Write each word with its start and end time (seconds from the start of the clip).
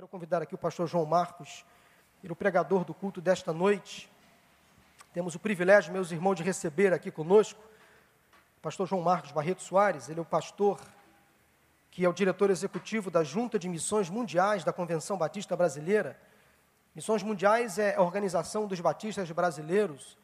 Quero 0.00 0.08
convidar 0.08 0.40
aqui 0.40 0.54
o 0.54 0.58
pastor 0.58 0.88
João 0.88 1.04
Marcos, 1.04 1.62
ele 2.24 2.30
é 2.30 2.32
o 2.32 2.36
pregador 2.36 2.86
do 2.86 2.94
culto 2.94 3.20
desta 3.20 3.52
noite. 3.52 4.10
Temos 5.12 5.34
o 5.34 5.38
privilégio, 5.38 5.92
meus 5.92 6.10
irmãos, 6.10 6.36
de 6.36 6.42
receber 6.42 6.90
aqui 6.94 7.10
conosco 7.10 7.60
o 8.56 8.60
pastor 8.62 8.88
João 8.88 9.02
Marcos 9.02 9.30
Barreto 9.30 9.62
Soares, 9.62 10.08
ele 10.08 10.18
é 10.18 10.22
o 10.22 10.24
pastor 10.24 10.80
que 11.90 12.02
é 12.02 12.08
o 12.08 12.14
diretor 12.14 12.48
executivo 12.48 13.10
da 13.10 13.22
Junta 13.22 13.58
de 13.58 13.68
Missões 13.68 14.08
Mundiais 14.08 14.64
da 14.64 14.72
Convenção 14.72 15.18
Batista 15.18 15.54
Brasileira. 15.54 16.18
Missões 16.94 17.22
Mundiais 17.22 17.78
é 17.78 17.94
a 17.94 18.00
organização 18.00 18.66
dos 18.66 18.80
batistas 18.80 19.30
brasileiros 19.30 20.16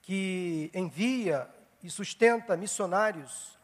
que 0.00 0.70
envia 0.72 1.46
e 1.82 1.90
sustenta 1.90 2.56
missionários 2.56 3.58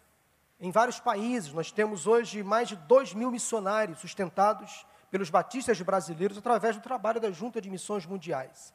em 0.60 0.70
vários 0.70 1.00
países. 1.00 1.50
Nós 1.50 1.72
temos 1.72 2.06
hoje 2.06 2.42
mais 2.42 2.68
de 2.68 2.76
2 2.76 3.14
mil 3.14 3.30
missionários 3.30 4.00
sustentados 4.00 4.84
pelos 5.16 5.30
batistas 5.30 5.80
brasileiros 5.80 6.36
através 6.36 6.76
do 6.76 6.82
trabalho 6.82 7.18
da 7.18 7.30
Junta 7.30 7.58
de 7.58 7.70
Missões 7.70 8.04
Mundiais. 8.04 8.70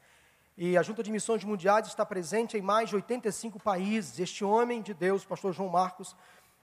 E 0.57 0.75
a 0.75 0.81
Junta 0.81 1.03
de 1.03 1.11
Missões 1.11 1.43
Mundiais 1.43 1.85
está 1.85 2.03
presente 2.03 2.57
em 2.57 2.63
mais 2.63 2.89
de 2.89 2.95
85 2.95 3.59
países. 3.59 4.19
Este 4.19 4.43
homem 4.43 4.81
de 4.81 4.91
Deus, 4.91 5.23
pastor 5.23 5.53
João 5.53 5.69
Marcos, 5.69 6.15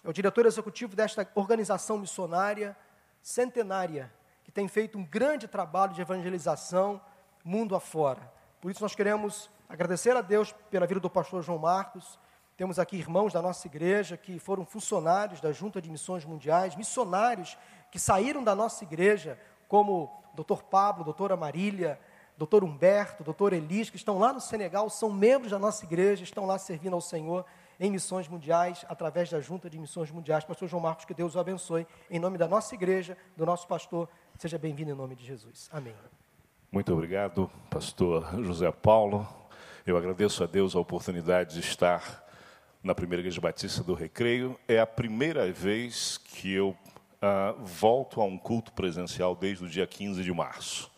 é 0.03 0.11
o 0.11 0.13
diretor 0.13 0.47
executivo 0.47 0.97
desta 0.97 1.25
organização 1.37 1.97
missionária 1.97 2.77
centenária, 3.23 4.13
que 4.43 4.51
tem 4.51 4.67
feito 4.67 4.99
um 4.99 5.05
grande 5.05 5.47
trabalho 5.47 5.95
de 5.95 6.01
evangelização 6.01 7.01
mundo 7.45 7.77
afora. 7.77 8.33
Por 8.61 8.73
isso 8.73 8.83
nós 8.83 8.97
queremos 8.97 9.49
agradecer 9.69 10.17
a 10.17 10.21
Deus 10.21 10.51
pela 10.73 10.89
vida 10.89 10.99
do 10.99 11.09
pastor 11.09 11.41
João 11.41 11.59
Marcos. 11.61 12.19
Temos 12.57 12.81
aqui 12.81 12.97
irmãos 12.97 13.33
da 13.33 13.41
nossa 13.41 13.65
igreja 13.69 14.17
que 14.17 14.41
foram 14.41 14.67
funcionários 14.67 15.41
da 15.41 15.53
Junta 15.53 15.81
de 15.81 15.89
Missões 15.89 16.25
Mundiais, 16.25 16.75
missionários 16.75 17.57
que 17.93 17.99
saíram 17.99 18.43
da 18.43 18.55
nossa 18.55 18.83
igreja 18.85 19.39
como 19.69 20.11
doutor 20.35 20.63
Pablo, 20.65 21.05
doutora 21.05 21.37
Marília, 21.37 22.01
doutor 22.37 22.65
Humberto, 22.65 23.23
doutor 23.23 23.53
Elis, 23.53 23.91
que 23.91 23.97
estão 23.97 24.19
lá 24.19 24.33
no 24.33 24.41
Senegal, 24.41 24.89
são 24.89 25.13
membros 25.13 25.51
da 25.51 25.59
nossa 25.59 25.85
igreja, 25.85 26.25
estão 26.25 26.47
lá 26.47 26.59
servindo 26.59 26.95
ao 26.95 27.01
Senhor 27.01 27.45
em 27.81 27.91
missões 27.91 28.27
mundiais, 28.27 28.85
através 28.89 29.31
da 29.31 29.41
Junta 29.41 29.71
de 29.71 29.79
Missões 29.79 30.11
Mundiais. 30.11 30.45
Pastor 30.45 30.69
João 30.69 30.83
Marcos, 30.83 31.05
que 31.05 31.15
Deus 31.15 31.37
o 31.37 31.39
abençoe. 31.39 31.87
Em 32.11 32.19
nome 32.19 32.37
da 32.37 32.49
nossa 32.49 32.75
igreja, 32.75 33.17
do 33.37 33.47
nosso 33.47 33.69
pastor, 33.69 34.09
seja 34.37 34.59
bem-vindo 34.59 34.91
em 34.91 34.95
nome 34.95 35.15
de 35.15 35.25
Jesus. 35.25 35.69
Amém. 35.73 35.95
Muito 36.73 36.93
obrigado, 36.93 37.51
pastor 37.71 38.43
José 38.43 38.71
Paulo. 38.73 39.27
Eu 39.87 39.97
agradeço 39.97 40.43
a 40.43 40.47
Deus 40.47 40.75
a 40.75 40.81
oportunidade 40.81 41.55
de 41.55 41.61
estar 41.61 42.25
na 42.83 42.95
primeira 42.95 43.23
igreja 43.23 43.41
batista 43.41 43.83
do 43.83 43.95
Recreio. 43.95 44.59
É 44.67 44.79
a 44.81 44.87
primeira 44.87 45.51
vez 45.53 46.19
que 46.19 46.53
eu 46.53 46.77
uh, 47.23 47.65
volto 47.65 48.21
a 48.21 48.25
um 48.25 48.39
culto 48.39 48.73
presencial 48.73 49.35
desde 49.35 49.65
o 49.65 49.69
dia 49.69 49.87
15 49.87 50.23
de 50.23 50.33
março. 50.33 50.91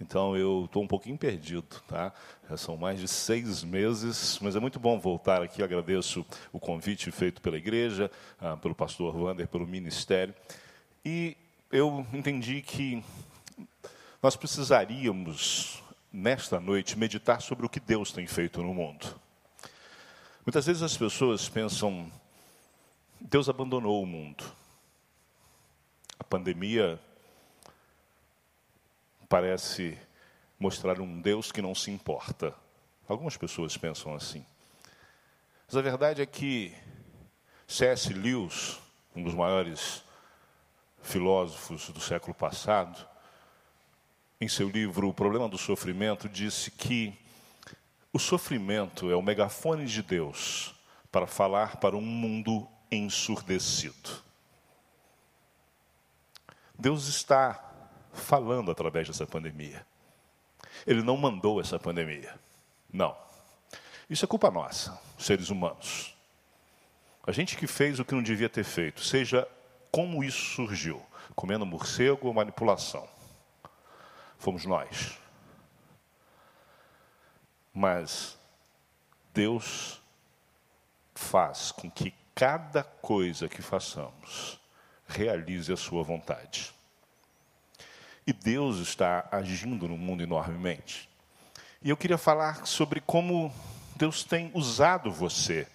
Então 0.00 0.36
eu 0.36 0.64
estou 0.64 0.82
um 0.82 0.86
pouquinho 0.86 1.16
perdido, 1.16 1.64
tá? 1.86 2.12
Já 2.50 2.56
são 2.56 2.76
mais 2.76 2.98
de 2.98 3.06
seis 3.06 3.62
meses, 3.62 4.38
mas 4.42 4.56
é 4.56 4.60
muito 4.60 4.80
bom 4.80 4.98
voltar 4.98 5.42
aqui. 5.42 5.62
agradeço 5.62 6.26
o 6.52 6.58
convite 6.58 7.10
feito 7.12 7.40
pela 7.40 7.56
igreja, 7.56 8.10
uh, 8.40 8.56
pelo 8.58 8.74
pastor 8.74 9.16
Wander, 9.16 9.46
pelo 9.46 9.66
ministério. 9.66 10.34
E 11.04 11.36
eu 11.70 12.04
entendi 12.12 12.62
que 12.62 13.02
nós 14.22 14.36
precisaríamos, 14.36 15.82
nesta 16.12 16.60
noite, 16.60 16.98
meditar 16.98 17.40
sobre 17.40 17.64
o 17.64 17.68
que 17.68 17.80
Deus 17.80 18.12
tem 18.12 18.26
feito 18.26 18.62
no 18.62 18.74
mundo. 18.74 19.20
Muitas 20.44 20.66
vezes 20.66 20.82
as 20.82 20.96
pessoas 20.96 21.48
pensam, 21.48 22.10
Deus 23.20 23.48
abandonou 23.48 24.02
o 24.02 24.06
mundo. 24.06 24.44
A 26.18 26.24
pandemia 26.24 27.00
parece 29.28 29.98
mostrar 30.58 31.00
um 31.00 31.20
Deus 31.20 31.50
que 31.50 31.62
não 31.62 31.74
se 31.74 31.90
importa. 31.90 32.54
Algumas 33.08 33.36
pessoas 33.36 33.76
pensam 33.76 34.14
assim. 34.14 34.44
Mas 35.66 35.76
a 35.76 35.82
verdade 35.82 36.22
é 36.22 36.26
que 36.26 36.74
C.S. 37.66 38.12
Lewis, 38.12 38.78
um 39.16 39.22
dos 39.22 39.34
maiores 39.34 40.04
filósofos 41.02 41.88
do 41.88 42.00
século 42.00 42.34
passado, 42.34 43.08
em 44.40 44.48
seu 44.48 44.68
livro 44.68 45.08
O 45.08 45.14
Problema 45.14 45.48
do 45.48 45.56
Sofrimento, 45.56 46.28
disse 46.28 46.70
que 46.70 47.18
o 48.12 48.18
sofrimento 48.18 49.10
é 49.10 49.16
o 49.16 49.22
megafone 49.22 49.86
de 49.86 50.02
Deus 50.02 50.74
para 51.10 51.26
falar 51.26 51.76
para 51.76 51.96
um 51.96 52.02
mundo 52.02 52.68
ensurdecido. 52.90 54.22
Deus 56.78 57.06
está 57.06 57.72
falando 58.12 58.70
através 58.70 59.08
dessa 59.08 59.26
pandemia. 59.26 59.86
Ele 60.86 61.02
não 61.02 61.16
mandou 61.16 61.60
essa 61.60 61.78
pandemia. 61.78 62.38
Não. 62.92 63.16
Isso 64.08 64.24
é 64.24 64.28
culpa 64.28 64.50
nossa, 64.50 64.98
seres 65.18 65.48
humanos. 65.48 66.14
A 67.26 67.32
gente 67.32 67.56
que 67.56 67.66
fez 67.66 67.98
o 67.98 68.04
que 68.04 68.14
não 68.14 68.22
devia 68.22 68.48
ter 68.48 68.64
feito, 68.64 69.02
seja 69.02 69.48
como 69.90 70.24
isso 70.24 70.54
surgiu, 70.54 71.00
comendo 71.34 71.64
morcego 71.64 72.26
ou 72.26 72.34
manipulação. 72.34 73.08
Fomos 74.38 74.64
nós. 74.66 75.18
Mas 77.72 78.38
Deus 79.32 80.00
faz 81.14 81.70
com 81.70 81.90
que 81.90 82.12
cada 82.34 82.82
coisa 82.82 83.48
que 83.48 83.62
façamos 83.62 84.58
realize 85.12 85.72
a 85.72 85.76
sua 85.76 86.02
vontade. 86.02 86.72
E 88.26 88.32
Deus 88.32 88.78
está 88.78 89.28
agindo 89.30 89.88
no 89.88 89.96
mundo 89.96 90.22
enormemente. 90.22 91.08
E 91.82 91.90
eu 91.90 91.96
queria 91.96 92.18
falar 92.18 92.66
sobre 92.66 93.00
como 93.00 93.52
Deus 93.96 94.22
tem 94.22 94.50
usado 94.54 95.10
você 95.10 95.66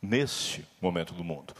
nesse 0.00 0.66
momento 0.80 1.14
do 1.14 1.24
mundo. 1.24 1.54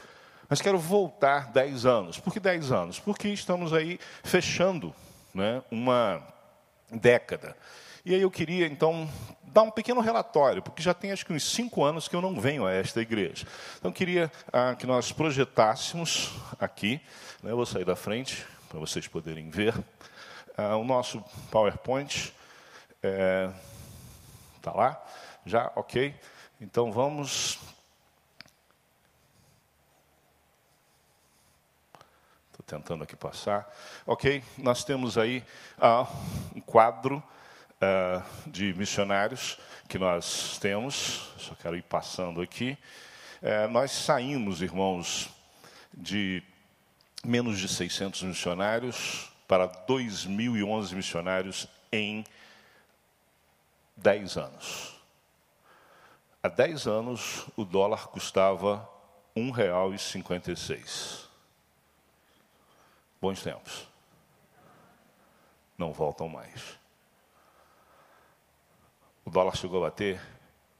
Mas 0.47 0.61
quero 0.61 0.77
voltar 0.77 1.51
dez 1.51 1.85
anos. 1.85 2.19
Por 2.19 2.31
que 2.31 2.39
dez 2.39 2.71
anos? 2.71 2.99
Porque 2.99 3.27
estamos 3.29 3.73
aí 3.73 3.99
fechando 4.23 4.93
né, 5.33 5.63
uma 5.71 6.21
década. 6.91 7.57
E 8.05 8.13
aí 8.13 8.21
eu 8.21 8.29
queria, 8.29 8.67
então, 8.67 9.09
dar 9.53 9.61
um 9.61 9.69
pequeno 9.69 10.01
relatório, 10.01 10.61
porque 10.63 10.81
já 10.81 10.93
tem 10.93 11.11
acho 11.11 11.25
que 11.25 11.31
uns 11.31 11.43
cinco 11.43 11.83
anos 11.83 12.07
que 12.07 12.15
eu 12.15 12.21
não 12.21 12.39
venho 12.41 12.65
a 12.65 12.73
esta 12.73 12.99
igreja. 12.99 13.45
Então, 13.77 13.91
queria 13.91 14.31
ah, 14.51 14.75
que 14.75 14.87
nós 14.87 15.11
projetássemos 15.11 16.31
aqui, 16.59 16.99
né, 17.43 17.51
eu 17.51 17.55
vou 17.55 17.65
sair 17.65 17.85
da 17.85 17.95
frente, 17.95 18.45
para 18.67 18.79
vocês 18.79 19.07
poderem 19.07 19.51
ver. 19.51 19.77
Uh, 20.57 20.77
o 20.79 20.83
nosso 20.83 21.23
PowerPoint 21.51 22.33
está 22.95 23.07
é, 23.07 23.51
tá 24.61 24.71
lá, 24.71 25.05
já, 25.45 25.71
ok. 25.75 26.15
Então 26.59 26.91
vamos. 26.91 27.59
Estou 32.51 32.65
tentando 32.65 33.03
aqui 33.03 33.15
passar. 33.15 33.71
Ok, 34.07 34.43
nós 34.57 34.83
temos 34.83 35.17
aí 35.17 35.43
uh, 35.77 36.07
um 36.55 36.61
quadro 36.61 37.21
uh, 37.83 38.49
de 38.49 38.73
missionários 38.73 39.57
que 39.87 39.99
nós 39.99 40.57
temos. 40.59 41.29
Só 41.37 41.53
quero 41.55 41.75
ir 41.75 41.83
passando 41.83 42.41
aqui. 42.41 42.77
Uh, 43.41 43.69
nós 43.69 43.91
saímos, 43.91 44.61
irmãos, 44.61 45.29
de 45.93 46.41
menos 47.23 47.59
de 47.59 47.67
600 47.67 48.23
missionários 48.23 49.29
para 49.47 49.67
2.011 49.67 50.93
missionários 50.93 51.67
em 51.91 52.23
10 53.97 54.37
anos. 54.37 54.93
Há 56.41 56.49
10 56.49 56.87
anos, 56.87 57.45
o 57.55 57.63
dólar 57.63 58.07
custava 58.07 58.89
R$ 59.35 59.41
1,56. 59.41 61.23
Bons 63.21 63.41
tempos. 63.41 63.87
Não 65.77 65.93
voltam 65.93 66.27
mais. 66.27 66.82
O 69.25 69.29
dólar 69.29 69.55
chegou 69.55 69.83
a 69.83 69.89
bater 69.89 70.17
R$ 70.17 70.21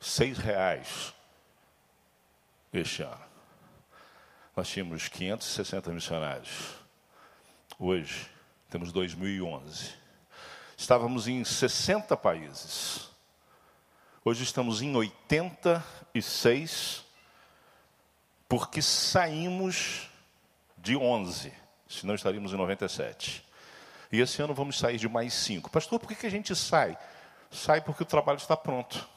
6,00 0.02 1.14
este 2.74 3.04
ano 3.04 3.34
nós 4.56 4.70
tínhamos 4.70 5.08
560 5.08 5.92
missionários. 5.92 6.76
Hoje, 7.80 8.30
temos 8.70 8.92
2011. 8.92 9.92
Estávamos 10.78 11.28
em 11.28 11.44
60 11.44 12.16
países. 12.16 13.10
Hoje 14.24 14.44
estamos 14.44 14.82
em 14.82 14.96
86, 14.96 17.04
porque 18.48 18.82
saímos 18.82 20.08
de 20.78 20.96
11, 20.96 21.52
senão 21.90 22.14
estaríamos 22.14 22.54
em 22.54 22.58
97. 22.58 23.44
E 24.12 24.22
esse 24.22 24.42
ano 24.42 24.54
vamos 24.54 24.78
sair 24.78 24.98
de 24.98 25.10
mais 25.10 25.34
cinco. 25.34 25.72
Pastor, 25.72 26.00
por 26.00 26.08
que 26.08 26.28
a 26.28 26.30
gente 26.30 26.56
sai? 26.56 26.96
Sai 27.54 27.82
porque 27.82 28.04
o 28.04 28.06
trabalho 28.06 28.38
está 28.38 28.58
pronto. 28.58 29.08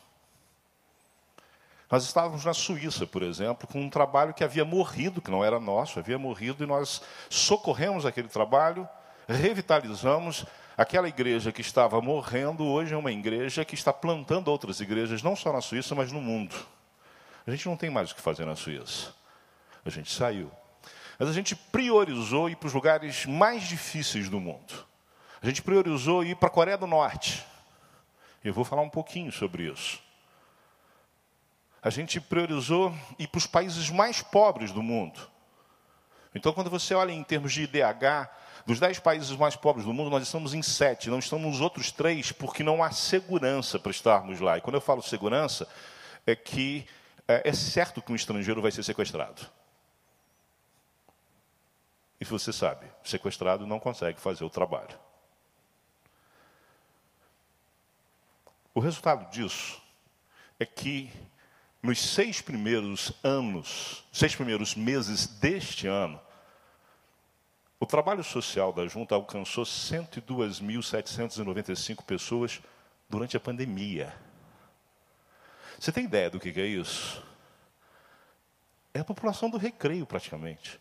Nós 1.90 2.04
estávamos 2.04 2.44
na 2.44 2.52
Suíça, 2.52 3.06
por 3.06 3.22
exemplo, 3.22 3.66
com 3.66 3.80
um 3.80 3.88
trabalho 3.88 4.34
que 4.34 4.42
havia 4.44 4.64
morrido, 4.64 5.22
que 5.22 5.30
não 5.30 5.44
era 5.44 5.60
nosso, 5.60 5.98
havia 5.98 6.18
morrido, 6.18 6.64
e 6.64 6.66
nós 6.66 7.00
socorremos 7.30 8.04
aquele 8.04 8.28
trabalho, 8.28 8.88
revitalizamos 9.28 10.44
aquela 10.76 11.08
igreja 11.08 11.52
que 11.52 11.60
estava 11.60 12.00
morrendo, 12.02 12.64
hoje 12.64 12.92
é 12.92 12.96
uma 12.96 13.12
igreja 13.12 13.64
que 13.64 13.74
está 13.74 13.92
plantando 13.92 14.48
outras 14.48 14.80
igrejas, 14.80 15.22
não 15.22 15.36
só 15.36 15.52
na 15.52 15.60
Suíça, 15.60 15.94
mas 15.94 16.12
no 16.12 16.20
mundo. 16.20 16.54
A 17.46 17.50
gente 17.52 17.66
não 17.66 17.76
tem 17.76 17.88
mais 17.88 18.10
o 18.10 18.16
que 18.16 18.20
fazer 18.20 18.44
na 18.44 18.56
Suíça. 18.56 19.14
A 19.84 19.90
gente 19.90 20.12
saiu. 20.12 20.50
Mas 21.18 21.28
a 21.28 21.32
gente 21.32 21.54
priorizou 21.54 22.50
ir 22.50 22.56
para 22.56 22.66
os 22.66 22.74
lugares 22.74 23.24
mais 23.24 23.62
difíceis 23.62 24.28
do 24.28 24.40
mundo. 24.40 24.84
A 25.40 25.46
gente 25.46 25.62
priorizou 25.62 26.24
ir 26.24 26.34
para 26.34 26.48
a 26.48 26.50
Coreia 26.50 26.76
do 26.76 26.86
Norte. 26.86 27.46
Eu 28.48 28.54
vou 28.54 28.64
falar 28.64 28.82
um 28.82 28.88
pouquinho 28.88 29.32
sobre 29.32 29.64
isso. 29.64 30.00
A 31.82 31.90
gente 31.90 32.20
priorizou 32.20 32.94
ir 33.18 33.26
para 33.26 33.38
os 33.38 33.46
países 33.46 33.90
mais 33.90 34.22
pobres 34.22 34.70
do 34.70 34.82
mundo. 34.82 35.20
Então, 36.32 36.52
quando 36.52 36.70
você 36.70 36.94
olha 36.94 37.10
em 37.10 37.24
termos 37.24 37.52
de 37.52 37.62
IDH, 37.62 38.30
dos 38.64 38.78
dez 38.78 39.00
países 39.00 39.30
mais 39.32 39.56
pobres 39.56 39.84
do 39.84 39.92
mundo, 39.92 40.10
nós 40.10 40.22
estamos 40.22 40.54
em 40.54 40.62
sete, 40.62 41.10
não 41.10 41.18
estamos 41.18 41.44
nos 41.46 41.60
outros 41.60 41.90
três, 41.90 42.30
porque 42.30 42.62
não 42.62 42.84
há 42.84 42.92
segurança 42.92 43.80
para 43.80 43.90
estarmos 43.90 44.38
lá. 44.38 44.58
E 44.58 44.60
quando 44.60 44.74
eu 44.74 44.80
falo 44.80 45.02
segurança, 45.02 45.68
é 46.24 46.36
que 46.36 46.86
é, 47.26 47.48
é 47.48 47.52
certo 47.52 48.00
que 48.00 48.12
um 48.12 48.16
estrangeiro 48.16 48.62
vai 48.62 48.70
ser 48.70 48.84
sequestrado. 48.84 49.42
E 52.20 52.24
você 52.24 52.52
sabe, 52.52 52.86
sequestrado 53.02 53.66
não 53.66 53.80
consegue 53.80 54.20
fazer 54.20 54.44
o 54.44 54.50
trabalho. 54.50 55.05
O 58.76 58.80
resultado 58.80 59.28
disso 59.30 59.82
é 60.60 60.66
que 60.66 61.10
nos 61.82 61.98
seis 61.98 62.42
primeiros 62.42 63.10
anos, 63.24 64.04
seis 64.12 64.36
primeiros 64.36 64.74
meses 64.74 65.26
deste 65.26 65.86
ano, 65.86 66.20
o 67.80 67.86
trabalho 67.86 68.22
social 68.22 68.74
da 68.74 68.86
junta 68.86 69.14
alcançou 69.14 69.64
102.795 69.64 72.04
pessoas 72.04 72.60
durante 73.08 73.34
a 73.34 73.40
pandemia. 73.40 74.14
Você 75.80 75.90
tem 75.90 76.04
ideia 76.04 76.28
do 76.28 76.38
que 76.38 76.50
é 76.60 76.66
isso? 76.66 77.24
É 78.92 79.00
a 79.00 79.04
população 79.04 79.48
do 79.48 79.56
recreio, 79.56 80.04
praticamente. 80.04 80.78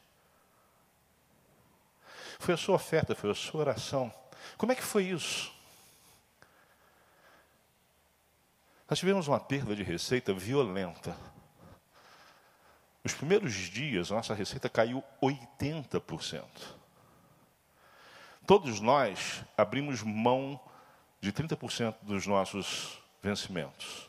Foi 2.39 2.53
a 2.53 2.57
sua 2.57 2.75
oferta, 2.75 3.15
foi 3.15 3.31
a 3.31 3.35
sua 3.35 3.61
oração. 3.61 4.13
Como 4.57 4.73
é 4.73 4.75
que 4.75 4.83
foi 4.83 5.05
isso? 5.05 5.54
Nós 8.87 8.99
tivemos 8.99 9.27
uma 9.27 9.39
perda 9.39 9.75
de 9.75 9.81
receita 9.81 10.33
violenta. 10.33 11.17
Nos 13.03 13.13
primeiros 13.13 13.53
dias, 13.53 14.11
nossa 14.11 14.33
receita 14.33 14.69
caiu 14.69 15.03
80%. 15.21 16.43
Todos 18.45 18.79
nós 18.79 19.43
abrimos 19.57 20.03
mão 20.03 20.59
de 21.19 21.33
30% 21.33 21.95
dos 22.03 22.27
nossos 22.27 22.99
vencimentos. 23.23 24.07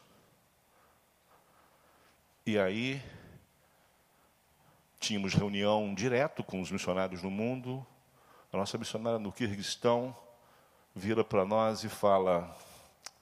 E 2.44 2.58
aí, 2.58 3.02
tínhamos 5.00 5.32
reunião 5.32 5.94
direto 5.94 6.44
com 6.44 6.60
os 6.60 6.70
missionários 6.70 7.22
no 7.22 7.30
mundo. 7.30 7.84
A 8.52 8.58
nossa 8.58 8.76
missionária 8.76 9.18
no 9.18 9.32
Kirguistão 9.32 10.14
vira 10.94 11.24
para 11.24 11.46
nós 11.46 11.82
e 11.82 11.88
fala: 11.88 12.54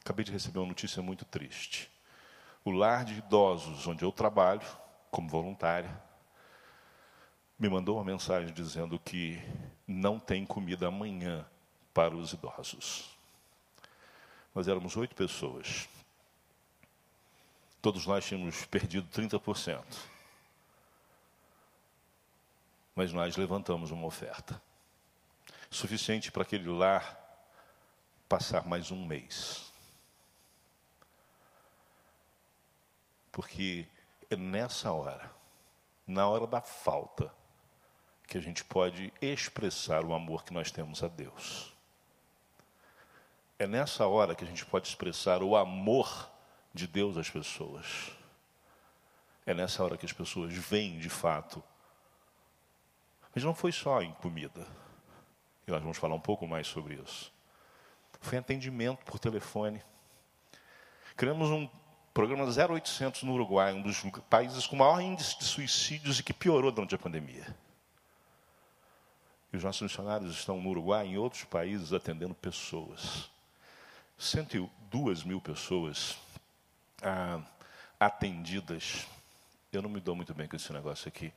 Acabei 0.04 0.22
de 0.22 0.32
receber 0.32 0.58
uma 0.58 0.68
notícia 0.68 1.02
muito 1.02 1.24
triste. 1.24 1.90
O 2.62 2.70
lar 2.70 3.06
de 3.06 3.14
idosos 3.14 3.86
onde 3.86 4.04
eu 4.04 4.12
trabalho, 4.12 4.60
como 5.10 5.30
voluntária, 5.30 5.90
me 7.58 7.70
mandou 7.70 7.96
uma 7.96 8.04
mensagem 8.04 8.52
dizendo 8.52 8.98
que 8.98 9.40
não 9.88 10.18
tem 10.20 10.44
comida 10.44 10.88
amanhã 10.88 11.46
para 11.94 12.14
os 12.14 12.34
idosos. 12.34 13.16
Nós 14.54 14.68
éramos 14.68 14.94
oito 14.94 15.14
pessoas. 15.14 15.88
Todos 17.80 18.06
nós 18.06 18.26
tínhamos 18.26 18.66
perdido 18.66 19.08
30%. 19.08 19.82
Mas 22.94 23.10
nós 23.10 23.38
levantamos 23.38 23.90
uma 23.90 24.06
oferta 24.06 24.60
suficiente 25.70 26.30
para 26.30 26.42
aquele 26.42 26.68
lar 26.68 27.18
passar 28.28 28.66
mais 28.66 28.90
um 28.90 29.06
mês. 29.06 29.63
Porque 33.34 33.84
é 34.30 34.36
nessa 34.36 34.92
hora, 34.92 35.28
na 36.06 36.28
hora 36.28 36.46
da 36.46 36.60
falta, 36.60 37.34
que 38.28 38.38
a 38.38 38.40
gente 38.40 38.64
pode 38.64 39.12
expressar 39.20 40.04
o 40.04 40.14
amor 40.14 40.44
que 40.44 40.52
nós 40.52 40.70
temos 40.70 41.02
a 41.02 41.08
Deus. 41.08 41.74
É 43.58 43.66
nessa 43.66 44.06
hora 44.06 44.36
que 44.36 44.44
a 44.44 44.46
gente 44.46 44.64
pode 44.64 44.86
expressar 44.86 45.42
o 45.42 45.56
amor 45.56 46.30
de 46.72 46.86
Deus 46.86 47.16
às 47.16 47.28
pessoas. 47.28 48.12
É 49.44 49.52
nessa 49.52 49.82
hora 49.82 49.98
que 49.98 50.06
as 50.06 50.12
pessoas 50.12 50.54
veem 50.54 51.00
de 51.00 51.08
fato. 51.10 51.60
Mas 53.34 53.42
não 53.42 53.52
foi 53.52 53.72
só 53.72 54.00
em 54.00 54.12
comida. 54.14 54.64
E 55.66 55.72
nós 55.72 55.82
vamos 55.82 55.98
falar 55.98 56.14
um 56.14 56.20
pouco 56.20 56.46
mais 56.46 56.68
sobre 56.68 56.94
isso. 56.94 57.32
Foi 58.20 58.38
atendimento 58.38 59.04
por 59.04 59.18
telefone. 59.18 59.82
Criamos 61.16 61.50
um 61.50 61.68
programa 62.14 62.44
0800 62.44 63.24
no 63.24 63.32
Uruguai, 63.32 63.74
um 63.74 63.82
dos 63.82 64.00
países 64.30 64.68
com 64.68 64.76
maior 64.76 65.00
índice 65.00 65.36
de 65.36 65.44
suicídios 65.44 66.20
e 66.20 66.22
que 66.22 66.32
piorou 66.32 66.70
durante 66.70 66.94
a 66.94 66.98
pandemia. 66.98 67.44
E 69.52 69.56
os 69.56 69.64
nossos 69.64 69.82
missionários 69.82 70.32
estão 70.32 70.60
no 70.60 70.70
Uruguai 70.70 71.06
e 71.06 71.10
em 71.10 71.18
outros 71.18 71.42
países 71.42 71.92
atendendo 71.92 72.32
pessoas. 72.32 73.28
102 74.16 75.24
mil 75.24 75.40
pessoas 75.40 76.16
ah, 77.02 77.40
atendidas. 77.98 79.06
Eu 79.72 79.82
não 79.82 79.90
me 79.90 80.00
dou 80.00 80.14
muito 80.14 80.32
bem 80.32 80.46
com 80.46 80.54
esse 80.54 80.72
negócio 80.72 81.08
aqui. 81.08 81.32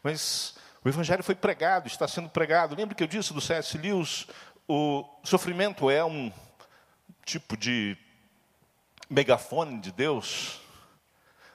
Mas 0.00 0.56
o 0.84 0.88
Evangelho 0.88 1.24
foi 1.24 1.34
pregado, 1.34 1.88
está 1.88 2.06
sendo 2.06 2.28
pregado. 2.28 2.76
Lembra 2.76 2.94
que 2.94 3.02
eu 3.02 3.08
disse 3.08 3.34
do 3.34 3.40
C.S. 3.40 3.76
Lewis? 3.76 4.28
O 4.68 5.04
sofrimento 5.24 5.90
é 5.90 6.04
um 6.04 6.32
tipo 7.24 7.56
de 7.56 7.98
megafone 9.10 9.80
de 9.80 9.90
Deus. 9.90 10.60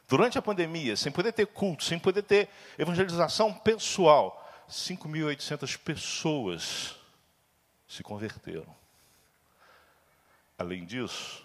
Durante 0.08 0.38
a 0.38 0.42
pandemia, 0.42 0.96
sem 0.96 1.12
poder 1.12 1.32
ter 1.32 1.48
culto, 1.48 1.84
sem 1.84 1.98
poder 1.98 2.22
ter 2.22 2.50
evangelização 2.78 3.54
pessoal, 3.54 4.46
5.800 4.70 5.78
pessoas 5.80 6.96
se 7.88 8.04
converteram. 8.04 8.76
Além 10.58 10.86
disso, 10.86 11.44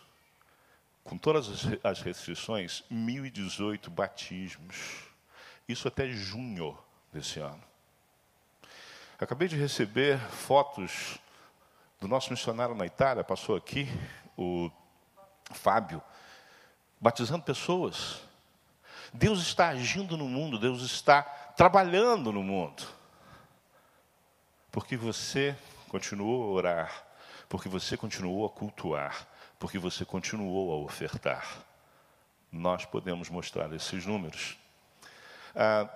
com 1.04 1.16
todas 1.16 1.64
as 1.82 2.00
restrições, 2.02 2.84
1.018 2.90 3.88
batismos. 3.88 4.76
Isso 5.66 5.88
até 5.88 6.08
junho 6.08 6.76
desse 7.12 7.40
ano. 7.40 7.62
Acabei 9.18 9.48
de 9.48 9.56
receber 9.56 10.18
fotos 10.18 11.18
do 12.00 12.08
nosso 12.08 12.30
missionário 12.30 12.74
na 12.74 12.86
Itália, 12.86 13.22
passou 13.22 13.56
aqui, 13.56 13.86
o 14.36 14.70
Fábio, 15.50 16.02
batizando 17.00 17.42
pessoas. 17.42 18.20
Deus 19.12 19.40
está 19.40 19.68
agindo 19.68 20.16
no 20.16 20.28
mundo, 20.28 20.58
Deus 20.58 20.82
está 20.82 21.22
trabalhando 21.22 22.32
no 22.32 22.42
mundo. 22.42 22.82
Porque 24.70 24.96
você 24.96 25.56
continuou 25.88 26.44
a 26.44 26.46
orar, 26.52 27.04
porque 27.48 27.68
você 27.68 27.96
continuou 27.96 28.46
a 28.46 28.50
cultuar, 28.50 29.26
porque 29.58 29.78
você 29.78 30.04
continuou 30.04 30.72
a 30.72 30.76
ofertar. 30.84 31.64
Nós 32.52 32.84
podemos 32.84 33.28
mostrar 33.28 33.72
esses 33.72 34.06
números. 34.06 34.56
Ah, 35.54 35.88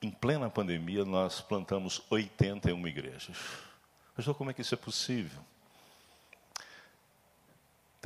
em 0.00 0.10
plena 0.10 0.48
pandemia, 0.50 1.04
nós 1.04 1.40
plantamos 1.40 2.02
81 2.10 2.86
igrejas. 2.86 3.36
Mas 4.16 4.26
como 4.26 4.50
é 4.50 4.54
que 4.54 4.62
isso 4.62 4.74
é 4.74 4.78
possível? 4.78 5.40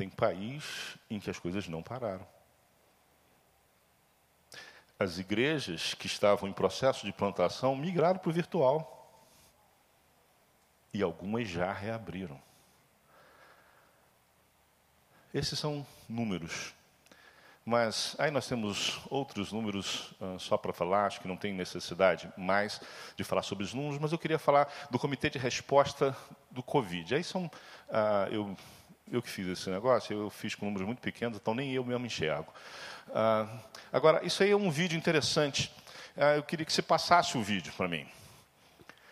Tem 0.00 0.08
país 0.08 0.96
em 1.10 1.20
que 1.20 1.28
as 1.28 1.38
coisas 1.38 1.68
não 1.68 1.82
pararam. 1.82 2.26
As 4.98 5.18
igrejas 5.18 5.92
que 5.92 6.06
estavam 6.06 6.48
em 6.48 6.54
processo 6.54 7.04
de 7.04 7.12
plantação 7.12 7.76
migraram 7.76 8.18
para 8.18 8.30
o 8.30 8.32
virtual. 8.32 9.14
E 10.94 11.02
algumas 11.02 11.46
já 11.46 11.70
reabriram. 11.70 12.40
Esses 15.34 15.58
são 15.58 15.86
números. 16.08 16.72
Mas 17.62 18.16
aí 18.18 18.30
nós 18.30 18.48
temos 18.48 19.02
outros 19.10 19.52
números 19.52 20.12
uh, 20.12 20.40
só 20.40 20.56
para 20.56 20.72
falar, 20.72 21.08
acho 21.08 21.20
que 21.20 21.28
não 21.28 21.36
tem 21.36 21.52
necessidade 21.52 22.32
mais 22.38 22.80
de 23.18 23.22
falar 23.22 23.42
sobre 23.42 23.64
os 23.64 23.74
números, 23.74 23.98
mas 23.98 24.12
eu 24.12 24.18
queria 24.18 24.38
falar 24.38 24.66
do 24.90 24.98
Comitê 24.98 25.28
de 25.28 25.38
Resposta 25.38 26.16
do 26.50 26.62
Covid. 26.62 27.16
Aí 27.16 27.22
são, 27.22 27.44
uh, 27.44 28.32
eu, 28.32 28.56
eu 29.10 29.20
que 29.20 29.28
fiz 29.28 29.46
esse 29.46 29.68
negócio, 29.70 30.16
eu 30.16 30.30
fiz 30.30 30.54
com 30.54 30.66
números 30.66 30.86
muito 30.86 31.00
pequenos, 31.00 31.38
então 31.38 31.54
nem 31.54 31.72
eu 31.72 31.84
mesmo 31.84 32.06
enxergo. 32.06 32.52
Uh, 33.08 33.60
agora, 33.92 34.24
isso 34.24 34.42
aí 34.42 34.50
é 34.50 34.56
um 34.56 34.70
vídeo 34.70 34.96
interessante. 34.96 35.72
eu 36.36 36.42
queria 36.42 36.64
que 36.64 36.72
você 36.72 36.82
passasse 36.82 37.36
o 37.36 37.42
vídeo 37.42 37.72
para 37.76 37.88
mim. 37.88 38.06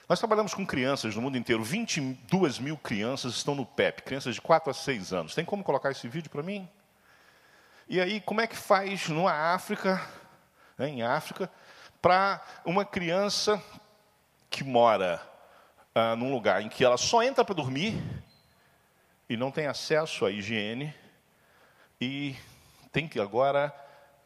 Nós 0.08 0.18
trabalhamos 0.18 0.54
com 0.54 0.64
crianças 0.64 1.14
no 1.14 1.20
mundo 1.20 1.36
inteiro. 1.36 1.62
22 1.62 2.58
mil 2.58 2.78
crianças 2.78 3.34
estão 3.34 3.54
no 3.54 3.66
PEP, 3.66 4.02
crianças 4.02 4.34
de 4.34 4.40
4 4.40 4.70
a 4.70 4.74
6 4.74 5.12
anos. 5.12 5.34
Tem 5.34 5.44
como 5.44 5.62
colocar 5.62 5.90
esse 5.90 6.08
vídeo 6.08 6.30
para 6.30 6.42
mim? 6.42 6.66
E 7.86 8.00
aí, 8.00 8.20
como 8.20 8.40
é 8.40 8.46
que 8.46 8.56
faz 8.56 9.08
numa 9.08 9.32
África, 9.32 10.00
né, 10.78 10.88
em 10.88 11.02
África, 11.02 11.50
para 12.00 12.42
uma 12.64 12.84
criança 12.86 13.62
que 14.48 14.64
mora 14.64 15.20
ah, 15.94 16.16
num 16.16 16.32
lugar 16.32 16.62
em 16.62 16.68
que 16.68 16.84
ela 16.84 16.96
só 16.96 17.22
entra 17.22 17.44
para 17.44 17.54
dormir 17.54 18.00
e 19.28 19.36
não 19.36 19.50
tem 19.50 19.66
acesso 19.66 20.24
à 20.24 20.30
higiene 20.30 20.94
e 22.00 22.34
tem 22.90 23.06
que 23.06 23.20
agora 23.20 23.74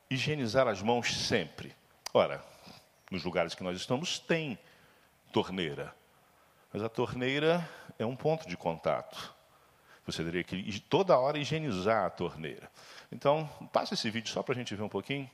higienizar 0.09 0.69
as 0.69 0.81
mãos 0.81 1.27
sempre. 1.27 1.75
Ora, 2.15 2.45
nos 3.11 3.25
lugares 3.25 3.55
que 3.55 3.65
nós 3.65 3.77
estamos 3.77 4.19
tem 4.19 4.59
torneira, 5.33 5.95
mas 6.73 6.83
a 6.83 6.89
torneira 6.89 7.69
é 7.99 8.07
um 8.07 8.17
ponto 8.17 8.49
de 8.49 8.57
contato. 8.57 9.35
Você 10.07 10.25
teria 10.25 10.43
que 10.43 10.81
toda 10.81 11.19
hora 11.19 11.39
higienizar 11.39 12.05
a 12.05 12.11
torneira. 12.11 12.71
Então, 13.11 13.49
passa 13.73 13.95
esse 13.95 14.11
vídeo 14.11 14.31
só 14.31 14.43
para 14.43 14.55
a 14.55 14.57
gente 14.57 14.75
ver 14.75 14.83
um 14.83 14.89
pouquinho. 14.89 15.31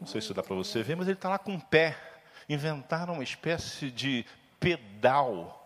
Não 0.00 0.06
sei 0.06 0.20
se 0.22 0.32
dá 0.32 0.42
para 0.42 0.56
você 0.56 0.82
ver, 0.82 0.96
mas 0.96 1.06
ele 1.06 1.18
está 1.18 1.28
lá 1.28 1.38
com 1.38 1.54
o 1.54 1.60
pé. 1.60 1.96
Inventaram 2.48 3.14
uma 3.14 3.22
espécie 3.22 3.90
de 3.90 4.24
pedal. 4.58 5.56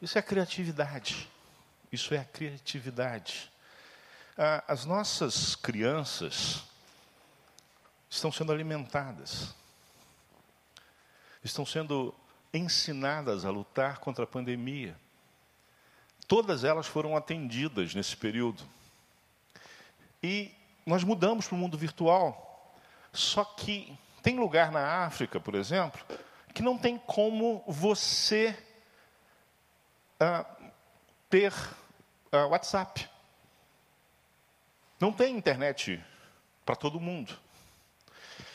Isso 0.00 0.16
é 0.16 0.22
criatividade. 0.22 1.28
Isso 1.90 2.14
é 2.14 2.18
a 2.18 2.24
criatividade. 2.24 3.50
Ah, 4.38 4.62
as 4.68 4.84
nossas 4.84 5.56
crianças 5.56 6.62
estão 8.08 8.30
sendo 8.30 8.52
alimentadas, 8.52 9.54
estão 11.42 11.66
sendo 11.66 12.14
ensinadas 12.52 13.44
a 13.44 13.50
lutar 13.50 13.98
contra 13.98 14.24
a 14.24 14.26
pandemia. 14.26 14.96
Todas 16.28 16.64
elas 16.64 16.86
foram 16.86 17.16
atendidas 17.16 17.94
nesse 17.94 18.16
período. 18.16 18.62
E 20.22 20.52
nós 20.84 21.02
mudamos 21.02 21.46
para 21.46 21.54
o 21.54 21.58
mundo 21.58 21.78
virtual. 21.78 22.45
Só 23.16 23.44
que 23.44 23.96
tem 24.22 24.38
lugar 24.38 24.70
na 24.70 25.04
África, 25.06 25.40
por 25.40 25.54
exemplo, 25.54 26.00
que 26.52 26.62
não 26.62 26.76
tem 26.76 26.98
como 26.98 27.64
você 27.66 28.56
uh, 30.20 30.44
ter 31.30 31.52
uh, 32.32 32.48
WhatsApp. 32.50 33.08
Não 35.00 35.12
tem 35.12 35.36
internet 35.36 36.02
para 36.64 36.76
todo 36.76 37.00
mundo. 37.00 37.38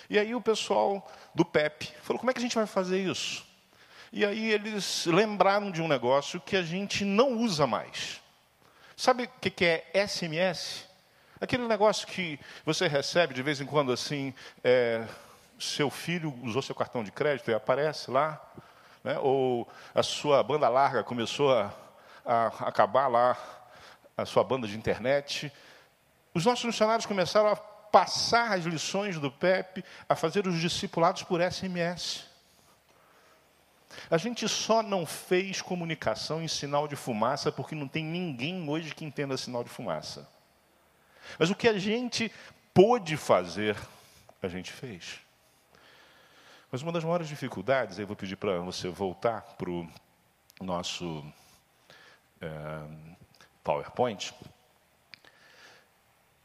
E 0.09 0.19
aí 0.19 0.35
o 0.35 0.41
pessoal 0.41 1.09
do 1.33 1.45
PEP 1.45 1.93
falou: 2.01 2.19
como 2.19 2.29
é 2.29 2.33
que 2.33 2.39
a 2.39 2.43
gente 2.43 2.55
vai 2.55 2.67
fazer 2.67 3.01
isso? 3.01 3.45
E 4.11 4.25
aí 4.25 4.51
eles 4.51 5.05
lembraram 5.05 5.71
de 5.71 5.81
um 5.81 5.87
negócio 5.87 6.41
que 6.41 6.57
a 6.57 6.61
gente 6.61 7.05
não 7.05 7.37
usa 7.37 7.65
mais. 7.65 8.21
Sabe 8.95 9.23
o 9.23 9.29
que 9.39 9.65
é 9.65 10.05
SMS? 10.05 10.90
Aquele 11.41 11.67
negócio 11.67 12.05
que 12.05 12.39
você 12.63 12.87
recebe 12.87 13.33
de 13.33 13.41
vez 13.41 13.59
em 13.59 13.65
quando 13.65 13.91
assim, 13.91 14.31
é, 14.63 15.07
seu 15.59 15.89
filho 15.89 16.31
usou 16.43 16.61
seu 16.61 16.75
cartão 16.75 17.03
de 17.03 17.11
crédito 17.11 17.49
e 17.49 17.53
aparece 17.55 18.11
lá, 18.11 18.39
né? 19.03 19.17
ou 19.17 19.67
a 19.95 20.03
sua 20.03 20.43
banda 20.43 20.69
larga 20.69 21.03
começou 21.03 21.51
a, 21.51 21.73
a 22.23 22.45
acabar 22.67 23.07
lá, 23.07 23.35
a 24.15 24.23
sua 24.23 24.43
banda 24.43 24.67
de 24.67 24.77
internet. 24.77 25.51
Os 26.31 26.45
nossos 26.45 26.61
funcionários 26.63 27.07
começaram 27.07 27.49
a 27.49 27.55
passar 27.55 28.53
as 28.53 28.63
lições 28.63 29.17
do 29.17 29.31
PEP, 29.31 29.83
a 30.07 30.15
fazer 30.15 30.45
os 30.45 30.61
discipulados 30.61 31.23
por 31.23 31.41
SMS. 31.41 32.23
A 34.11 34.17
gente 34.17 34.47
só 34.47 34.83
não 34.83 35.07
fez 35.07 35.59
comunicação 35.59 36.39
em 36.39 36.47
sinal 36.47 36.87
de 36.87 36.95
fumaça 36.95 37.51
porque 37.51 37.73
não 37.73 37.87
tem 37.87 38.05
ninguém 38.05 38.69
hoje 38.69 38.93
que 38.93 39.03
entenda 39.03 39.35
sinal 39.37 39.63
de 39.63 39.71
fumaça. 39.71 40.29
Mas 41.37 41.49
o 41.49 41.55
que 41.55 41.67
a 41.67 41.77
gente 41.77 42.31
pôde 42.73 43.17
fazer, 43.17 43.77
a 44.41 44.47
gente 44.47 44.71
fez. 44.71 45.19
Mas 46.71 46.81
uma 46.81 46.91
das 46.91 47.03
maiores 47.03 47.27
dificuldades, 47.27 47.97
aí 47.97 48.03
eu 48.03 48.07
vou 48.07 48.15
pedir 48.15 48.37
para 48.37 48.59
você 48.59 48.87
voltar 48.89 49.41
para 49.57 49.69
o 49.69 49.87
nosso 50.61 51.25
é, 52.39 52.47
PowerPoint, 53.63 54.33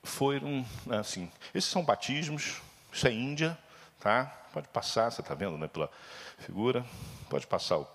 foram 0.02 0.64
assim, 0.98 1.30
esses 1.54 1.70
são 1.70 1.84
batismos, 1.84 2.60
isso 2.92 3.06
é 3.06 3.12
Índia, 3.12 3.58
tá? 4.00 4.26
Pode 4.52 4.68
passar, 4.68 5.10
você 5.10 5.20
está 5.20 5.34
vendo, 5.34 5.58
né, 5.58 5.68
pela 5.68 5.90
figura. 6.38 6.84
Pode 7.28 7.46
passar 7.46 7.78
o, 7.78 7.86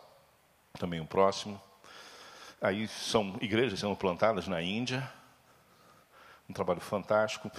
também 0.78 1.00
o 1.00 1.06
próximo. 1.06 1.60
Aí 2.62 2.88
são 2.88 3.36
igrejas 3.42 3.80
sendo 3.80 3.96
plantadas 3.96 4.48
na 4.48 4.62
Índia, 4.62 5.12
um 6.52 6.54
trabalho 6.54 6.82
fantástico. 6.82 7.50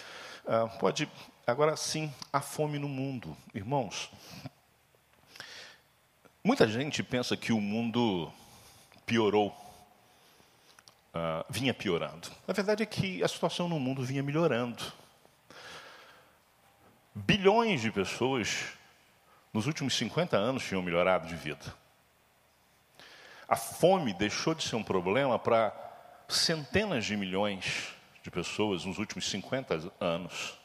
Uh, 0.45 0.79
pode, 0.79 1.09
agora 1.47 1.77
sim, 1.77 2.13
a 2.33 2.41
fome 2.41 2.79
no 2.79 2.89
mundo. 2.89 3.37
Irmãos, 3.55 4.11
muita 6.45 6.69
gente 6.69 7.03
pensa 7.03 7.37
que 7.37 7.53
o 7.53 7.61
mundo 7.61 8.31
piorou, 9.07 9.49
uh, 11.15 11.45
vinha 11.49 11.73
piorando. 11.73 12.31
A 12.47 12.53
verdade 12.53 12.83
é 12.83 12.87
que 12.87 13.23
a 13.25 13.29
situação 13.29 13.69
no 13.69 13.81
mundo 13.81 14.03
vinha 14.03 14.23
melhorando. 14.23 14.83
Bilhões 17.15 17.81
de 17.81 17.91
pessoas 17.91 18.65
nos 19.53 19.67
últimos 19.67 19.97
50 19.97 20.37
anos 20.37 20.65
tinham 20.65 20.83
melhorado 20.83 21.27
de 21.27 21.35
vida. 21.35 21.75
A 23.49 23.57
fome 23.57 24.15
deixou 24.15 24.55
de 24.55 24.63
ser 24.67 24.77
um 24.77 24.83
problema 24.83 25.39
para 25.39 25.75
centenas 26.29 27.05
de 27.05 27.17
milhões 27.17 27.95
de 28.23 28.31
pessoas 28.31 28.85
nos 28.85 28.99
últimos 28.99 29.29
50 29.29 29.93
anos. 30.01 30.59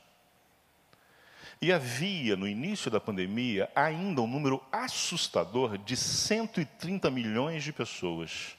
E 1.59 1.73
havia, 1.73 2.35
no 2.35 2.47
início 2.47 2.91
da 2.91 2.99
pandemia, 2.99 3.69
ainda 3.75 4.21
um 4.21 4.27
número 4.27 4.63
assustador 4.71 5.77
de 5.77 5.97
130 5.97 7.09
milhões 7.09 7.63
de 7.63 7.73
pessoas 7.73 8.55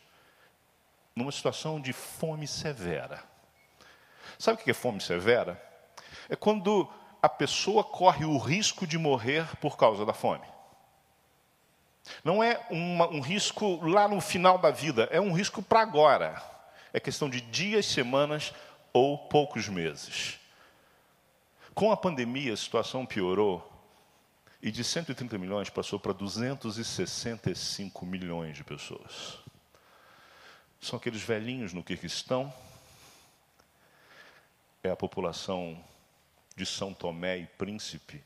numa 1.14 1.31
situação 1.31 1.81
de 1.81 1.93
fome 1.93 2.47
severa. 2.47 3.23
Sabe 4.37 4.61
o 4.61 4.64
que 4.64 4.71
é 4.71 4.75
fome 4.75 5.00
severa? 5.00 5.61
É 6.28 6.35
quando 6.35 6.88
a 7.23 7.28
pessoa 7.28 7.85
corre 7.85 8.25
o 8.25 8.37
risco 8.37 8.87
de 8.87 8.99
morrer 8.99 9.45
por 9.57 9.76
causa 9.76 10.05
da 10.05 10.12
fome. 10.12 10.47
Não 12.25 12.43
é 12.43 12.64
uma, 12.71 13.09
um 13.09 13.21
risco 13.21 13.85
lá 13.87 14.09
no 14.09 14.21
final 14.21 14.59
da 14.59 14.71
vida, 14.71 15.09
é 15.11 15.21
um 15.21 15.33
risco 15.33 15.62
para 15.62 15.81
agora. 15.81 16.43
É 16.93 16.99
questão 16.99 17.28
de 17.28 17.40
dias, 17.40 17.87
semanas 17.87 18.52
ou 18.92 19.18
poucos 19.18 19.68
meses. 19.68 20.38
Com 21.75 21.92
a 21.92 21.97
pandemia, 21.97 22.52
a 22.52 22.57
situação 22.57 23.07
piorou 23.07 23.64
e 24.61 24.71
de 24.71 24.83
130 24.83 25.38
milhões 25.38 25.71
passou 25.71 25.99
para 25.99 26.12
265 26.12 28.04
milhões 28.04 28.57
de 28.57 28.64
pessoas. 28.64 29.38
São 30.80 30.97
aqueles 30.99 31.23
velhinhos 31.23 31.73
no 31.73 31.83
Quirguistão, 31.83 32.52
é 34.83 34.90
a 34.90 34.97
população 34.97 35.83
de 36.57 36.64
São 36.64 36.95
Tomé 36.95 37.38
e 37.38 37.47
Príncipe 37.47 38.23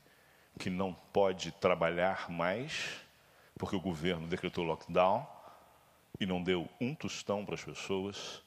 que 0.59 0.69
não 0.69 0.93
pode 0.93 1.51
trabalhar 1.53 2.29
mais, 2.29 3.01
porque 3.57 3.75
o 3.75 3.81
governo 3.81 4.27
decretou 4.27 4.63
lockdown 4.63 5.27
e 6.19 6.25
não 6.25 6.43
deu 6.43 6.69
um 6.79 6.93
tostão 6.93 7.43
para 7.43 7.55
as 7.55 7.63
pessoas. 7.63 8.42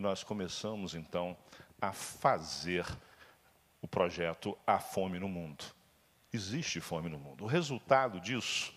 Nós 0.00 0.24
começamos 0.24 0.94
então 0.94 1.36
a 1.80 1.92
fazer 1.92 2.86
o 3.82 3.86
projeto 3.86 4.56
A 4.66 4.78
Fome 4.78 5.18
no 5.18 5.28
Mundo. 5.28 5.64
Existe 6.32 6.80
fome 6.80 7.08
no 7.10 7.18
mundo. 7.18 7.44
O 7.44 7.46
resultado 7.46 8.18
disso 8.20 8.72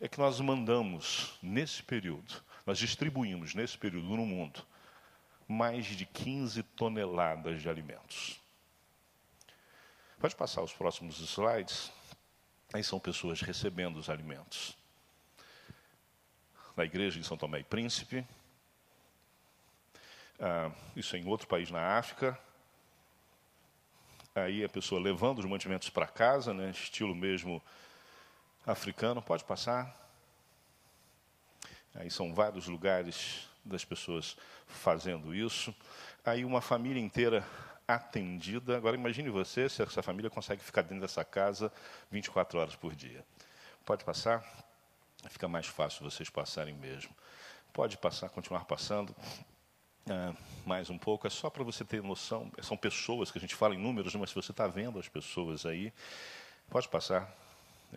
é 0.00 0.06
que 0.06 0.18
nós 0.18 0.40
mandamos, 0.40 1.38
nesse 1.42 1.82
período, 1.82 2.42
nós 2.64 2.78
distribuímos 2.78 3.54
nesse 3.54 3.76
período 3.76 4.08
no 4.08 4.24
mundo 4.24 4.64
mais 5.48 5.86
de 5.86 6.04
15 6.04 6.62
toneladas 6.62 7.62
de 7.62 7.68
alimentos. 7.68 8.38
Pode 10.20 10.36
passar 10.36 10.62
os 10.62 10.72
próximos 10.72 11.18
slides. 11.18 11.90
Aí 12.72 12.84
são 12.84 13.00
pessoas 13.00 13.40
recebendo 13.40 13.96
os 13.96 14.10
alimentos. 14.10 14.76
Na 16.76 16.84
igreja 16.84 17.18
em 17.18 17.22
São 17.22 17.36
Tomé 17.36 17.60
e 17.60 17.64
Príncipe, 17.64 18.24
ah, 20.40 20.70
isso 20.94 21.16
é 21.16 21.18
em 21.18 21.26
outro 21.26 21.46
país 21.46 21.70
na 21.70 21.98
África. 21.98 22.38
Aí 24.34 24.64
a 24.64 24.68
pessoa 24.68 25.00
levando 25.00 25.40
os 25.40 25.44
mantimentos 25.44 25.90
para 25.90 26.06
casa, 26.06 26.54
né, 26.54 26.70
estilo 26.70 27.14
mesmo 27.14 27.62
africano, 28.64 29.20
pode 29.20 29.44
passar. 29.44 29.96
Aí 31.94 32.10
são 32.10 32.32
vários 32.32 32.68
lugares 32.68 33.48
das 33.64 33.84
pessoas 33.84 34.36
fazendo 34.66 35.34
isso. 35.34 35.74
Aí 36.24 36.44
uma 36.44 36.60
família 36.60 37.02
inteira 37.02 37.44
atendida. 37.86 38.76
Agora 38.76 38.94
imagine 38.96 39.30
você 39.30 39.68
se 39.68 39.82
essa 39.82 40.02
família 40.02 40.30
consegue 40.30 40.62
ficar 40.62 40.82
dentro 40.82 41.00
dessa 41.00 41.24
casa 41.24 41.72
24 42.10 42.58
horas 42.60 42.76
por 42.76 42.94
dia. 42.94 43.24
Pode 43.84 44.04
passar? 44.04 44.44
Fica 45.28 45.48
mais 45.48 45.66
fácil 45.66 46.08
vocês 46.08 46.30
passarem 46.30 46.74
mesmo. 46.74 47.10
Pode 47.72 47.96
passar, 47.96 48.28
continuar 48.28 48.64
passando. 48.66 49.16
Ah, 50.10 50.32
mais 50.64 50.88
um 50.88 50.96
pouco, 50.96 51.26
é 51.26 51.30
só 51.30 51.50
para 51.50 51.62
você 51.62 51.84
ter 51.84 52.02
noção. 52.02 52.50
São 52.62 52.78
pessoas 52.78 53.30
que 53.30 53.36
a 53.36 53.40
gente 53.40 53.54
fala 53.54 53.74
em 53.74 53.78
números, 53.78 54.14
mas 54.14 54.30
se 54.30 54.34
você 54.34 54.52
está 54.52 54.66
vendo 54.66 54.98
as 54.98 55.06
pessoas 55.06 55.66
aí, 55.66 55.92
pode 56.70 56.88
passar. 56.88 57.30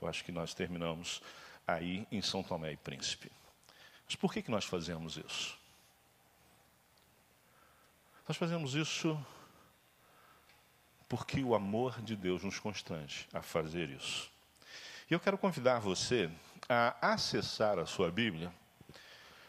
Eu 0.01 0.08
acho 0.10 0.24
que 0.25 0.32
nós 0.32 0.53
terminamos 0.53 1.22
aí 1.65 2.06
em 2.12 2.22
São 2.22 2.44
Tomé 2.44 2.74
e 2.74 2.77
Príncipe. 2.77 3.32
Mas 4.06 4.15
por 4.18 4.34
que, 4.34 4.41
que 4.41 4.51
nós 4.51 4.65
fazemos 4.65 5.15
isso? 5.15 5.58
Nós 8.27 8.36
fazemos 8.36 8.75
isso 8.75 9.18
porque 11.08 11.41
o 11.44 11.56
amor 11.56 12.01
de 12.01 12.15
Deus 12.18 12.44
nos 12.44 12.60
constrange 12.60 13.25
a 13.34 13.41
fazer 13.41 13.89
isso. 13.89 14.30
E 15.10 15.13
eu 15.13 15.20
quero 15.20 15.38
convidar 15.38 15.80
você 15.80 16.30
a 16.68 17.13
acessar 17.13 17.80
a 17.80 17.86
sua 17.86 18.12
Bíblia 18.12 18.53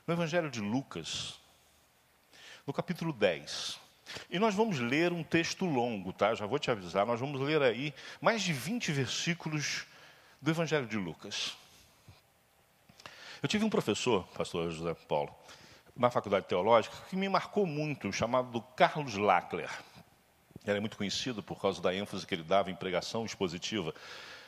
no 0.07 0.15
Evangelho 0.15 0.51
de 0.51 0.61
Lucas, 0.61 1.42
no 2.67 2.73
capítulo 2.73 3.13
10. 3.13 3.79
E 4.31 4.39
nós 4.39 4.55
vamos 4.55 4.79
ler 4.79 5.13
um 5.13 5.23
texto 5.23 5.65
longo, 5.65 6.13
tá? 6.13 6.35
Já 6.35 6.47
vou 6.47 6.59
te 6.59 6.71
avisar, 6.71 7.07
nós 7.07 7.19
vamos 7.19 7.41
ler 7.41 7.63
aí 7.63 7.95
mais 8.21 8.43
de 8.43 8.53
20 8.53 8.93
versículos 8.93 9.87
do 10.41 10.51
Evangelho 10.51 10.87
de 10.87 10.97
Lucas. 10.97 11.57
Eu 13.43 13.49
tive 13.49 13.65
um 13.65 13.71
professor, 13.71 14.25
pastor 14.29 14.71
José 14.71 14.95
Paulo, 15.09 15.35
na 15.97 16.11
faculdade 16.11 16.47
teológica, 16.47 16.97
que 17.09 17.17
me 17.17 17.29
marcou 17.29 17.67
muito, 17.67 18.13
chamado 18.13 18.61
Carlos 18.77 19.17
Lackler. 19.17 19.71
Ele 20.65 20.77
é 20.77 20.81
muito 20.81 20.97
conhecido 20.97 21.43
por 21.43 21.61
causa 21.61 21.83
da 21.83 21.95
ênfase 21.95 22.27
que 22.27 22.35
ele 22.35 22.45
dava 22.45 22.71
em 22.71 22.77
pregação 22.77 23.25
expositiva. 23.25 23.93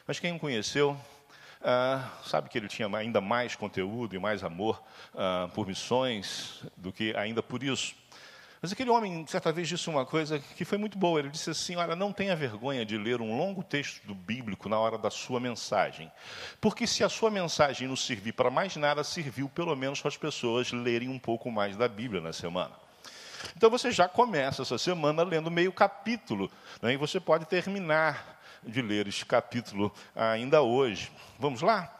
Mas 0.06 0.20
quem 0.20 0.36
o 0.36 0.38
conheceu 0.38 0.96
ah, 1.60 2.08
sabe 2.24 2.48
que 2.48 2.58
ele 2.58 2.68
tinha 2.68 2.88
ainda 2.94 3.20
mais 3.20 3.56
conteúdo 3.56 4.14
e 4.14 4.18
mais 4.18 4.44
amor 4.44 4.82
ah, 5.14 5.48
por 5.54 5.66
missões 5.66 6.62
do 6.76 6.92
que 6.92 7.16
ainda 7.16 7.42
por 7.42 7.62
isso. 7.62 7.96
Mas 8.64 8.72
aquele 8.72 8.88
homem, 8.88 9.26
certa 9.26 9.52
vez, 9.52 9.68
disse 9.68 9.90
uma 9.90 10.06
coisa 10.06 10.38
que 10.38 10.64
foi 10.64 10.78
muito 10.78 10.96
boa. 10.96 11.18
Ele 11.18 11.28
disse 11.28 11.50
assim: 11.50 11.76
Olha, 11.76 11.94
não 11.94 12.14
tenha 12.14 12.34
vergonha 12.34 12.82
de 12.82 12.96
ler 12.96 13.20
um 13.20 13.36
longo 13.36 13.62
texto 13.62 14.02
do 14.06 14.14
bíblico 14.14 14.70
na 14.70 14.78
hora 14.78 14.96
da 14.96 15.10
sua 15.10 15.38
mensagem. 15.38 16.10
Porque 16.62 16.86
se 16.86 17.04
a 17.04 17.10
sua 17.10 17.30
mensagem 17.30 17.86
não 17.86 17.94
servir 17.94 18.32
para 18.32 18.48
mais 18.48 18.74
nada, 18.76 19.04
serviu 19.04 19.50
pelo 19.50 19.76
menos 19.76 20.00
para 20.00 20.08
as 20.08 20.16
pessoas 20.16 20.72
lerem 20.72 21.10
um 21.10 21.18
pouco 21.18 21.50
mais 21.50 21.76
da 21.76 21.86
Bíblia 21.86 22.22
na 22.22 22.32
semana. 22.32 22.72
Então 23.54 23.68
você 23.68 23.90
já 23.90 24.08
começa 24.08 24.62
essa 24.62 24.78
semana 24.78 25.22
lendo 25.22 25.50
meio 25.50 25.70
capítulo, 25.70 26.50
né? 26.80 26.94
e 26.94 26.96
você 26.96 27.20
pode 27.20 27.44
terminar 27.44 28.40
de 28.62 28.80
ler 28.80 29.06
esse 29.06 29.26
capítulo 29.26 29.92
ainda 30.16 30.62
hoje. 30.62 31.12
Vamos 31.38 31.60
lá? 31.60 31.94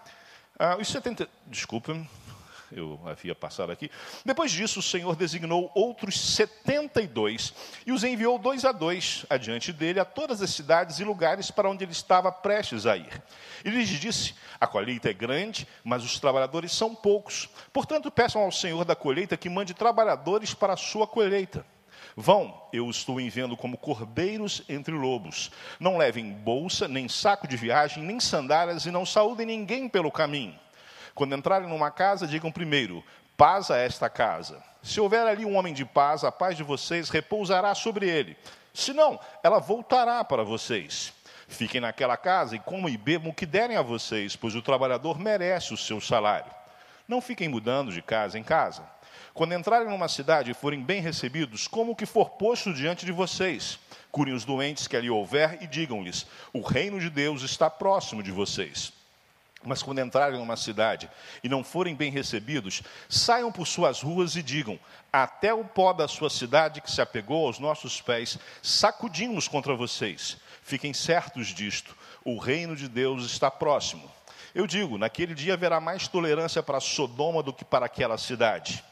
Ah, 0.59 0.79
os 0.81 0.89
70. 0.89 1.29
Desculpa, 1.47 1.95
eu 2.73 3.01
havia 3.07 3.35
passado 3.35 3.71
aqui. 3.71 3.91
Depois 4.25 4.51
disso, 4.51 4.81
o 4.81 4.83
Senhor 4.83 5.17
designou 5.17 5.71
outros 5.75 6.19
72 6.21 7.55
e 7.87 7.93
os 7.93 8.05
enviou 8.05 8.39
dois 8.39 8.65
a 8.65 8.73
dois 8.73 9.25
adiante 9.29 9.73
dele 9.73 10.01
a 10.01 10.05
todas 10.05 10.43
as 10.43 10.51
cidades 10.51 10.99
e 10.99 11.05
lugares 11.05 11.51
para 11.51 11.69
onde 11.69 11.85
ele 11.85 11.93
estava 11.93 12.31
prestes 12.31 12.87
a 12.87 12.97
ir. 12.97 13.23
Ele 13.65 13.77
lhes 13.77 13.89
disse: 13.89 14.35
A 14.61 14.67
colheita 14.67 15.11
é 15.11 15.13
grande, 15.13 15.67
mas 15.83 16.05
os 16.05 16.19
trabalhadores 16.19 16.73
são 16.73 16.95
poucos. 16.95 17.49
Portanto, 17.73 18.11
peçam 18.11 18.43
ao 18.43 18.53
Senhor 18.53 18.85
da 18.85 18.97
colheita 18.97 19.37
que 19.37 19.49
mande 19.49 19.75
trabalhadores 19.75 20.55
para 20.55 20.73
a 20.73 20.77
sua 20.77 21.07
colheita. 21.07 21.65
Vão, 22.17 22.63
eu 22.73 22.89
estou 22.89 23.21
enviando 23.21 23.57
como 23.57 23.77
cordeiros 23.77 24.63
entre 24.69 24.95
lobos. 24.95 25.51
Não 25.81 25.97
levem 25.97 26.33
bolsa, 26.33 26.87
nem 26.87 27.09
saco 27.09 27.49
de 27.49 27.57
viagem, 27.57 28.05
nem 28.05 28.21
sandálias, 28.21 28.87
e 28.87 28.91
não 28.91 29.05
saúdem 29.05 29.47
ninguém 29.47 29.89
pelo 29.89 30.13
caminho. 30.13 30.59
Quando 31.15 31.35
entrarem 31.35 31.69
numa 31.69 31.91
casa, 31.91 32.27
digam 32.27 32.51
primeiro: 32.51 33.05
paz 33.37 33.71
a 33.71 33.77
esta 33.77 34.09
casa. 34.09 34.63
Se 34.83 35.01
houver 35.01 35.27
ali 35.27 35.45
um 35.45 35.57
homem 35.57 35.73
de 35.73 35.85
paz, 35.85 36.25
a 36.25 36.33
paz 36.33 36.57
de 36.57 36.63
vocês 36.63 37.09
repousará 37.09 37.75
sobre 37.75 38.09
ele. 38.09 38.37
Se 38.73 38.93
não, 38.93 39.19
ela 39.43 39.59
voltará 39.59 40.23
para 40.25 40.43
vocês. 40.43 41.13
Fiquem 41.47 41.81
naquela 41.81 42.17
casa 42.17 42.57
e 42.57 42.59
comam 42.59 42.89
e 42.89 42.97
bebam 42.97 43.31
o 43.31 43.35
que 43.35 43.47
derem 43.47 43.77
a 43.77 43.83
vocês, 43.83 44.35
pois 44.35 44.55
o 44.55 44.63
trabalhador 44.63 45.19
merece 45.19 45.73
o 45.73 45.77
seu 45.77 46.01
salário. 46.01 46.51
Não 47.07 47.21
fiquem 47.21 47.49
mudando 47.49 47.93
de 47.93 48.03
casa 48.03 48.39
em 48.39 48.43
casa. 48.43 48.83
Quando 49.33 49.55
entrarem 49.55 49.89
numa 49.89 50.09
cidade 50.09 50.51
e 50.51 50.55
forem 50.55 50.83
bem 50.83 51.01
recebidos, 51.01 51.69
como 51.69 51.93
o 51.93 51.97
que 51.97 52.07
for 52.07 52.31
posto 52.31 52.73
diante 52.73 53.05
de 53.05 53.13
vocês. 53.13 53.79
Curem 54.11 54.35
os 54.35 54.45
doentes 54.45 54.87
que 54.87 54.97
ali 54.97 55.11
houver 55.11 55.63
e 55.63 55.67
digam-lhes: 55.67 56.27
o 56.53 56.61
reino 56.61 56.99
de 56.99 57.11
Deus 57.11 57.43
está 57.43 57.69
próximo 57.69 58.23
de 58.23 58.31
vocês. 58.31 58.93
Mas 59.65 59.83
quando 59.83 60.01
entrarem 60.01 60.39
numa 60.39 60.57
cidade 60.57 61.11
e 61.43 61.49
não 61.49 61.65
forem 61.65 61.95
bem 61.95 62.11
recebidos, 62.11 62.83
saiam 63.09 63.51
por 63.51 63.67
suas 63.67 64.03
ruas 64.03 64.37
e 64.37 64.43
digam: 64.43 64.79
Até 65.13 65.55
o 65.55 65.65
pó 65.65 65.93
da 65.93 66.07
sua 66.07 66.29
cidade 66.29 66.81
que 66.81 66.91
se 66.91 67.01
apegou 67.01 67.47
aos 67.47 67.59
nossos 67.59 68.01
pés, 68.01 68.39
sacudimos 68.63 69.49
contra 69.49 69.75
vocês. 69.75 70.37
Fiquem 70.63 70.93
certos 70.93 71.49
disto: 71.49 71.97
o 72.25 72.39
reino 72.39 72.77
de 72.77 72.89
Deus 72.89 73.25
está 73.25 73.51
próximo. 73.51 74.11
Eu 74.55 74.67
digo: 74.67 74.99
naquele 74.99 75.35
dia 75.35 75.55
haverá 75.55 75.81
mais 75.81 76.07
tolerância 76.07 76.63
para 76.63 76.81
Sodoma 76.81 77.43
do 77.43 77.53
que 77.53 77.65
para 77.65 77.87
aquela 77.87 78.17
cidade. 78.17 78.85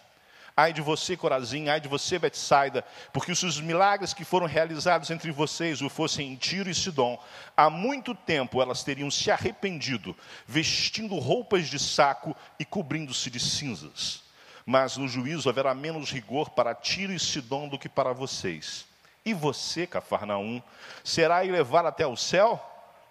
Ai 0.56 0.72
de 0.72 0.82
você, 0.82 1.16
Corazim, 1.16 1.68
ai 1.68 1.80
de 1.80 1.88
você, 1.88 2.18
Betsaida, 2.18 2.84
porque 3.12 3.34
se 3.34 3.46
os 3.46 3.60
milagres 3.60 4.12
que 4.12 4.24
foram 4.24 4.46
realizados 4.46 5.10
entre 5.10 5.30
vocês 5.30 5.80
o 5.80 5.88
fossem 5.88 6.30
em 6.30 6.36
Tiro 6.36 6.68
e 6.68 6.74
Sidom, 6.74 7.18
há 7.56 7.70
muito 7.70 8.14
tempo 8.14 8.60
elas 8.60 8.84
teriam 8.84 9.10
se 9.10 9.30
arrependido, 9.30 10.14
vestindo 10.46 11.18
roupas 11.18 11.68
de 11.68 11.78
saco 11.78 12.36
e 12.58 12.64
cobrindo-se 12.64 13.30
de 13.30 13.40
cinzas. 13.40 14.22
Mas 14.66 14.96
no 14.96 15.08
juízo 15.08 15.48
haverá 15.48 15.74
menos 15.74 16.10
rigor 16.10 16.50
para 16.50 16.74
Tiro 16.74 17.12
e 17.12 17.18
Sidom 17.18 17.68
do 17.68 17.78
que 17.78 17.88
para 17.88 18.12
vocês. 18.12 18.84
E 19.24 19.32
você, 19.32 19.86
Cafarnaum, 19.86 20.60
será 21.02 21.44
elevado 21.44 21.88
até 21.88 22.06
o 22.06 22.16
céu? 22.16 22.60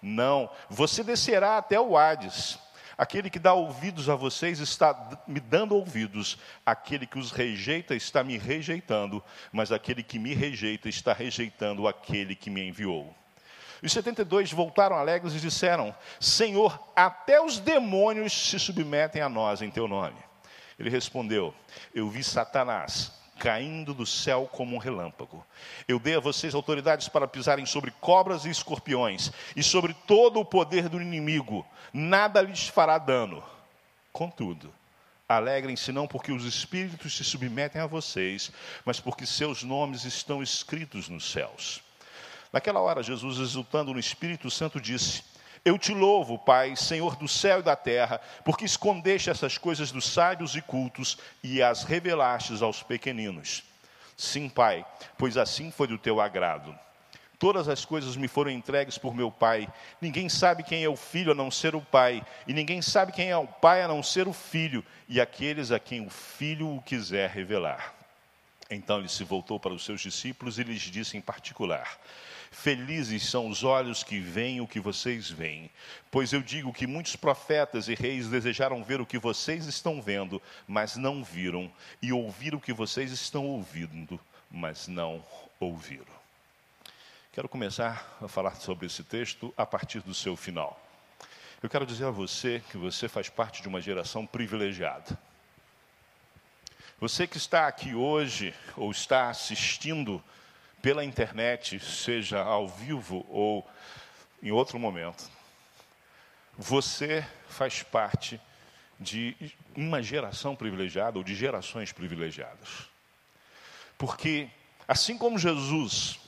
Não, 0.01 0.49
você 0.69 1.03
descerá 1.03 1.57
até 1.57 1.79
o 1.79 1.97
Hades. 1.97 2.59
Aquele 3.01 3.31
que 3.31 3.39
dá 3.39 3.51
ouvidos 3.55 4.09
a 4.09 4.15
vocês 4.15 4.59
está 4.59 5.19
me 5.25 5.39
dando 5.39 5.75
ouvidos, 5.75 6.37
aquele 6.63 7.07
que 7.07 7.17
os 7.17 7.31
rejeita 7.31 7.95
está 7.95 8.23
me 8.23 8.37
rejeitando, 8.37 9.23
mas 9.51 9.71
aquele 9.71 10.03
que 10.03 10.19
me 10.19 10.35
rejeita 10.35 10.87
está 10.87 11.11
rejeitando 11.11 11.87
aquele 11.87 12.35
que 12.35 12.51
me 12.51 12.61
enviou. 12.61 13.11
Os 13.81 13.91
72 13.91 14.51
voltaram 14.51 14.95
alegres 14.95 15.33
e 15.33 15.39
disseram: 15.39 15.95
Senhor, 16.19 16.79
até 16.95 17.41
os 17.41 17.57
demônios 17.57 18.33
se 18.33 18.59
submetem 18.59 19.19
a 19.19 19.27
nós 19.27 19.63
em 19.63 19.71
teu 19.71 19.87
nome. 19.87 20.19
Ele 20.77 20.91
respondeu: 20.91 21.55
Eu 21.95 22.07
vi 22.07 22.23
Satanás 22.23 23.19
caindo 23.41 23.91
do 23.91 24.05
céu 24.05 24.47
como 24.51 24.75
um 24.75 24.79
relâmpago. 24.79 25.43
Eu 25.87 25.97
dei 25.97 26.15
a 26.15 26.19
vocês 26.19 26.53
autoridades 26.53 27.09
para 27.09 27.27
pisarem 27.27 27.65
sobre 27.65 27.89
cobras 27.89 28.45
e 28.45 28.51
escorpiões 28.51 29.31
e 29.55 29.63
sobre 29.63 29.95
todo 30.05 30.39
o 30.39 30.45
poder 30.45 30.87
do 30.87 31.01
inimigo. 31.01 31.65
Nada 31.91 32.39
lhes 32.39 32.67
fará 32.67 32.99
dano. 32.99 33.43
Contudo, 34.13 34.71
alegrem-se 35.27 35.91
não 35.91 36.07
porque 36.07 36.31
os 36.31 36.45
espíritos 36.45 37.17
se 37.17 37.23
submetem 37.23 37.81
a 37.81 37.87
vocês, 37.87 38.51
mas 38.85 38.99
porque 38.99 39.25
seus 39.25 39.63
nomes 39.63 40.05
estão 40.05 40.43
escritos 40.43 41.09
nos 41.09 41.31
céus. 41.31 41.81
Naquela 42.53 42.79
hora, 42.79 43.01
Jesus, 43.01 43.39
exultando 43.39 43.91
no 43.91 43.99
Espírito 43.99 44.51
Santo, 44.51 44.79
disse: 44.79 45.23
eu 45.63 45.77
te 45.77 45.93
louvo, 45.93 46.39
Pai, 46.39 46.75
Senhor 46.75 47.15
do 47.15 47.27
céu 47.27 47.59
e 47.59 47.63
da 47.63 47.75
terra, 47.75 48.19
porque 48.43 48.65
escondeste 48.65 49.29
essas 49.29 49.57
coisas 49.57 49.91
dos 49.91 50.05
sábios 50.05 50.55
e 50.55 50.61
cultos 50.61 51.17
e 51.43 51.61
as 51.61 51.83
revelastes 51.83 52.61
aos 52.61 52.81
pequeninos. 52.81 53.63
Sim, 54.17 54.49
Pai, 54.49 54.85
pois 55.17 55.37
assim 55.37 55.71
foi 55.71 55.87
do 55.87 55.97
teu 55.97 56.19
agrado. 56.19 56.77
Todas 57.37 57.67
as 57.67 57.85
coisas 57.85 58.15
me 58.15 58.27
foram 58.27 58.51
entregues 58.51 58.97
por 58.97 59.15
meu 59.15 59.31
Pai. 59.31 59.67
Ninguém 59.99 60.29
sabe 60.29 60.61
quem 60.61 60.83
é 60.83 60.89
o 60.89 60.95
Filho 60.95 61.31
a 61.31 61.35
não 61.35 61.49
ser 61.49 61.75
o 61.75 61.81
Pai, 61.81 62.23
e 62.47 62.53
ninguém 62.53 62.81
sabe 62.81 63.11
quem 63.11 63.31
é 63.31 63.37
o 63.37 63.47
Pai 63.47 63.81
a 63.81 63.87
não 63.87 64.03
ser 64.03 64.27
o 64.27 64.33
Filho, 64.33 64.85
e 65.07 65.19
aqueles 65.19 65.71
a 65.71 65.79
quem 65.79 66.05
o 66.05 66.09
Filho 66.09 66.75
o 66.75 66.81
quiser 66.81 67.29
revelar. 67.29 67.95
Então 68.69 68.99
ele 68.99 69.09
se 69.09 69.23
voltou 69.23 69.59
para 69.59 69.73
os 69.73 69.83
seus 69.83 70.01
discípulos 70.01 70.57
e 70.57 70.63
lhes 70.63 70.81
disse 70.81 71.17
em 71.17 71.21
particular: 71.21 71.97
Felizes 72.51 73.29
são 73.29 73.47
os 73.47 73.63
olhos 73.63 74.03
que 74.03 74.19
veem 74.19 74.59
o 74.59 74.67
que 74.67 74.79
vocês 74.79 75.29
veem, 75.29 75.71
pois 76.11 76.33
eu 76.33 76.41
digo 76.41 76.73
que 76.73 76.85
muitos 76.85 77.15
profetas 77.15 77.87
e 77.87 77.95
reis 77.95 78.27
desejaram 78.27 78.83
ver 78.83 78.99
o 78.99 79.05
que 79.05 79.17
vocês 79.17 79.65
estão 79.65 80.01
vendo, 80.01 80.39
mas 80.67 80.97
não 80.97 81.23
viram, 81.23 81.71
e 82.01 82.11
ouvir 82.11 82.53
o 82.53 82.59
que 82.59 82.73
vocês 82.73 83.11
estão 83.11 83.47
ouvindo, 83.47 84.19
mas 84.51 84.89
não 84.89 85.25
ouviram. 85.61 86.21
Quero 87.31 87.47
começar 87.47 88.17
a 88.21 88.27
falar 88.27 88.55
sobre 88.57 88.85
esse 88.85 89.05
texto 89.05 89.53
a 89.55 89.65
partir 89.65 90.01
do 90.01 90.13
seu 90.13 90.35
final. 90.35 90.77
Eu 91.63 91.69
quero 91.69 91.85
dizer 91.85 92.05
a 92.05 92.11
você 92.11 92.61
que 92.69 92.77
você 92.77 93.07
faz 93.07 93.29
parte 93.29 93.61
de 93.61 93.69
uma 93.69 93.79
geração 93.79 94.25
privilegiada. 94.25 95.17
Você 96.99 97.25
que 97.25 97.37
está 97.37 97.67
aqui 97.67 97.95
hoje 97.95 98.53
ou 98.75 98.91
está 98.91 99.29
assistindo 99.29 100.21
pela 100.81 101.03
internet, 101.05 101.79
seja 101.79 102.41
ao 102.41 102.67
vivo 102.67 103.25
ou 103.29 103.67
em 104.41 104.51
outro 104.51 104.79
momento, 104.79 105.29
você 106.57 107.25
faz 107.47 107.83
parte 107.83 108.41
de 108.99 109.35
uma 109.75 110.01
geração 110.01 110.55
privilegiada 110.55 111.17
ou 111.17 111.23
de 111.23 111.35
gerações 111.35 111.91
privilegiadas. 111.91 112.89
Porque, 113.97 114.49
assim 114.87 115.17
como 115.17 115.37
Jesus 115.39 116.19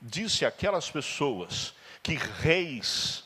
disse 0.00 0.44
àquelas 0.44 0.90
pessoas 0.90 1.74
que 2.02 2.14
reis, 2.14 3.24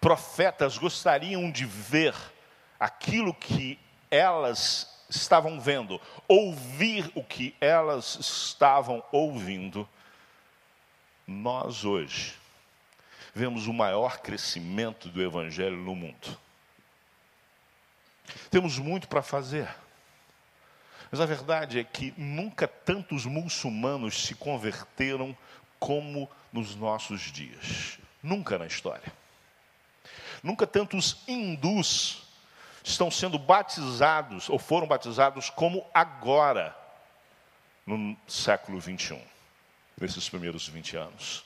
profetas 0.00 0.78
gostariam 0.78 1.50
de 1.50 1.64
ver 1.64 2.14
aquilo 2.78 3.34
que 3.34 3.78
elas 4.10 4.93
estavam 5.16 5.60
vendo, 5.60 6.00
ouvir 6.28 7.10
o 7.14 7.22
que 7.22 7.54
elas 7.60 8.16
estavam 8.20 9.02
ouvindo, 9.12 9.88
nós 11.26 11.84
hoje 11.84 12.34
vemos 13.34 13.66
o 13.66 13.72
maior 13.72 14.18
crescimento 14.18 15.08
do 15.08 15.22
Evangelho 15.22 15.76
no 15.76 15.94
mundo. 15.94 16.38
Temos 18.50 18.78
muito 18.78 19.08
para 19.08 19.22
fazer. 19.22 19.68
Mas 21.10 21.20
a 21.20 21.26
verdade 21.26 21.78
é 21.78 21.84
que 21.84 22.14
nunca 22.16 22.66
tantos 22.66 23.26
muçulmanos 23.26 24.24
se 24.24 24.34
converteram 24.34 25.36
como 25.78 26.30
nos 26.52 26.74
nossos 26.74 27.32
dias. 27.32 27.98
Nunca 28.22 28.58
na 28.58 28.66
história. 28.66 29.12
Nunca 30.42 30.66
tantos 30.66 31.22
hindus 31.28 32.23
estão 32.84 33.10
sendo 33.10 33.38
batizados 33.38 34.50
ou 34.50 34.58
foram 34.58 34.86
batizados 34.86 35.48
como 35.48 35.84
agora, 35.94 36.76
no 37.86 38.14
século 38.28 38.78
21, 38.78 39.20
nesses 39.98 40.28
primeiros 40.28 40.68
20 40.68 40.96
anos. 40.98 41.44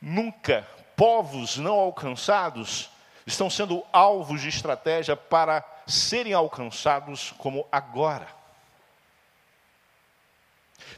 Nunca 0.00 0.66
povos 0.96 1.58
não 1.58 1.74
alcançados 1.78 2.90
estão 3.26 3.50
sendo 3.50 3.84
alvos 3.92 4.40
de 4.40 4.48
estratégia 4.48 5.14
para 5.14 5.62
serem 5.86 6.32
alcançados 6.32 7.32
como 7.36 7.66
agora. 7.70 8.26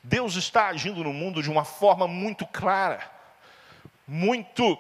Deus 0.05 0.37
está 0.37 0.69
agindo 0.69 1.03
no 1.03 1.13
mundo 1.13 1.43
de 1.43 1.51
uma 1.51 1.65
forma 1.65 2.07
muito 2.07 2.47
clara, 2.47 3.11
muito 4.07 4.79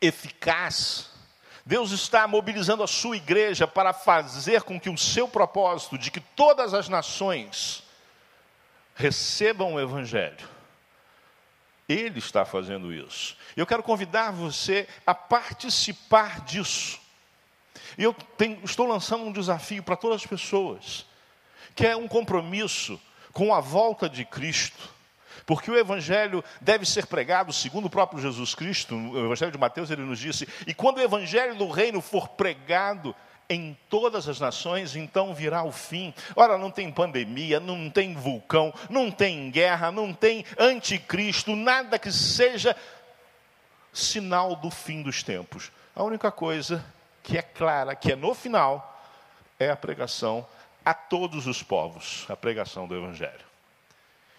eficaz. 0.00 1.15
Deus 1.66 1.90
está 1.90 2.28
mobilizando 2.28 2.84
a 2.84 2.86
sua 2.86 3.16
igreja 3.16 3.66
para 3.66 3.92
fazer 3.92 4.62
com 4.62 4.78
que 4.78 4.88
o 4.88 4.96
seu 4.96 5.26
propósito 5.26 5.98
de 5.98 6.12
que 6.12 6.20
todas 6.20 6.72
as 6.72 6.88
nações 6.88 7.82
recebam 8.94 9.74
o 9.74 9.80
Evangelho. 9.80 10.48
Ele 11.88 12.20
está 12.20 12.44
fazendo 12.44 12.92
isso. 12.92 13.36
Eu 13.56 13.66
quero 13.66 13.82
convidar 13.82 14.30
você 14.30 14.88
a 15.04 15.12
participar 15.12 16.42
disso. 16.42 17.00
E 17.98 18.04
eu 18.04 18.14
tenho, 18.14 18.60
estou 18.64 18.86
lançando 18.86 19.24
um 19.24 19.32
desafio 19.32 19.82
para 19.82 19.96
todas 19.96 20.20
as 20.20 20.26
pessoas, 20.26 21.04
que 21.74 21.84
é 21.84 21.96
um 21.96 22.06
compromisso 22.06 23.00
com 23.32 23.52
a 23.52 23.58
volta 23.58 24.08
de 24.08 24.24
Cristo. 24.24 24.88
Porque 25.46 25.70
o 25.70 25.78
Evangelho 25.78 26.44
deve 26.60 26.84
ser 26.84 27.06
pregado 27.06 27.52
segundo 27.52 27.86
o 27.86 27.90
próprio 27.90 28.20
Jesus 28.20 28.52
Cristo. 28.52 28.96
No 28.96 29.26
Evangelho 29.26 29.52
de 29.52 29.58
Mateus 29.58 29.90
ele 29.90 30.02
nos 30.02 30.18
disse: 30.18 30.46
e 30.66 30.74
quando 30.74 30.98
o 30.98 31.02
Evangelho 31.02 31.54
do 31.54 31.70
Reino 31.70 32.00
for 32.00 32.28
pregado 32.28 33.14
em 33.48 33.78
todas 33.88 34.28
as 34.28 34.40
nações, 34.40 34.96
então 34.96 35.32
virá 35.32 35.62
o 35.62 35.70
fim. 35.70 36.12
Ora, 36.34 36.58
não 36.58 36.68
tem 36.68 36.90
pandemia, 36.90 37.60
não 37.60 37.88
tem 37.88 38.12
vulcão, 38.12 38.74
não 38.90 39.08
tem 39.08 39.48
guerra, 39.48 39.92
não 39.92 40.12
tem 40.12 40.44
anticristo, 40.58 41.54
nada 41.54 41.96
que 41.96 42.10
seja 42.10 42.76
sinal 43.92 44.56
do 44.56 44.68
fim 44.68 45.00
dos 45.00 45.22
tempos. 45.22 45.70
A 45.94 46.02
única 46.02 46.32
coisa 46.32 46.84
que 47.22 47.38
é 47.38 47.42
clara, 47.42 47.94
que 47.94 48.10
é 48.10 48.16
no 48.16 48.34
final, 48.34 49.00
é 49.60 49.70
a 49.70 49.76
pregação 49.76 50.44
a 50.84 50.92
todos 50.92 51.46
os 51.46 51.62
povos, 51.62 52.26
a 52.28 52.36
pregação 52.36 52.86
do 52.86 52.96
Evangelho. 52.96 53.45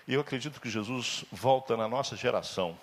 E 0.07 0.13
eu 0.13 0.21
acredito 0.21 0.61
que 0.61 0.69
Jesus 0.69 1.25
volta 1.31 1.75
na 1.75 1.87
nossa 1.87 2.15
geração, 2.15 2.79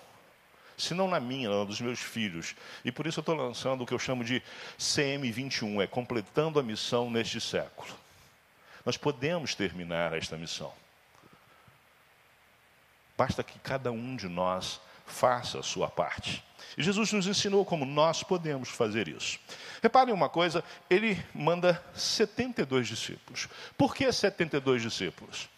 se 0.77 0.93
não 0.93 1.07
na 1.07 1.19
minha, 1.19 1.49
na 1.49 1.63
dos 1.63 1.81
meus 1.81 1.99
filhos. 1.99 2.55
E 2.83 2.91
por 2.91 3.07
isso 3.07 3.19
eu 3.19 3.21
estou 3.21 3.35
lançando 3.35 3.81
o 3.81 3.85
que 3.85 3.93
eu 3.93 3.99
chamo 3.99 4.23
de 4.23 4.43
CM21, 4.77 5.83
é 5.83 5.87
completando 5.87 6.59
a 6.59 6.63
missão 6.63 7.09
neste 7.09 7.41
século. 7.41 7.91
Nós 8.85 8.97
podemos 8.97 9.55
terminar 9.55 10.13
esta 10.13 10.37
missão. 10.37 10.71
Basta 13.17 13.43
que 13.43 13.57
cada 13.59 13.91
um 13.91 14.15
de 14.15 14.27
nós 14.27 14.79
faça 15.05 15.59
a 15.59 15.63
sua 15.63 15.89
parte. 15.89 16.43
E 16.77 16.83
Jesus 16.83 17.11
nos 17.13 17.25
ensinou 17.25 17.65
como 17.65 17.85
nós 17.85 18.21
podemos 18.21 18.69
fazer 18.69 19.07
isso. 19.07 19.39
Reparem 19.81 20.13
uma 20.13 20.29
coisa, 20.29 20.63
ele 20.89 21.23
manda 21.33 21.81
72 21.95 22.87
discípulos. 22.87 23.47
Por 23.77 23.95
que 23.95 24.11
72 24.11 24.81
discípulos? 24.81 25.49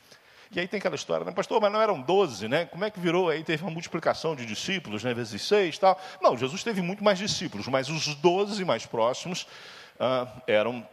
E 0.51 0.59
aí 0.59 0.67
tem 0.67 0.77
aquela 0.77 0.95
história, 0.95 1.25
né? 1.25 1.31
pastor, 1.31 1.59
mas 1.61 1.71
não 1.71 1.81
eram 1.81 2.01
12, 2.01 2.47
né? 2.47 2.65
Como 2.65 2.85
é 2.85 2.89
que 2.89 2.99
virou? 2.99 3.29
Aí 3.29 3.43
teve 3.43 3.63
uma 3.63 3.71
multiplicação 3.71 4.35
de 4.35 4.45
discípulos, 4.45 5.03
né? 5.03 5.13
Vezes 5.13 5.41
seis 5.41 5.77
tal. 5.77 5.99
Não, 6.21 6.37
Jesus 6.37 6.63
teve 6.63 6.81
muito 6.81 7.03
mais 7.03 7.19
discípulos, 7.19 7.67
mas 7.67 7.89
os 7.89 8.15
12 8.15 8.63
mais 8.63 8.85
próximos 8.85 9.45
ah, 9.99 10.27
eram 10.47 10.87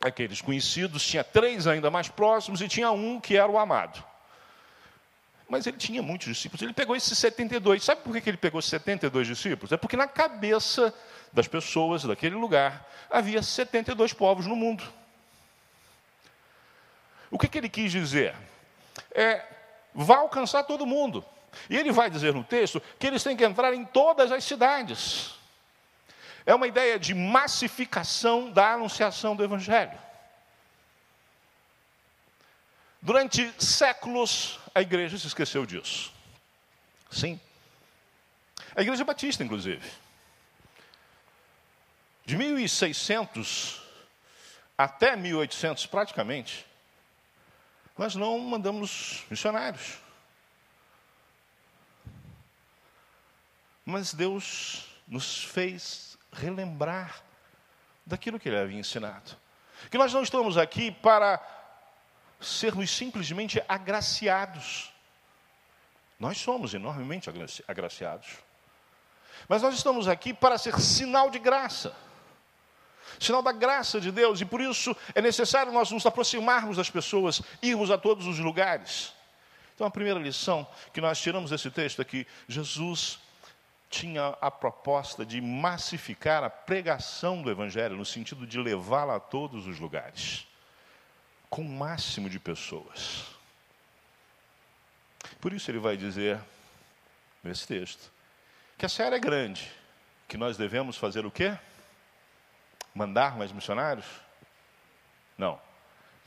aqueles 0.00 0.40
conhecidos, 0.40 1.04
tinha 1.04 1.24
três 1.24 1.66
ainda 1.66 1.90
mais 1.90 2.08
próximos 2.08 2.60
e 2.60 2.68
tinha 2.68 2.90
um 2.90 3.20
que 3.20 3.36
era 3.36 3.50
o 3.50 3.58
amado. 3.58 4.02
Mas 5.48 5.66
ele 5.66 5.76
tinha 5.76 6.00
muitos 6.00 6.28
discípulos. 6.28 6.62
Ele 6.62 6.72
pegou 6.72 6.94
esses 6.94 7.18
72. 7.18 7.82
Sabe 7.82 8.02
por 8.02 8.18
que 8.18 8.30
ele 8.30 8.36
pegou 8.36 8.62
72 8.62 9.26
discípulos? 9.26 9.72
É 9.72 9.76
porque 9.76 9.96
na 9.96 10.06
cabeça 10.06 10.94
das 11.32 11.48
pessoas 11.48 12.04
daquele 12.04 12.36
lugar 12.36 12.88
havia 13.10 13.42
72 13.42 14.12
povos 14.12 14.46
no 14.46 14.54
mundo. 14.54 14.84
O 17.28 17.38
que, 17.38 17.48
que 17.48 17.58
ele 17.58 17.68
quis 17.68 17.90
dizer? 17.90 18.34
É, 19.12 19.44
vai 19.94 20.18
alcançar 20.18 20.64
todo 20.64 20.86
mundo. 20.86 21.24
E 21.68 21.76
ele 21.76 21.92
vai 21.92 22.08
dizer 22.08 22.32
no 22.32 22.44
texto 22.44 22.80
que 22.98 23.06
eles 23.06 23.22
têm 23.22 23.36
que 23.36 23.44
entrar 23.44 23.74
em 23.74 23.84
todas 23.84 24.30
as 24.30 24.44
cidades. 24.44 25.34
É 26.46 26.54
uma 26.54 26.66
ideia 26.66 26.98
de 26.98 27.14
massificação 27.14 28.50
da 28.50 28.72
anunciação 28.72 29.36
do 29.36 29.44
Evangelho. 29.44 29.98
Durante 33.02 33.52
séculos, 33.58 34.58
a 34.74 34.82
igreja 34.82 35.18
se 35.18 35.26
esqueceu 35.26 35.64
disso. 35.64 36.12
Sim. 37.10 37.40
A 38.74 38.82
igreja 38.82 39.04
batista, 39.04 39.42
inclusive. 39.42 39.90
De 42.24 42.36
1600 42.36 43.82
até 44.76 45.16
1800, 45.16 45.86
praticamente, 45.86 46.66
nós 48.00 48.14
não 48.14 48.38
mandamos 48.38 49.26
missionários. 49.28 49.98
Mas 53.84 54.14
Deus 54.14 54.86
nos 55.06 55.44
fez 55.44 56.16
relembrar 56.32 57.22
daquilo 58.06 58.40
que 58.40 58.48
Ele 58.48 58.56
havia 58.56 58.78
ensinado. 58.78 59.36
Que 59.90 59.98
nós 59.98 60.14
não 60.14 60.22
estamos 60.22 60.56
aqui 60.56 60.90
para 60.90 61.46
sermos 62.40 62.90
simplesmente 62.90 63.62
agraciados. 63.68 64.90
Nós 66.18 66.38
somos 66.38 66.72
enormemente 66.72 67.28
agraciados. 67.68 68.28
Mas 69.46 69.60
nós 69.60 69.74
estamos 69.74 70.08
aqui 70.08 70.32
para 70.32 70.56
ser 70.56 70.80
sinal 70.80 71.28
de 71.28 71.38
graça. 71.38 71.94
Sinal 73.18 73.42
da 73.42 73.52
graça 73.52 74.00
de 74.00 74.10
Deus, 74.10 74.40
e 74.40 74.44
por 74.44 74.60
isso 74.60 74.96
é 75.14 75.20
necessário 75.20 75.72
nós 75.72 75.90
nos 75.90 76.06
aproximarmos 76.06 76.76
das 76.76 76.90
pessoas, 76.90 77.42
irmos 77.62 77.90
a 77.90 77.98
todos 77.98 78.26
os 78.26 78.38
lugares. 78.38 79.12
Então, 79.74 79.86
a 79.86 79.90
primeira 79.90 80.20
lição 80.20 80.66
que 80.92 81.00
nós 81.00 81.20
tiramos 81.20 81.50
desse 81.50 81.70
texto 81.70 82.02
é 82.02 82.04
que 82.04 82.26
Jesus 82.46 83.18
tinha 83.88 84.36
a 84.40 84.50
proposta 84.50 85.26
de 85.26 85.40
massificar 85.40 86.44
a 86.44 86.50
pregação 86.50 87.42
do 87.42 87.50
Evangelho, 87.50 87.96
no 87.96 88.04
sentido 88.04 88.46
de 88.46 88.58
levá-la 88.58 89.16
a 89.16 89.20
todos 89.20 89.66
os 89.66 89.80
lugares 89.80 90.46
com 91.50 91.62
o 91.62 91.68
máximo 91.68 92.30
de 92.30 92.38
pessoas. 92.38 93.26
Por 95.40 95.52
isso 95.52 95.70
ele 95.70 95.80
vai 95.80 95.96
dizer 95.96 96.40
nesse 97.42 97.66
texto 97.66 98.10
que 98.78 98.86
a 98.86 98.88
série 98.88 99.16
é 99.16 99.18
grande, 99.18 99.70
que 100.28 100.38
nós 100.38 100.56
devemos 100.56 100.96
fazer 100.96 101.26
o 101.26 101.30
quê? 101.30 101.58
Mandar 102.94 103.36
mais 103.36 103.52
missionários? 103.52 104.06
Não. 105.36 105.60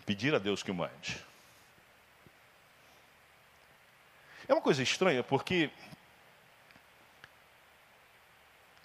Pedir 0.06 0.34
a 0.34 0.40
Deus 0.40 0.64
que 0.64 0.72
mande. 0.72 1.24
É 4.48 4.54
uma 4.54 4.62
coisa 4.62 4.84
estranha 4.84 5.24
porque 5.24 5.70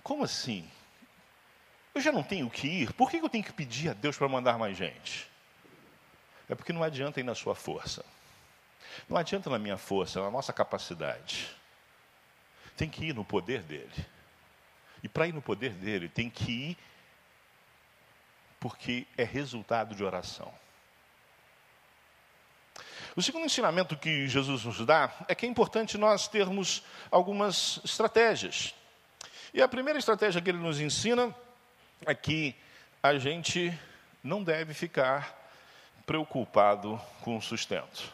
como 0.03 0.25
assim? 0.25 0.69
Eu 1.95 2.01
já 2.01 2.13
não 2.13 2.23
tenho 2.23 2.49
que 2.49 2.67
ir, 2.67 2.93
por 2.93 3.11
que 3.11 3.17
eu 3.17 3.29
tenho 3.29 3.45
que 3.45 3.53
pedir 3.53 3.91
a 3.91 3.93
Deus 3.93 4.17
para 4.17 4.29
mandar 4.29 4.57
mais 4.57 4.77
gente? 4.77 5.29
É 6.49 6.55
porque 6.55 6.73
não 6.73 6.83
adianta 6.83 7.21
ir 7.21 7.25
na 7.25 7.35
sua 7.35 7.55
força. 7.55 8.05
Não 9.09 9.17
adianta 9.17 9.51
na 9.51 9.59
minha 9.59 9.77
força, 9.77 10.23
na 10.23 10.31
nossa 10.31 10.53
capacidade. 10.53 11.55
Tem 12.77 12.89
que 12.89 13.07
ir 13.07 13.15
no 13.15 13.25
poder 13.25 13.63
dele. 13.63 14.07
E 15.03 15.09
para 15.09 15.27
ir 15.27 15.35
no 15.35 15.43
poder 15.43 15.73
dele, 15.73 16.09
tem 16.09 16.31
que 16.31 16.51
ir 16.71 16.79
porque 18.61 19.07
é 19.17 19.25
resultado 19.25 19.95
de 19.95 20.05
oração. 20.05 20.53
O 23.17 23.23
segundo 23.23 23.47
ensinamento 23.47 23.97
que 23.97 24.29
Jesus 24.29 24.65
nos 24.65 24.85
dá 24.87 25.13
é 25.27 25.35
que 25.35 25.45
é 25.45 25.49
importante 25.49 25.99
nós 25.99 26.29
termos 26.29 26.83
algumas 27.11 27.81
estratégias. 27.85 28.75
E 29.53 29.61
a 29.61 29.69
primeira 29.69 29.99
estratégia 29.99 30.41
que 30.41 30.51
ele 30.51 30.59
nos 30.59 30.79
ensina 30.79 31.35
é 32.07 32.15
que 32.15 32.55
a 33.03 33.19
gente 33.19 33.77
não 34.23 34.43
deve 34.43 34.75
ficar 34.75 35.37
preocupado 36.07 37.01
com 37.23 37.37
o 37.37 37.43
sustento. 37.43 38.13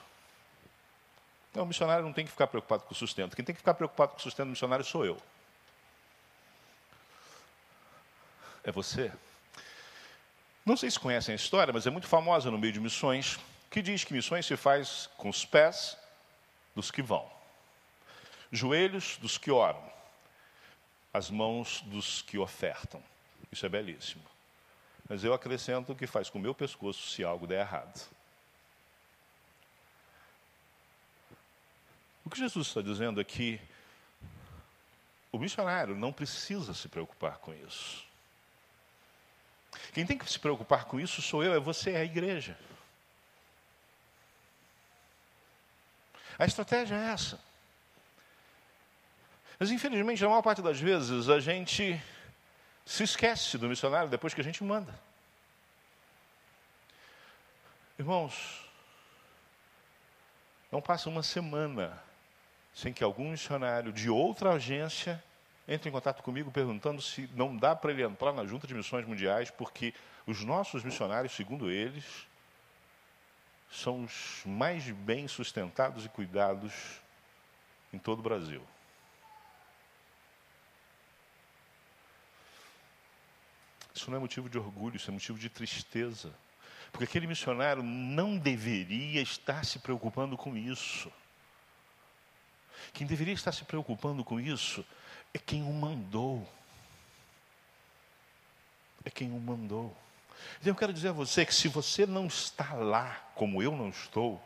Não, 1.55 1.65
o 1.65 1.67
missionário 1.67 2.05
não 2.05 2.13
tem 2.13 2.25
que 2.25 2.31
ficar 2.31 2.47
preocupado 2.47 2.83
com 2.85 2.93
o 2.93 2.97
sustento. 2.97 3.37
Quem 3.37 3.45
tem 3.45 3.55
que 3.55 3.61
ficar 3.61 3.75
preocupado 3.75 4.13
com 4.13 4.19
o 4.19 4.23
sustento 4.23 4.47
do 4.47 4.51
missionário 4.51 4.85
sou 4.85 5.05
eu. 5.05 5.21
É 8.65 8.73
você. 8.73 9.13
Não 10.65 10.77
sei 10.77 10.91
se 10.91 10.99
conhecem 10.99 11.33
a 11.33 11.37
história, 11.37 11.73
mas 11.73 11.87
é 11.87 11.91
muito 11.91 12.07
famosa 12.07 12.51
no 12.51 12.59
meio 12.59 12.73
de 12.73 12.81
missões 12.81 13.39
que 13.71 13.83
diz 13.83 14.05
que 14.05 14.15
missões 14.15 14.47
se 14.47 14.57
faz 14.57 15.11
com 15.17 15.29
os 15.29 15.45
pés 15.45 15.97
dos 16.75 16.91
que 16.91 17.03
vão, 17.03 17.31
joelhos 18.51 19.17
dos 19.19 19.37
que 19.37 19.51
oram, 19.51 19.83
as 21.13 21.31
mãos 21.31 21.83
dos 21.83 22.23
que 22.23 22.39
ofertam. 22.39 23.03
Isso 23.53 23.67
é 23.67 23.69
belíssimo. 23.69 24.25
Mas 25.09 25.23
eu 25.23 25.35
acrescento 25.35 25.95
que 25.95 26.07
faz 26.07 26.31
com 26.31 26.39
o 26.39 26.43
meu 26.43 26.55
pescoço 26.55 27.11
se 27.11 27.23
algo 27.23 27.47
der 27.47 27.61
errado. 27.61 28.09
O 32.25 32.31
que 32.31 32.39
Jesus 32.39 32.69
está 32.69 32.81
dizendo 32.81 33.21
é 33.21 33.25
que 33.25 33.61
o 35.31 35.39
missionário 35.39 35.95
não 35.95 36.13
precisa 36.13 36.73
se 36.73 36.89
preocupar 36.89 37.39
com 37.39 37.53
isso. 37.53 38.05
Quem 39.93 40.07
tem 40.07 40.19
que 40.19 40.31
se 40.31 40.39
preocupar 40.39 40.85
com 40.85 40.99
isso 40.99 41.23
sou 41.23 41.43
eu, 41.43 41.55
é 41.55 41.61
você, 41.61 41.93
é 41.93 42.01
a 42.01 42.05
igreja. 42.05 42.59
A 46.39 46.45
estratégia 46.45 46.97
é 46.97 47.13
essa. 47.13 47.41
Mas, 49.59 49.71
infelizmente, 49.71 50.23
na 50.23 50.29
maior 50.29 50.43
parte 50.43 50.61
das 50.61 50.81
vezes, 50.81 51.29
a 51.29 51.39
gente 51.39 52.01
se 52.85 53.03
esquece 53.03 53.57
do 53.57 53.69
missionário 53.69 54.11
depois 54.11 54.35
que 54.35 54.41
a 54.41 54.45
gente 54.45 54.63
manda. 54.65 54.99
Irmãos, 57.99 58.69
não 60.71 60.83
passa 60.83 61.09
uma 61.09 61.23
semana 61.23 62.03
sem 62.75 62.93
que 62.93 63.05
algum 63.05 63.31
missionário 63.31 63.93
de 63.93 64.11
outra 64.11 64.55
agência 64.55 65.23
entre 65.67 65.89
em 65.89 65.93
contato 65.93 66.23
comigo 66.23 66.51
perguntando 66.51 67.01
se 67.01 67.29
não 67.35 67.57
dá 67.57 67.75
para 67.75 67.91
ele 67.91 68.03
entrar 68.03 68.33
na 68.33 68.45
Junta 68.45 68.67
de 68.67 68.75
Missões 68.75 69.07
Mundiais, 69.07 69.51
porque 69.51 69.95
os 70.27 70.45
nossos 70.45 70.85
missionários, 70.85 71.35
segundo 71.35 71.71
eles, 71.71 72.05
são 73.71 74.05
os 74.05 74.43
mais 74.45 74.89
bem 74.91 75.27
sustentados 75.27 76.05
e 76.05 76.09
cuidados 76.09 77.01
em 77.93 77.99
todo 77.99 78.21
o 78.21 78.23
Brasil. 78.23 78.63
Isso 83.95 84.11
não 84.11 84.19
é 84.19 84.21
motivo 84.21 84.49
de 84.49 84.59
orgulho, 84.59 84.97
isso 84.97 85.11
é 85.11 85.13
motivo 85.13 85.39
de 85.39 85.49
tristeza. 85.49 86.35
Porque 86.91 87.05
aquele 87.05 87.27
missionário 87.27 87.83
não 87.83 88.37
deveria 88.37 89.23
estar 89.23 89.65
se 89.65 89.79
preocupando 89.79 90.37
com 90.37 90.57
isso. 90.57 91.11
Quem 92.93 93.07
deveria 93.07 93.35
estar 93.35 93.53
se 93.53 93.65
preocupando 93.65 94.25
com 94.25 94.39
isso 94.39 94.85
é 95.35 95.39
quem 95.39 95.63
o 95.63 95.73
mandou. 95.73 96.49
É 99.05 99.11
quem 99.11 99.33
o 99.33 99.41
mandou. 99.41 99.95
Então 100.61 100.71
eu 100.71 100.77
quero 100.77 100.93
dizer 100.93 101.09
a 101.09 101.13
você 101.13 101.45
que 101.45 101.55
se 101.55 101.69
você 101.69 102.07
não 102.07 102.27
está 102.27 102.73
lá, 102.75 103.21
como 103.35 103.63
eu 103.63 103.77
não 103.77 103.89
estou, 103.91 104.41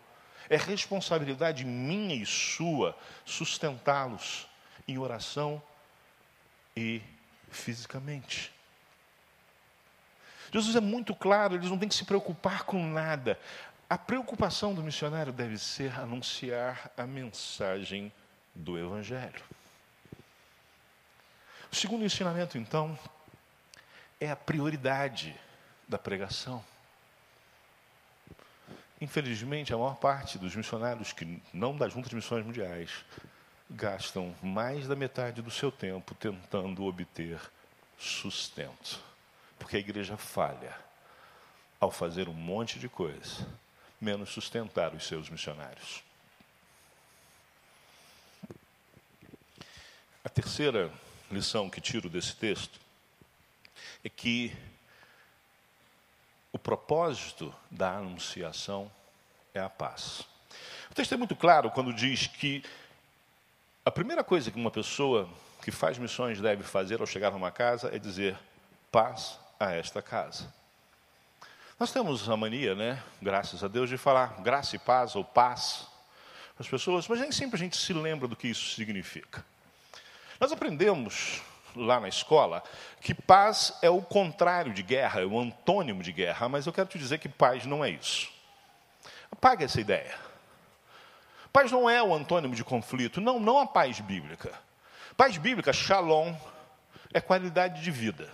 é 0.48 0.56
responsabilidade 0.56 1.64
minha 1.64 2.14
e 2.14 2.24
sua 2.24 2.96
sustentá-los 3.24 4.48
em 4.86 4.98
oração 4.98 5.62
e 6.74 7.02
fisicamente. 7.50 8.52
Jesus 10.52 10.74
é 10.76 10.80
muito 10.80 11.14
claro, 11.14 11.54
eles 11.54 11.68
não 11.68 11.78
têm 11.78 11.88
que 11.88 11.94
se 11.94 12.04
preocupar 12.04 12.64
com 12.64 12.82
nada. 12.86 13.38
A 13.90 13.98
preocupação 13.98 14.74
do 14.74 14.82
missionário 14.82 15.32
deve 15.32 15.58
ser 15.58 15.98
anunciar 15.98 16.90
a 16.96 17.06
mensagem 17.06 18.10
do 18.54 18.78
Evangelho. 18.78 19.42
O 21.70 21.76
segundo 21.76 22.04
ensinamento, 22.04 22.56
então, 22.56 22.98
é 24.20 24.30
a 24.30 24.36
prioridade 24.36 25.34
da 25.86 25.98
pregação. 25.98 26.64
Infelizmente, 29.00 29.72
a 29.72 29.76
maior 29.76 29.96
parte 29.96 30.38
dos 30.38 30.56
missionários 30.56 31.12
que 31.12 31.40
não 31.52 31.76
da 31.76 31.88
Junta 31.88 32.08
de 32.08 32.16
Missões 32.16 32.44
Mundiais 32.44 33.04
gastam 33.70 34.34
mais 34.42 34.88
da 34.88 34.96
metade 34.96 35.42
do 35.42 35.50
seu 35.50 35.70
tempo 35.70 36.14
tentando 36.14 36.84
obter 36.84 37.40
sustento. 37.98 39.00
Porque 39.58 39.76
a 39.76 39.80
igreja 39.80 40.16
falha 40.16 40.74
ao 41.78 41.90
fazer 41.90 42.28
um 42.28 42.34
monte 42.34 42.78
de 42.78 42.88
coisa, 42.88 43.46
menos 44.00 44.30
sustentar 44.30 44.94
os 44.94 45.06
seus 45.06 45.28
missionários. 45.28 46.02
A 50.24 50.28
terceira 50.28 50.92
lição 51.30 51.68
que 51.68 51.80
tiro 51.80 52.08
desse 52.08 52.34
texto 52.36 52.80
é 54.04 54.08
que 54.08 54.56
o 56.52 56.58
propósito 56.58 57.54
da 57.70 57.96
anunciação 57.96 58.90
é 59.54 59.60
a 59.60 59.68
paz. 59.68 60.24
O 60.90 60.94
texto 60.94 61.12
é 61.12 61.16
muito 61.16 61.36
claro 61.36 61.70
quando 61.70 61.92
diz 61.92 62.26
que 62.26 62.64
a 63.84 63.90
primeira 63.90 64.24
coisa 64.24 64.50
que 64.50 64.58
uma 64.58 64.70
pessoa 64.70 65.28
que 65.62 65.70
faz 65.70 65.98
missões 65.98 66.40
deve 66.40 66.62
fazer 66.62 67.00
ao 67.00 67.06
chegar 67.06 67.30
numa 67.30 67.50
casa 67.50 67.94
é 67.94 67.98
dizer 67.98 68.38
paz 68.90 69.38
a 69.58 69.72
esta 69.72 70.00
casa. 70.00 70.52
Nós 71.78 71.92
temos 71.92 72.28
a 72.28 72.36
mania, 72.36 72.74
né, 72.74 73.02
graças 73.22 73.62
a 73.62 73.68
Deus, 73.68 73.88
de 73.88 73.96
falar 73.96 74.40
graça 74.42 74.74
e 74.76 74.78
paz 74.78 75.14
ou 75.14 75.24
paz 75.24 75.86
as 76.58 76.68
pessoas, 76.68 77.06
mas 77.06 77.20
nem 77.20 77.30
sempre 77.30 77.56
a 77.56 77.58
gente 77.58 77.76
se 77.76 77.92
lembra 77.92 78.26
do 78.26 78.34
que 78.34 78.48
isso 78.48 78.74
significa. 78.74 79.44
Nós 80.40 80.52
aprendemos 80.52 81.42
lá 81.74 82.00
na 82.00 82.08
escola 82.08 82.62
que 83.00 83.14
paz 83.14 83.76
é 83.82 83.90
o 83.90 84.02
contrário 84.02 84.72
de 84.72 84.82
guerra, 84.82 85.20
é 85.20 85.26
o 85.26 85.38
antônimo 85.38 86.02
de 86.02 86.12
guerra, 86.12 86.48
mas 86.48 86.66
eu 86.66 86.72
quero 86.72 86.88
te 86.88 86.98
dizer 86.98 87.18
que 87.18 87.28
paz 87.28 87.66
não 87.66 87.84
é 87.84 87.90
isso. 87.90 88.30
Apague 89.30 89.64
essa 89.64 89.80
ideia. 89.80 90.16
Paz 91.52 91.72
não 91.72 91.88
é 91.88 92.02
o 92.02 92.14
antônimo 92.14 92.54
de 92.54 92.64
conflito, 92.64 93.20
não, 93.20 93.40
não 93.40 93.58
a 93.58 93.66
paz 93.66 94.00
bíblica. 94.00 94.52
Paz 95.16 95.36
bíblica, 95.36 95.72
shalom, 95.72 96.34
é 97.12 97.20
qualidade 97.20 97.82
de 97.82 97.90
vida. 97.90 98.30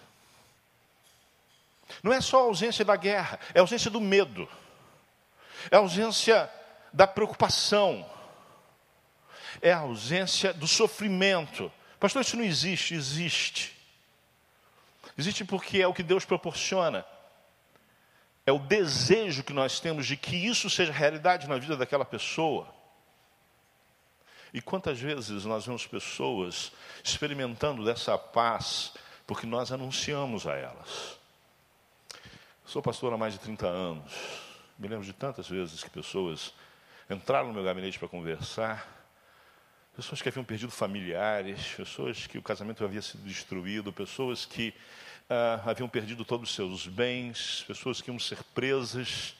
Não 2.02 2.12
é 2.12 2.20
só 2.20 2.40
a 2.40 2.42
ausência 2.42 2.84
da 2.84 2.96
guerra, 2.96 3.38
é 3.54 3.58
a 3.58 3.62
ausência 3.62 3.90
do 3.90 4.00
medo, 4.00 4.48
é 5.70 5.76
a 5.76 5.78
ausência 5.78 6.50
da 6.92 7.06
preocupação, 7.06 8.08
é 9.62 9.72
a 9.72 9.78
ausência 9.78 10.52
do 10.52 10.66
sofrimento, 10.66 11.70
Pastor, 11.98 12.22
isso 12.22 12.37
não 12.37 12.44
existe, 12.44 12.94
existe. 12.94 13.74
Existe 15.16 15.44
porque 15.44 15.80
é 15.80 15.87
o 15.87 15.94
que 15.94 16.02
Deus 16.02 16.24
proporciona. 16.24 17.04
É 18.46 18.52
o 18.52 18.59
desejo 18.59 19.42
que 19.42 19.52
nós 19.52 19.80
temos 19.80 20.07
de 20.07 20.16
que 20.16 20.37
isso 20.37 20.68
seja 20.68 20.92
realidade 20.92 21.48
na 21.48 21.57
vida 21.57 21.76
daquela 21.76 22.04
pessoa. 22.04 22.68
E 24.52 24.61
quantas 24.61 25.00
vezes 25.00 25.44
nós 25.44 25.66
vemos 25.66 25.87
pessoas 25.87 26.72
experimentando 27.02 27.85
dessa 27.85 28.16
paz 28.18 28.92
porque 29.26 29.46
nós 29.46 29.72
anunciamos 29.72 30.46
a 30.46 30.54
elas. 30.54 31.18
Sou 32.64 32.83
pastor 32.83 33.12
há 33.12 33.16
mais 33.16 33.35
de 33.35 33.40
30 33.40 33.66
anos. 33.66 34.12
Me 34.78 34.88
lembro 34.88 35.04
de 35.04 35.12
tantas 35.12 35.48
vezes 35.48 35.83
que 35.83 35.90
pessoas 35.90 36.52
entraram 37.09 37.48
no 37.48 37.54
meu 37.54 37.64
gabinete 37.64 37.98
para 37.98 38.09
conversar 38.09 39.03
pessoas 39.94 40.20
que 40.20 40.28
haviam 40.28 40.44
perdido 40.44 40.72
familiares, 40.72 41.68
pessoas 41.76 42.26
que 42.26 42.37
o 42.37 42.42
casamento 42.42 42.85
havia 42.85 43.00
sido 43.00 43.22
destruído, 43.22 43.92
pessoas 43.92 44.44
que 44.44 44.74
ah, 45.30 45.62
haviam 45.64 45.88
perdido 45.88 46.24
todos 46.24 46.50
os 46.50 46.54
seus 46.54 46.87
bens, 46.87 47.64
pessoas 47.66 48.00
que 48.00 48.11
iam 48.11 48.18
ser 48.18 48.42
presas 48.54 49.35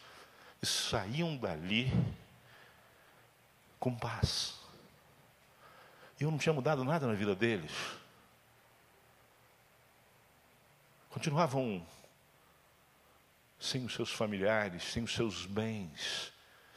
e 0.63 0.67
saíam 0.67 1.37
dali 1.37 1.93
com 3.81 3.95
paz. 3.95 4.55
Eu 6.19 6.31
não 6.31 6.39
tinha 6.39 6.53
mudado 6.53 6.85
nada 6.85 7.07
na 7.07 7.15
vida 7.15 7.35
deles. 7.35 7.73
Continuavam 11.11 11.85
sem 13.59 13.85
os 13.85 13.95
seus 13.95 14.11
familiares, 14.11 14.85
sem 14.85 15.03
os 15.03 15.13
seus 15.13 15.47
bens, 15.47 16.33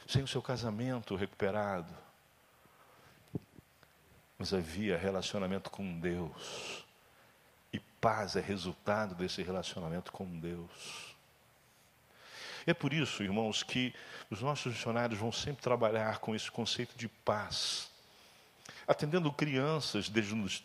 sem 0.06 0.22
o 0.22 0.28
seu 0.28 0.42
casamento 0.42 1.14
recuperado. 1.14 2.07
Mas 4.38 4.54
havia 4.54 4.96
relacionamento 4.96 5.68
com 5.70 5.98
Deus. 5.98 6.84
E 7.72 7.80
paz 8.00 8.36
é 8.36 8.40
resultado 8.40 9.14
desse 9.14 9.42
relacionamento 9.42 10.12
com 10.12 10.24
Deus. 10.38 11.08
É 12.66 12.74
por 12.74 12.92
isso, 12.92 13.22
irmãos, 13.22 13.62
que 13.62 13.94
os 14.30 14.42
nossos 14.42 14.74
missionários 14.74 15.18
vão 15.18 15.32
sempre 15.32 15.62
trabalhar 15.62 16.18
com 16.18 16.34
esse 16.34 16.50
conceito 16.50 16.96
de 16.96 17.08
paz, 17.08 17.90
atendendo 18.86 19.32
crianças 19.32 20.10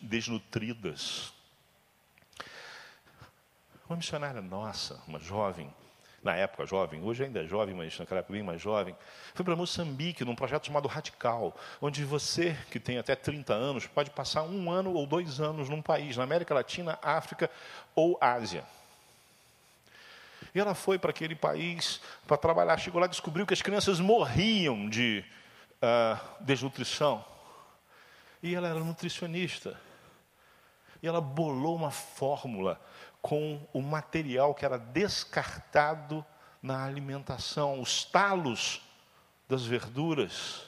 desnutridas. 0.01 1.31
Uma 3.87 3.95
missionária 3.95 4.41
nossa, 4.41 5.01
uma 5.07 5.17
jovem, 5.17 5.73
na 6.23 6.35
época 6.35 6.65
jovem, 6.65 7.03
hoje 7.03 7.25
ainda 7.25 7.43
é 7.43 7.45
jovem, 7.45 7.75
mas 7.75 7.97
naquela 7.99 8.19
época 8.19 8.33
bem 8.33 8.43
mais 8.43 8.61
jovem, 8.61 8.95
foi 9.33 9.43
para 9.43 9.55
Moçambique, 9.55 10.23
num 10.23 10.35
projeto 10.35 10.67
chamado 10.67 10.87
Radical, 10.87 11.55
onde 11.81 12.05
você, 12.05 12.57
que 12.71 12.79
tem 12.79 12.97
até 12.97 13.15
30 13.15 13.53
anos, 13.53 13.85
pode 13.87 14.09
passar 14.09 14.43
um 14.43 14.71
ano 14.71 14.93
ou 14.93 15.05
dois 15.05 15.41
anos 15.41 15.67
num 15.67 15.81
país, 15.81 16.15
na 16.15 16.23
América 16.23 16.53
Latina, 16.53 16.97
África 17.01 17.51
ou 17.93 18.17
Ásia. 18.21 18.63
E 20.55 20.59
ela 20.59 20.75
foi 20.75 20.99
para 20.99 21.09
aquele 21.09 21.35
país 21.35 21.99
para 22.27 22.37
trabalhar. 22.37 22.77
Chegou 22.77 23.01
lá 23.01 23.07
e 23.07 23.09
descobriu 23.09 23.45
que 23.45 23.53
as 23.53 23.61
crianças 23.61 23.99
morriam 23.99 24.87
de 24.87 25.25
uh, 25.81 26.19
desnutrição. 26.39 27.25
E 28.41 28.53
ela 28.53 28.67
era 28.67 28.79
nutricionista. 28.79 29.79
E 31.01 31.07
ela 31.07 31.19
bolou 31.19 31.75
uma 31.75 31.89
fórmula 31.89 32.79
com 33.23 33.65
o 33.71 33.81
material 33.81 34.53
que 34.53 34.65
era 34.65 34.77
descartado 34.77 36.25
na 36.61 36.83
alimentação, 36.83 37.79
os 37.79 38.03
talos 38.03 38.81
das 39.47 39.65
verduras. 39.65 40.63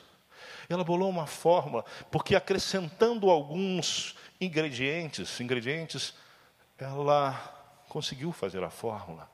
Ela 0.69 0.83
bolou 0.83 1.09
uma 1.09 1.27
fórmula, 1.27 1.83
porque 2.09 2.33
acrescentando 2.33 3.29
alguns 3.29 4.15
ingredientes, 4.39 5.37
ingredientes, 5.41 6.13
ela 6.77 7.33
conseguiu 7.89 8.31
fazer 8.31 8.63
a 8.63 8.69
fórmula. 8.69 9.29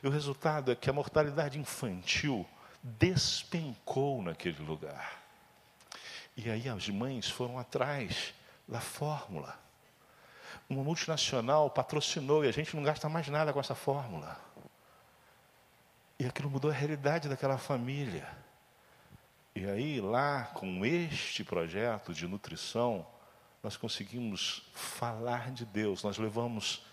E 0.00 0.06
o 0.06 0.10
resultado 0.10 0.70
é 0.70 0.76
que 0.76 0.88
a 0.88 0.92
mortalidade 0.92 1.58
infantil 1.58 2.46
despencou 2.82 4.22
naquele 4.22 4.62
lugar. 4.62 5.20
E 6.36 6.48
aí 6.48 6.68
as 6.68 6.88
mães 6.88 7.28
foram 7.28 7.58
atrás 7.58 8.32
da 8.66 8.80
fórmula. 8.80 9.58
Uma 10.70 10.84
multinacional 10.84 11.68
patrocinou 11.68 12.44
e 12.44 12.48
a 12.48 12.52
gente 12.52 12.76
não 12.76 12.82
gasta 12.84 13.08
mais 13.08 13.26
nada 13.28 13.52
com 13.52 13.58
essa 13.58 13.74
fórmula. 13.74 14.40
E 16.16 16.24
aquilo 16.24 16.48
mudou 16.48 16.70
a 16.70 16.74
realidade 16.74 17.28
daquela 17.28 17.58
família. 17.58 18.26
E 19.54 19.66
aí, 19.66 20.00
lá, 20.00 20.44
com 20.54 20.86
este 20.86 21.42
projeto 21.42 22.14
de 22.14 22.26
nutrição, 22.28 23.04
nós 23.62 23.76
conseguimos 23.76 24.62
falar 24.72 25.50
de 25.50 25.64
Deus, 25.64 26.04
nós 26.04 26.18
levamos 26.18 26.84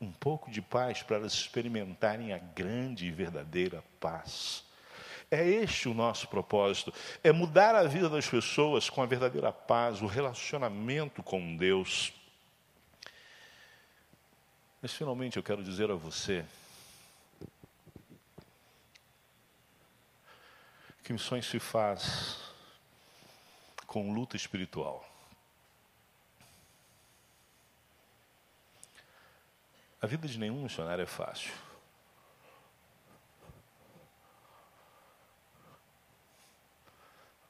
um 0.00 0.10
pouco 0.10 0.50
de 0.50 0.62
paz 0.62 1.02
para 1.02 1.16
elas 1.16 1.34
experimentarem 1.34 2.32
a 2.32 2.38
grande 2.38 3.06
e 3.06 3.10
verdadeira 3.10 3.84
paz. 4.00 4.64
É 5.30 5.46
este 5.46 5.88
o 5.88 5.94
nosso 5.94 6.28
propósito: 6.28 6.92
é 7.22 7.32
mudar 7.32 7.74
a 7.74 7.84
vida 7.84 8.08
das 8.08 8.26
pessoas 8.26 8.88
com 8.88 9.02
a 9.02 9.06
verdadeira 9.06 9.52
paz, 9.52 10.00
o 10.00 10.06
relacionamento 10.06 11.22
com 11.22 11.54
Deus. 11.56 12.12
Mas 14.86 14.94
finalmente 14.94 15.36
eu 15.36 15.42
quero 15.42 15.64
dizer 15.64 15.90
a 15.90 15.96
você 15.96 16.46
que 21.02 21.12
missões 21.12 21.44
se 21.44 21.58
faz 21.58 22.38
com 23.84 24.14
luta 24.14 24.36
espiritual. 24.36 25.04
A 30.00 30.06
vida 30.06 30.28
de 30.28 30.38
nenhum 30.38 30.62
missionário 30.62 31.02
é 31.02 31.06
fácil. 31.06 31.52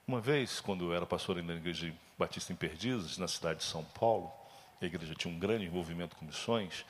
Uma 0.08 0.22
vez, 0.22 0.58
quando 0.58 0.86
eu 0.86 0.94
era 0.94 1.04
pastor 1.04 1.42
na 1.42 1.52
igreja 1.52 1.94
batista 2.16 2.50
em 2.50 2.56
Perdizes, 2.56 3.18
na 3.18 3.28
cidade 3.28 3.58
de 3.58 3.66
São 3.66 3.84
Paulo, 3.84 4.32
a 4.80 4.86
igreja 4.86 5.14
tinha 5.14 5.34
um 5.34 5.38
grande 5.38 5.66
envolvimento 5.66 6.16
com 6.16 6.24
missões. 6.24 6.86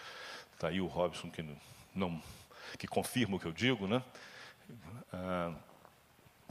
Está 0.57 0.69
aí 0.69 0.81
o 0.81 0.87
Robson 0.87 1.31
que 1.31 1.45
não 1.95 2.23
que 2.79 2.89
confirma 2.89 3.37
o 3.37 3.39
que 3.39 3.45
eu 3.45 3.53
digo, 3.53 3.87
né? 3.87 4.03
Ah, 5.13 5.55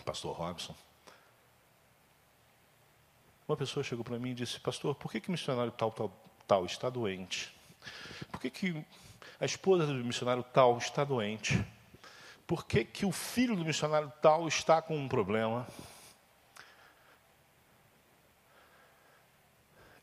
pastor 0.06 0.36
Robson. 0.36 0.76
Uma 3.48 3.58
pessoa 3.58 3.84
chegou 3.84 4.06
para 4.06 4.20
mim 4.20 4.30
e 4.30 4.36
disse: 4.36 4.60
Pastor, 4.60 4.94
por 4.94 5.12
que, 5.12 5.20
que 5.20 5.32
missionário 5.32 5.72
tal, 5.72 5.92
tal, 5.92 6.12
tal 6.48 6.66
está 6.68 6.88
doente? 6.88 7.52
Por 8.32 8.40
que, 8.40 8.52
que 8.52 8.86
a 9.40 9.46
esposa 9.46 9.88
do 9.88 9.94
missionário 9.96 10.44
tal 10.44 10.78
está 10.78 11.04
doente? 11.04 11.66
Por 12.46 12.64
que, 12.64 12.86
que 12.86 13.08
o 13.08 13.12
filho 13.12 13.56
do 13.56 13.66
missionário 13.66 14.14
tal 14.22 14.48
está 14.48 14.84
com 14.84 14.96
um 14.96 15.10
problema? 15.10 15.68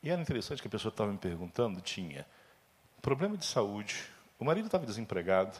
E 0.03 0.09
era 0.09 0.21
interessante 0.21 0.61
que 0.61 0.67
a 0.67 0.71
pessoa 0.71 0.91
estava 0.91 1.09
me 1.09 1.17
perguntando, 1.17 1.79
tinha 1.79 2.27
problema 3.03 3.35
de 3.35 3.45
saúde, 3.45 4.01
o 4.39 4.45
marido 4.45 4.65
estava 4.65 4.85
desempregado, 4.85 5.59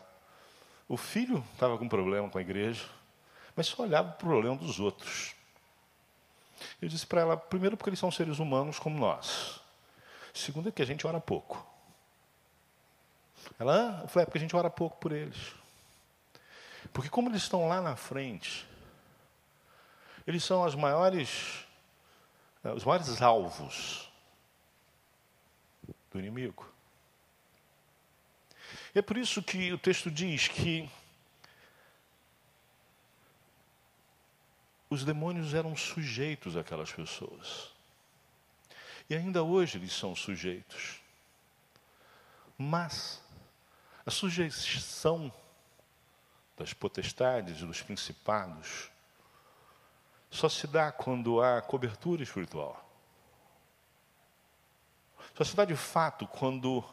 o 0.87 0.95
filho 0.95 1.43
estava 1.53 1.77
com 1.77 1.89
problema 1.89 2.29
com 2.29 2.37
a 2.37 2.41
igreja, 2.41 2.85
mas 3.53 3.67
só 3.67 3.83
olhava 3.83 4.13
para 4.13 4.25
o 4.25 4.29
problema 4.29 4.55
dos 4.55 4.79
outros. 4.79 5.35
Eu 6.81 6.87
disse 6.87 7.05
para 7.05 7.19
ela, 7.19 7.35
primeiro 7.35 7.75
porque 7.75 7.89
eles 7.89 7.99
são 7.99 8.09
seres 8.09 8.39
humanos 8.39 8.79
como 8.79 8.97
nós. 8.97 9.59
Segundo 10.33 10.69
é 10.69 10.71
que 10.71 10.81
a 10.81 10.85
gente 10.85 11.05
ora 11.05 11.19
pouco. 11.19 11.67
Ela, 13.59 13.99
eu 14.03 14.07
falei, 14.07 14.23
é 14.23 14.25
porque 14.25 14.37
a 14.37 14.41
gente 14.41 14.55
ora 14.55 14.69
pouco 14.69 14.97
por 14.97 15.11
eles. 15.11 15.53
Porque 16.93 17.09
como 17.09 17.29
eles 17.29 17.43
estão 17.43 17.67
lá 17.67 17.81
na 17.81 17.97
frente, 17.97 18.65
eles 20.25 20.45
são 20.45 20.63
as 20.63 20.75
maiores, 20.75 21.65
eh, 22.63 22.71
os 22.71 22.85
maiores 22.85 23.21
alvos 23.21 24.09
do 26.09 26.19
inimigo. 26.19 26.72
É 28.95 29.01
por 29.01 29.17
isso 29.17 29.41
que 29.41 29.73
o 29.73 29.77
texto 29.77 30.11
diz 30.11 30.47
que 30.47 30.89
os 34.89 35.03
demônios 35.03 35.55
eram 35.55 35.75
sujeitos 35.75 36.55
àquelas 36.55 36.91
pessoas. 36.91 37.71
E 39.09 39.15
ainda 39.15 39.41
hoje 39.41 39.77
eles 39.77 39.91
são 39.91 40.15
sujeitos. 40.15 40.99
Mas 42.57 43.19
a 44.05 44.11
sujeição 44.11 45.33
das 46.55 46.73
potestades, 46.73 47.61
dos 47.61 47.81
principados, 47.81 48.91
só 50.29 50.47
se 50.47 50.67
dá 50.67 50.91
quando 50.91 51.41
há 51.41 51.61
cobertura 51.61 52.21
espiritual. 52.21 52.79
Só 55.35 55.43
se 55.43 55.55
dá 55.55 55.65
de 55.65 55.75
fato 55.75 56.27
quando 56.27 56.83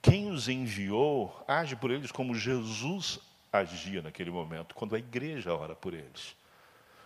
quem 0.00 0.30
os 0.30 0.48
enviou 0.48 1.44
age 1.46 1.76
por 1.76 1.90
eles 1.90 2.12
como 2.12 2.34
Jesus 2.34 3.18
agia 3.52 4.02
naquele 4.02 4.30
momento, 4.30 4.74
quando 4.74 4.94
a 4.94 4.98
igreja 4.98 5.54
ora 5.54 5.74
por 5.74 5.94
eles, 5.94 6.36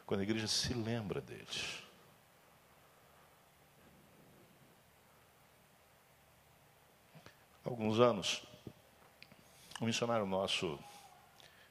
quando 0.05 0.21
a 0.21 0.23
igreja 0.25 0.47
se 0.47 0.75
lembra 0.75 1.21
deles. 1.21 1.83
alguns 7.65 8.01
anos, 8.01 8.43
um 9.81 9.87
missionário 9.87 10.27
nosso 10.27 10.79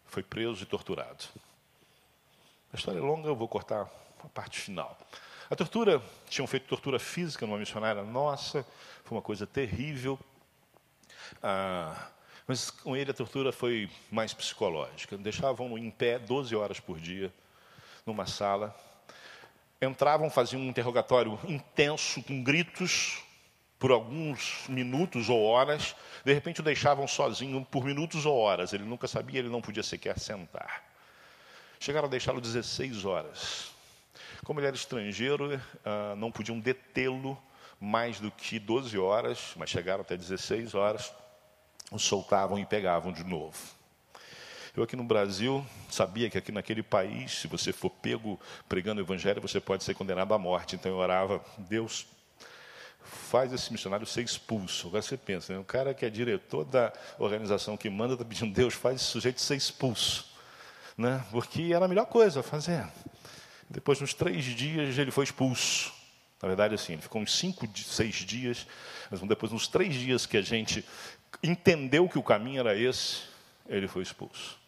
foi 0.05 0.23
preso 0.23 0.63
e 0.63 0.65
torturado. 0.65 1.25
A 2.73 2.75
história 2.75 2.99
é 2.99 3.01
longa, 3.01 3.27
eu 3.27 3.35
vou 3.35 3.47
cortar 3.47 3.89
a 4.23 4.29
parte 4.29 4.59
final. 4.59 4.97
A 5.49 5.55
tortura, 5.55 6.01
tinham 6.29 6.47
feito 6.47 6.67
tortura 6.67 6.97
física 6.97 7.45
numa 7.45 7.57
missionária 7.57 8.03
nossa, 8.03 8.65
foi 9.03 9.17
uma 9.17 9.21
coisa 9.21 9.45
terrível. 9.45 10.17
Ah, 11.41 12.09
mas 12.47 12.69
com 12.69 12.95
ele 12.95 13.11
a 13.11 13.13
tortura 13.13 13.51
foi 13.51 13.89
mais 14.11 14.33
psicológica. 14.33 15.17
Deixavam-no 15.17 15.77
em 15.77 15.89
pé 15.89 16.19
12 16.19 16.55
horas 16.55 16.79
por 16.79 16.99
dia, 16.99 17.33
numa 18.05 18.25
sala. 18.25 18.75
Entravam, 19.81 20.29
faziam 20.29 20.61
um 20.61 20.69
interrogatório 20.69 21.39
intenso, 21.47 22.21
com 22.23 22.43
gritos, 22.43 23.23
por 23.81 23.91
alguns 23.91 24.67
minutos 24.69 25.27
ou 25.27 25.43
horas, 25.43 25.95
de 26.23 26.31
repente 26.31 26.59
o 26.59 26.63
deixavam 26.63 27.07
sozinho 27.07 27.65
por 27.65 27.83
minutos 27.83 28.27
ou 28.27 28.37
horas. 28.37 28.73
Ele 28.73 28.83
nunca 28.83 29.07
sabia, 29.07 29.39
ele 29.39 29.49
não 29.49 29.59
podia 29.59 29.81
sequer 29.81 30.19
sentar. 30.19 30.83
Chegaram 31.79 32.07
a 32.07 32.11
deixá-lo 32.11 32.39
16 32.39 33.05
horas. 33.05 33.71
Como 34.45 34.59
ele 34.59 34.67
era 34.67 34.75
estrangeiro, 34.75 35.59
ah, 35.83 36.13
não 36.15 36.31
podiam 36.31 36.59
detê-lo 36.59 37.35
mais 37.81 38.19
do 38.19 38.29
que 38.29 38.59
12 38.59 38.95
horas, 38.99 39.53
mas 39.55 39.71
chegaram 39.71 40.01
até 40.01 40.15
16 40.15 40.75
horas, 40.75 41.11
o 41.91 41.97
soltavam 41.97 42.59
e 42.59 42.65
pegavam 42.65 43.11
de 43.11 43.23
novo. 43.23 43.57
Eu 44.77 44.83
aqui 44.83 44.95
no 44.95 45.03
Brasil 45.03 45.65
sabia 45.89 46.29
que 46.29 46.37
aqui 46.37 46.51
naquele 46.51 46.83
país, 46.83 47.41
se 47.41 47.47
você 47.47 47.73
for 47.73 47.89
pego 47.89 48.39
pregando 48.69 49.01
o 49.01 49.03
evangelho, 49.03 49.41
você 49.41 49.59
pode 49.59 49.83
ser 49.83 49.95
condenado 49.95 50.31
à 50.33 50.37
morte. 50.37 50.75
Então 50.75 50.91
eu 50.91 50.97
orava, 50.97 51.43
Deus, 51.57 52.05
faz 53.03 53.51
esse 53.51 53.71
missionário 53.71 54.05
ser 54.05 54.21
expulso. 54.21 54.87
Agora 54.87 55.01
você 55.01 55.17
pensa, 55.17 55.51
né? 55.51 55.59
o 55.59 55.63
cara 55.65 55.93
que 55.93 56.05
é 56.05 56.09
diretor 56.09 56.63
da 56.63 56.93
organização 57.17 57.75
que 57.75 57.89
manda 57.89 58.13
está 58.13 58.23
pedindo, 58.23 58.53
Deus, 58.53 58.75
faz 58.75 59.01
esse 59.01 59.05
sujeito 59.05 59.41
ser 59.41 59.55
expulso. 59.55 60.31
Né? 60.95 61.21
Porque 61.31 61.71
era 61.73 61.85
a 61.85 61.87
melhor 61.87 62.05
coisa 62.05 62.41
a 62.41 62.43
fazer. 62.43 62.87
Depois, 63.67 63.99
nos 63.99 64.13
três 64.13 64.45
dias, 64.45 64.97
ele 64.97 65.11
foi 65.11 65.23
expulso. 65.23 66.00
Na 66.41 66.47
verdade, 66.47 66.75
assim, 66.75 66.93
ele 66.93 67.01
ficou 67.01 67.21
uns 67.21 67.37
cinco, 67.37 67.67
seis 67.77 68.15
dias, 68.15 68.65
mas 69.09 69.21
depois, 69.21 69.51
nos 69.51 69.67
três 69.67 69.93
dias 69.93 70.25
que 70.25 70.37
a 70.37 70.41
gente 70.41 70.83
entendeu 71.43 72.09
que 72.09 72.17
o 72.17 72.23
caminho 72.23 72.59
era 72.59 72.75
esse, 72.75 73.23
ele 73.67 73.87
foi 73.87 74.03
expulso. 74.03 74.59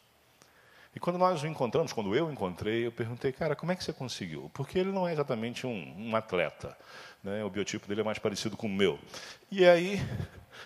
E 0.95 0.99
quando 0.99 1.17
nós 1.17 1.41
o 1.41 1.47
encontramos, 1.47 1.91
quando 1.91 2.15
eu 2.15 2.27
o 2.27 2.31
encontrei, 2.31 2.85
eu 2.85 2.91
perguntei, 2.91 3.31
cara, 3.31 3.55
como 3.55 3.71
é 3.71 3.75
que 3.75 3.83
você 3.83 3.91
conseguiu? 3.91 4.51
Porque 4.53 4.77
ele 4.77 4.91
não 4.91 5.07
é 5.07 5.13
exatamente 5.13 5.65
um, 5.65 5.95
um 5.97 6.15
atleta. 6.15 6.77
Né? 7.23 7.43
O 7.43 7.49
biotipo 7.49 7.87
dele 7.87 8.01
é 8.01 8.03
mais 8.03 8.19
parecido 8.19 8.55
com 8.55 8.67
o 8.67 8.69
meu. 8.69 8.99
E 9.49 9.65
aí, 9.65 9.99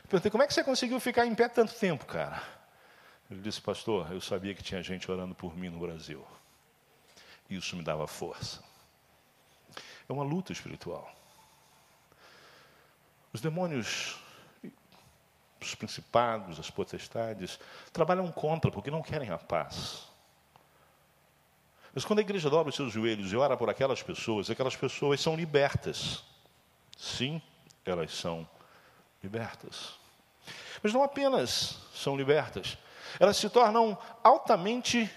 perguntei, 0.09 0.29
como 0.29 0.43
é 0.43 0.47
que 0.47 0.53
você 0.53 0.63
conseguiu 0.63 0.99
ficar 0.99 1.25
em 1.25 1.33
pé 1.33 1.47
tanto 1.47 1.73
tempo, 1.75 2.05
cara? 2.05 2.43
Ele 3.31 3.41
disse, 3.41 3.61
pastor, 3.61 4.11
eu 4.11 4.19
sabia 4.19 4.53
que 4.53 4.63
tinha 4.63 4.83
gente 4.83 5.09
orando 5.09 5.33
por 5.33 5.55
mim 5.55 5.69
no 5.69 5.79
Brasil. 5.79 6.25
Isso 7.49 7.77
me 7.77 7.83
dava 7.83 8.05
força. 8.05 8.61
É 10.09 10.13
uma 10.13 10.23
luta 10.23 10.51
espiritual. 10.51 11.13
Os 13.33 13.41
demônios, 13.41 14.17
os 15.61 15.75
principados, 15.75 16.59
as 16.59 16.69
potestades, 16.69 17.59
trabalham 17.91 18.31
contra 18.31 18.71
porque 18.71 18.89
não 18.89 19.01
querem 19.01 19.29
a 19.29 19.37
paz. 19.37 20.07
Mas 21.93 22.05
quando 22.05 22.19
a 22.19 22.21
igreja 22.21 22.49
dobra 22.49 22.69
os 22.69 22.75
seus 22.75 22.93
joelhos 22.93 23.31
e 23.31 23.35
ora 23.35 23.57
por 23.57 23.69
aquelas 23.69 24.03
pessoas, 24.03 24.49
aquelas 24.49 24.75
pessoas 24.75 25.19
são 25.19 25.35
libertas. 25.35 26.23
Sim, 26.95 27.41
elas 27.83 28.13
são 28.13 28.47
libertas. 29.23 29.95
Mas 30.81 30.93
não 30.93 31.03
apenas 31.03 31.79
são 31.93 32.15
libertas, 32.15 32.77
elas 33.19 33.37
se 33.37 33.49
tornam 33.49 33.97
altamente 34.23 35.09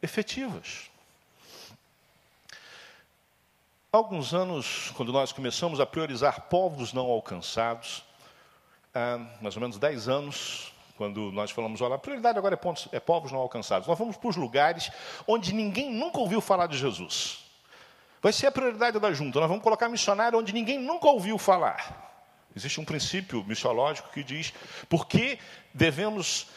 efetivas. 0.00 0.88
Há 1.72 1.76
alguns 3.92 4.32
anos, 4.32 4.92
quando 4.96 5.12
nós 5.12 5.32
começamos 5.32 5.80
a 5.80 5.86
priorizar 5.86 6.42
povos 6.42 6.92
não 6.92 7.06
alcançados, 7.06 8.04
há 8.94 9.18
mais 9.40 9.56
ou 9.56 9.60
menos 9.60 9.78
10 9.78 10.08
anos, 10.08 10.72
quando 10.96 11.32
nós 11.32 11.50
falamos, 11.50 11.80
olha, 11.80 11.94
a 11.94 11.98
prioridade 11.98 12.38
agora 12.38 12.54
é, 12.54 12.56
pontos, 12.56 12.88
é 12.92 13.00
povos 13.00 13.32
não 13.32 13.40
alcançados. 13.40 13.88
Nós 13.88 13.98
vamos 13.98 14.16
para 14.16 14.28
os 14.28 14.36
lugares 14.36 14.90
onde 15.26 15.52
ninguém 15.52 15.90
nunca 15.90 16.18
ouviu 16.18 16.40
falar 16.40 16.66
de 16.66 16.78
Jesus. 16.78 17.44
Vai 18.22 18.32
ser 18.32 18.46
a 18.48 18.52
prioridade 18.52 18.98
da 19.00 19.12
junta. 19.12 19.40
Nós 19.40 19.48
vamos 19.48 19.64
colocar 19.64 19.88
missionário 19.88 20.38
onde 20.38 20.52
ninguém 20.52 20.78
nunca 20.78 21.08
ouviu 21.08 21.38
falar. 21.38 22.28
Existe 22.54 22.80
um 22.80 22.84
princípio 22.84 23.42
missiológico 23.44 24.10
que 24.10 24.22
diz 24.22 24.52
por 24.88 25.06
que 25.06 25.38
devemos 25.72 26.48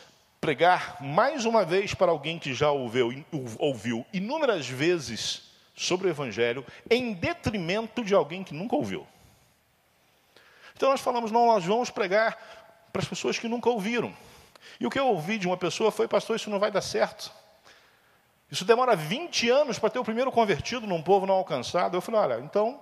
pregar 0.41 1.01
mais 1.01 1.45
uma 1.45 1.63
vez 1.63 1.93
para 1.93 2.11
alguém 2.11 2.37
que 2.37 2.53
já 2.53 2.69
ouviu, 2.69 3.25
ouviu 3.59 4.05
inúmeras 4.11 4.67
vezes 4.67 5.52
sobre 5.75 6.07
o 6.07 6.09
Evangelho 6.09 6.65
em 6.89 7.13
detrimento 7.13 8.03
de 8.03 8.13
alguém 8.13 8.43
que 8.43 8.53
nunca 8.53 8.75
ouviu. 8.75 9.07
Então 10.75 10.89
nós 10.89 11.01
falamos, 11.01 11.31
não, 11.31 11.47
nós 11.47 11.65
vamos 11.65 11.89
pregar 11.89 12.37
para 12.91 13.01
as 13.01 13.07
pessoas 13.07 13.39
que 13.39 13.47
nunca 13.47 13.69
ouviram. 13.69 14.15
E 14.79 14.85
o 14.85 14.89
que 14.89 14.99
eu 14.99 15.07
ouvi 15.07 15.37
de 15.37 15.47
uma 15.47 15.57
pessoa 15.57 15.91
foi, 15.91 16.07
pastor, 16.07 16.35
isso 16.35 16.49
não 16.49 16.59
vai 16.59 16.71
dar 16.71 16.81
certo. 16.81 17.31
Isso 18.51 18.65
demora 18.65 18.95
20 18.95 19.49
anos 19.49 19.79
para 19.79 19.89
ter 19.89 19.99
o 19.99 20.03
primeiro 20.03 20.31
convertido 20.31 20.85
num 20.85 21.01
povo 21.01 21.25
não 21.25 21.35
alcançado. 21.35 21.97
Eu 21.97 22.01
falei, 22.01 22.21
olha, 22.21 22.39
então 22.41 22.79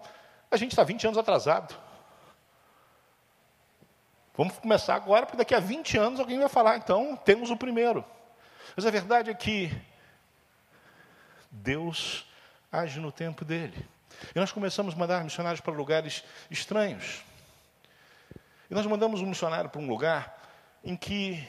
a 0.49 0.57
gente 0.57 0.71
está 0.71 0.83
20 0.83 1.07
anos 1.07 1.17
atrasado. 1.17 1.75
Vamos 4.35 4.57
começar 4.57 4.95
agora, 4.95 5.25
porque 5.25 5.37
daqui 5.37 5.53
a 5.53 5.59
20 5.59 5.97
anos 5.97 6.19
alguém 6.19 6.39
vai 6.39 6.49
falar, 6.49 6.77
então 6.77 7.15
temos 7.15 7.51
o 7.51 7.57
primeiro. 7.57 8.03
Mas 8.75 8.85
a 8.85 8.91
verdade 8.91 9.29
é 9.29 9.33
que 9.33 9.71
Deus 11.49 12.25
age 12.71 12.99
no 12.99 13.11
tempo 13.11 13.43
dele. 13.43 13.87
E 14.35 14.39
nós 14.39 14.51
começamos 14.51 14.93
a 14.93 14.97
mandar 14.97 15.23
missionários 15.23 15.61
para 15.61 15.73
lugares 15.73 16.23
estranhos. 16.49 17.23
E 18.69 18.73
nós 18.73 18.85
mandamos 18.85 19.21
um 19.21 19.25
missionário 19.25 19.69
para 19.69 19.81
um 19.81 19.87
lugar 19.87 20.39
em 20.83 20.95
que 20.95 21.45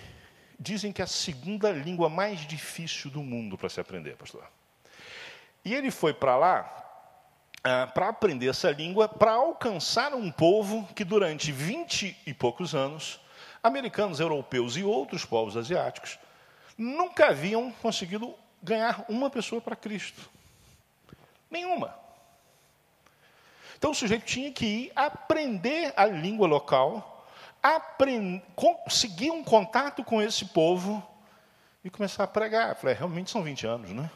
dizem 0.59 0.93
que 0.93 1.01
é 1.01 1.05
a 1.05 1.09
segunda 1.09 1.71
língua 1.71 2.09
mais 2.09 2.41
difícil 2.41 3.11
do 3.11 3.23
mundo 3.23 3.57
para 3.57 3.69
se 3.69 3.81
aprender, 3.81 4.17
pastor. 4.17 4.45
E 5.65 5.75
ele 5.75 5.91
foi 5.91 6.13
para 6.13 6.37
lá 6.37 6.83
ah, 7.65 7.87
para 7.87 8.09
aprender 8.09 8.49
essa 8.49 8.71
língua, 8.71 9.09
para 9.09 9.33
alcançar 9.33 10.15
um 10.15 10.33
povo 10.33 10.89
que 10.95 11.05
durante 11.05 11.53
vinte 11.53 12.17
e 12.27 12.35
poucos 12.35 12.75
anos, 12.75 13.21
americanos, 13.63 14.19
europeus 14.19 14.77
e 14.77 14.83
outros 14.83 15.25
povos 15.25 15.57
asiáticos, 15.57 16.19
nunca 16.77 17.29
haviam 17.29 17.71
conseguido 17.71 18.35
ganhar 18.61 19.05
uma 19.09 19.31
pessoa 19.31 19.61
para 19.61 19.77
Cristo. 19.77 20.29
Nenhuma. 21.53 21.95
Então 23.77 23.91
o 23.91 23.95
sujeito 23.95 24.25
tinha 24.25 24.51
que 24.51 24.65
ir 24.65 24.93
aprender 24.97 25.93
a 25.95 26.07
língua 26.07 26.47
local, 26.47 27.27
aprender, 27.63 28.43
conseguir 28.57 29.31
um 29.31 29.45
contato 29.45 30.03
com 30.03 30.23
esse 30.23 30.47
povo 30.47 31.07
e 31.85 31.91
começar 31.91 32.25
a 32.25 32.27
pregar. 32.27 32.71
Eu 32.71 32.77
falei, 32.77 32.95
é, 32.95 32.99
realmente 32.99 33.31
são 33.31 33.43
20 33.43 33.67
anos, 33.67 33.91
né? 33.91 34.11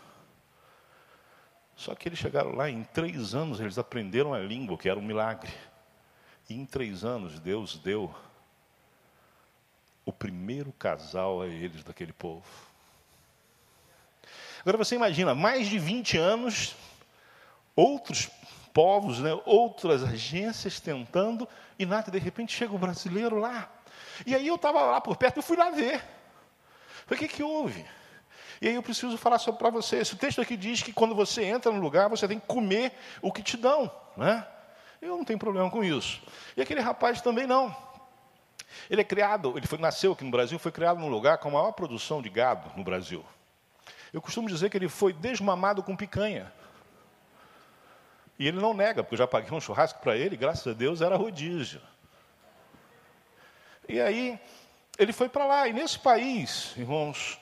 Só 1.76 1.94
que 1.94 2.08
eles 2.08 2.18
chegaram 2.18 2.52
lá, 2.54 2.70
em 2.70 2.84
três 2.84 3.34
anos 3.34 3.60
eles 3.60 3.76
aprenderam 3.76 4.32
a 4.32 4.38
língua, 4.38 4.78
que 4.78 4.88
era 4.88 4.98
um 4.98 5.02
milagre. 5.02 5.52
E 6.48 6.54
em 6.54 6.64
três 6.64 7.04
anos 7.04 7.38
Deus 7.38 7.76
deu 7.76 8.14
o 10.06 10.12
primeiro 10.12 10.72
casal 10.72 11.42
a 11.42 11.46
eles 11.48 11.84
daquele 11.84 12.14
povo. 12.14 12.46
Agora 14.60 14.78
você 14.78 14.94
imagina, 14.94 15.34
mais 15.34 15.68
de 15.68 15.78
20 15.78 16.16
anos 16.16 16.74
outros 17.76 18.30
povos, 18.72 19.20
né, 19.20 19.30
outras 19.44 20.02
agências 20.02 20.80
tentando, 20.80 21.48
e 21.78 21.86
nada, 21.86 22.10
de 22.10 22.18
repente 22.18 22.56
chega 22.56 22.74
o 22.74 22.78
brasileiro 22.78 23.38
lá. 23.38 23.70
E 24.26 24.34
aí 24.34 24.46
eu 24.46 24.56
estava 24.56 24.80
lá 24.82 25.00
por 25.00 25.16
perto, 25.16 25.36
eu 25.36 25.42
fui 25.42 25.56
lá 25.56 25.70
ver. 25.70 26.02
Falei, 27.06 27.24
o 27.24 27.28
que, 27.28 27.28
que 27.28 27.42
houve? 27.42 27.84
E 28.60 28.68
aí 28.68 28.74
eu 28.74 28.82
preciso 28.82 29.16
falar 29.18 29.38
sobre 29.38 29.58
para 29.58 29.70
você. 29.70 29.96
Esse 29.98 30.16
texto 30.16 30.40
aqui 30.40 30.56
diz 30.56 30.82
que 30.82 30.92
quando 30.92 31.14
você 31.14 31.44
entra 31.44 31.70
no 31.70 31.80
lugar, 31.80 32.08
você 32.08 32.26
tem 32.26 32.40
que 32.40 32.46
comer 32.46 32.92
o 33.20 33.30
que 33.30 33.42
te 33.42 33.56
dão. 33.56 33.90
Né? 34.16 34.46
Eu 35.00 35.16
não 35.16 35.24
tenho 35.24 35.38
problema 35.38 35.70
com 35.70 35.84
isso. 35.84 36.22
E 36.56 36.62
aquele 36.62 36.80
rapaz 36.80 37.20
também 37.20 37.46
não. 37.46 37.74
Ele 38.90 39.00
é 39.00 39.04
criado, 39.04 39.54
ele 39.56 39.66
foi, 39.66 39.78
nasceu 39.78 40.12
aqui 40.12 40.24
no 40.24 40.30
Brasil, 40.30 40.58
foi 40.58 40.72
criado 40.72 40.98
num 40.98 41.08
lugar 41.08 41.38
com 41.38 41.48
a 41.48 41.52
maior 41.52 41.72
produção 41.72 42.22
de 42.22 42.28
gado 42.28 42.70
no 42.76 42.84
Brasil. 42.84 43.24
Eu 44.12 44.22
costumo 44.22 44.48
dizer 44.48 44.70
que 44.70 44.76
ele 44.76 44.88
foi 44.88 45.12
desmamado 45.12 45.82
com 45.82 45.96
picanha. 45.96 46.52
E 48.38 48.46
ele 48.46 48.60
não 48.60 48.74
nega, 48.74 49.02
porque 49.02 49.14
eu 49.14 49.18
já 49.18 49.26
paguei 49.26 49.50
um 49.52 49.60
churrasco 49.60 50.00
para 50.00 50.16
ele, 50.16 50.36
graças 50.36 50.66
a 50.66 50.72
Deus 50.76 51.00
era 51.00 51.16
rodízio. 51.16 51.80
E 53.88 54.00
aí, 54.00 54.38
ele 54.98 55.12
foi 55.12 55.28
para 55.28 55.46
lá, 55.46 55.68
e 55.68 55.72
nesse 55.72 55.98
país, 55.98 56.76
irmãos, 56.76 57.38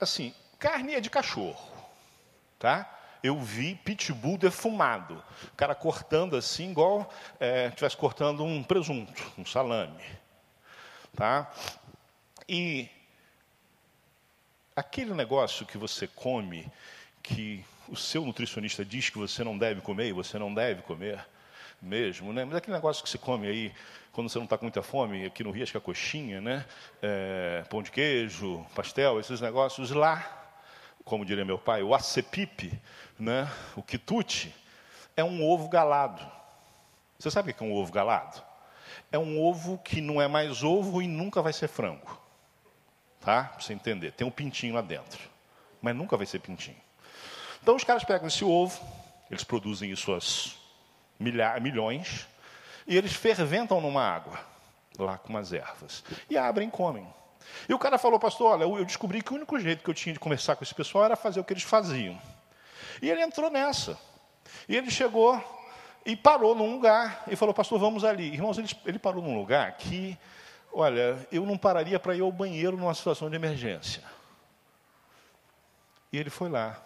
assim, 0.00 0.34
carne 0.58 0.94
é 0.94 1.00
de 1.00 1.08
cachorro, 1.08 1.72
tá? 2.58 2.90
Eu 3.22 3.40
vi 3.40 3.74
pitbull 3.76 4.36
defumado, 4.36 5.22
o 5.52 5.56
cara 5.56 5.74
cortando 5.74 6.36
assim, 6.36 6.70
igual 6.70 7.10
é, 7.40 7.68
estivesse 7.68 7.96
cortando 7.96 8.44
um 8.44 8.62
presunto, 8.62 9.22
um 9.38 9.46
salame, 9.46 10.04
tá? 11.16 11.50
E 12.46 12.90
aquele 14.76 15.14
negócio 15.14 15.64
que 15.64 15.78
você 15.78 16.06
come 16.06 16.70
que 17.24 17.64
o 17.88 17.96
seu 17.96 18.24
nutricionista 18.24 18.84
diz 18.84 19.08
que 19.08 19.18
você 19.18 19.42
não 19.42 19.56
deve 19.56 19.80
comer 19.80 20.08
e 20.08 20.12
você 20.12 20.38
não 20.38 20.52
deve 20.52 20.82
comer 20.82 21.26
mesmo, 21.80 22.32
né? 22.32 22.44
Mas 22.44 22.54
aquele 22.54 22.76
negócio 22.76 23.02
que 23.02 23.08
se 23.08 23.18
come 23.18 23.48
aí 23.48 23.72
quando 24.12 24.28
você 24.28 24.38
não 24.38 24.44
está 24.44 24.56
com 24.56 24.66
muita 24.66 24.82
fome, 24.82 25.24
aqui 25.24 25.42
no 25.42 25.50
Rio 25.50 25.64
acho 25.64 25.72
que 25.72 25.78
é 25.78 25.80
coxinha, 25.80 26.40
né? 26.40 26.64
É, 27.02 27.64
pão 27.68 27.82
de 27.82 27.90
queijo, 27.90 28.64
pastel, 28.74 29.18
esses 29.18 29.40
negócios 29.40 29.90
lá, 29.90 30.52
como 31.04 31.24
diria 31.24 31.44
meu 31.44 31.58
pai, 31.58 31.82
o 31.82 31.94
acepipe, 31.94 32.78
né? 33.18 33.50
O 33.74 33.82
quitute, 33.82 34.54
é 35.16 35.24
um 35.24 35.42
ovo 35.42 35.68
galado. 35.68 36.24
Você 37.18 37.30
sabe 37.30 37.50
o 37.50 37.54
que 37.54 37.64
é 37.64 37.66
um 37.66 37.72
ovo 37.72 37.90
galado? 37.90 38.42
É 39.10 39.18
um 39.18 39.40
ovo 39.40 39.78
que 39.78 40.00
não 40.00 40.20
é 40.20 40.28
mais 40.28 40.62
ovo 40.62 41.00
e 41.00 41.08
nunca 41.08 41.40
vai 41.40 41.52
ser 41.52 41.68
frango. 41.68 42.20
Tá? 43.20 43.44
Para 43.44 43.60
você 43.60 43.72
entender. 43.72 44.12
Tem 44.12 44.26
um 44.26 44.30
pintinho 44.30 44.74
lá 44.74 44.82
dentro. 44.82 45.20
Mas 45.80 45.96
nunca 45.96 46.16
vai 46.16 46.26
ser 46.26 46.40
pintinho. 46.40 46.83
Então 47.64 47.76
os 47.76 47.82
caras 47.82 48.04
pegam 48.04 48.28
esse 48.28 48.44
ovo, 48.44 48.78
eles 49.30 49.42
produzem 49.42 49.90
isso 49.90 50.12
aos 50.12 50.54
milha, 51.18 51.58
milhões, 51.60 52.28
e 52.86 52.94
eles 52.94 53.14
ferventam 53.14 53.80
numa 53.80 54.02
água, 54.02 54.38
lá 54.98 55.16
com 55.16 55.30
umas 55.30 55.50
ervas, 55.50 56.04
e 56.28 56.36
abrem 56.36 56.68
e 56.68 56.70
comem. 56.70 57.08
E 57.66 57.72
o 57.72 57.78
cara 57.78 57.96
falou, 57.96 58.20
pastor, 58.20 58.52
olha, 58.52 58.64
eu 58.64 58.84
descobri 58.84 59.22
que 59.22 59.32
o 59.32 59.36
único 59.36 59.58
jeito 59.58 59.82
que 59.82 59.88
eu 59.88 59.94
tinha 59.94 60.12
de 60.12 60.20
conversar 60.20 60.56
com 60.56 60.62
esse 60.62 60.74
pessoal 60.74 61.06
era 61.06 61.16
fazer 61.16 61.40
o 61.40 61.44
que 61.44 61.54
eles 61.54 61.62
faziam. 61.62 62.20
E 63.00 63.08
ele 63.08 63.22
entrou 63.22 63.50
nessa. 63.50 63.98
E 64.68 64.76
ele 64.76 64.90
chegou 64.90 65.42
e 66.04 66.14
parou 66.14 66.54
num 66.54 66.70
lugar 66.70 67.24
e 67.28 67.34
falou, 67.34 67.54
pastor, 67.54 67.78
vamos 67.78 68.04
ali. 68.04 68.30
Irmãos, 68.30 68.58
ele, 68.58 68.68
ele 68.84 68.98
parou 68.98 69.22
num 69.22 69.38
lugar 69.38 69.72
que, 69.78 70.18
olha, 70.70 71.26
eu 71.32 71.46
não 71.46 71.56
pararia 71.56 71.98
para 71.98 72.14
ir 72.14 72.20
ao 72.20 72.30
banheiro 72.30 72.76
numa 72.76 72.92
situação 72.92 73.30
de 73.30 73.36
emergência. 73.36 74.02
E 76.12 76.18
ele 76.18 76.28
foi 76.28 76.50
lá, 76.50 76.78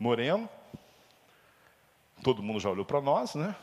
moreno, 0.00 0.48
todo 2.24 2.42
mundo 2.42 2.58
já 2.58 2.70
olhou 2.70 2.86
para 2.86 3.02
nós, 3.02 3.34
né? 3.34 3.54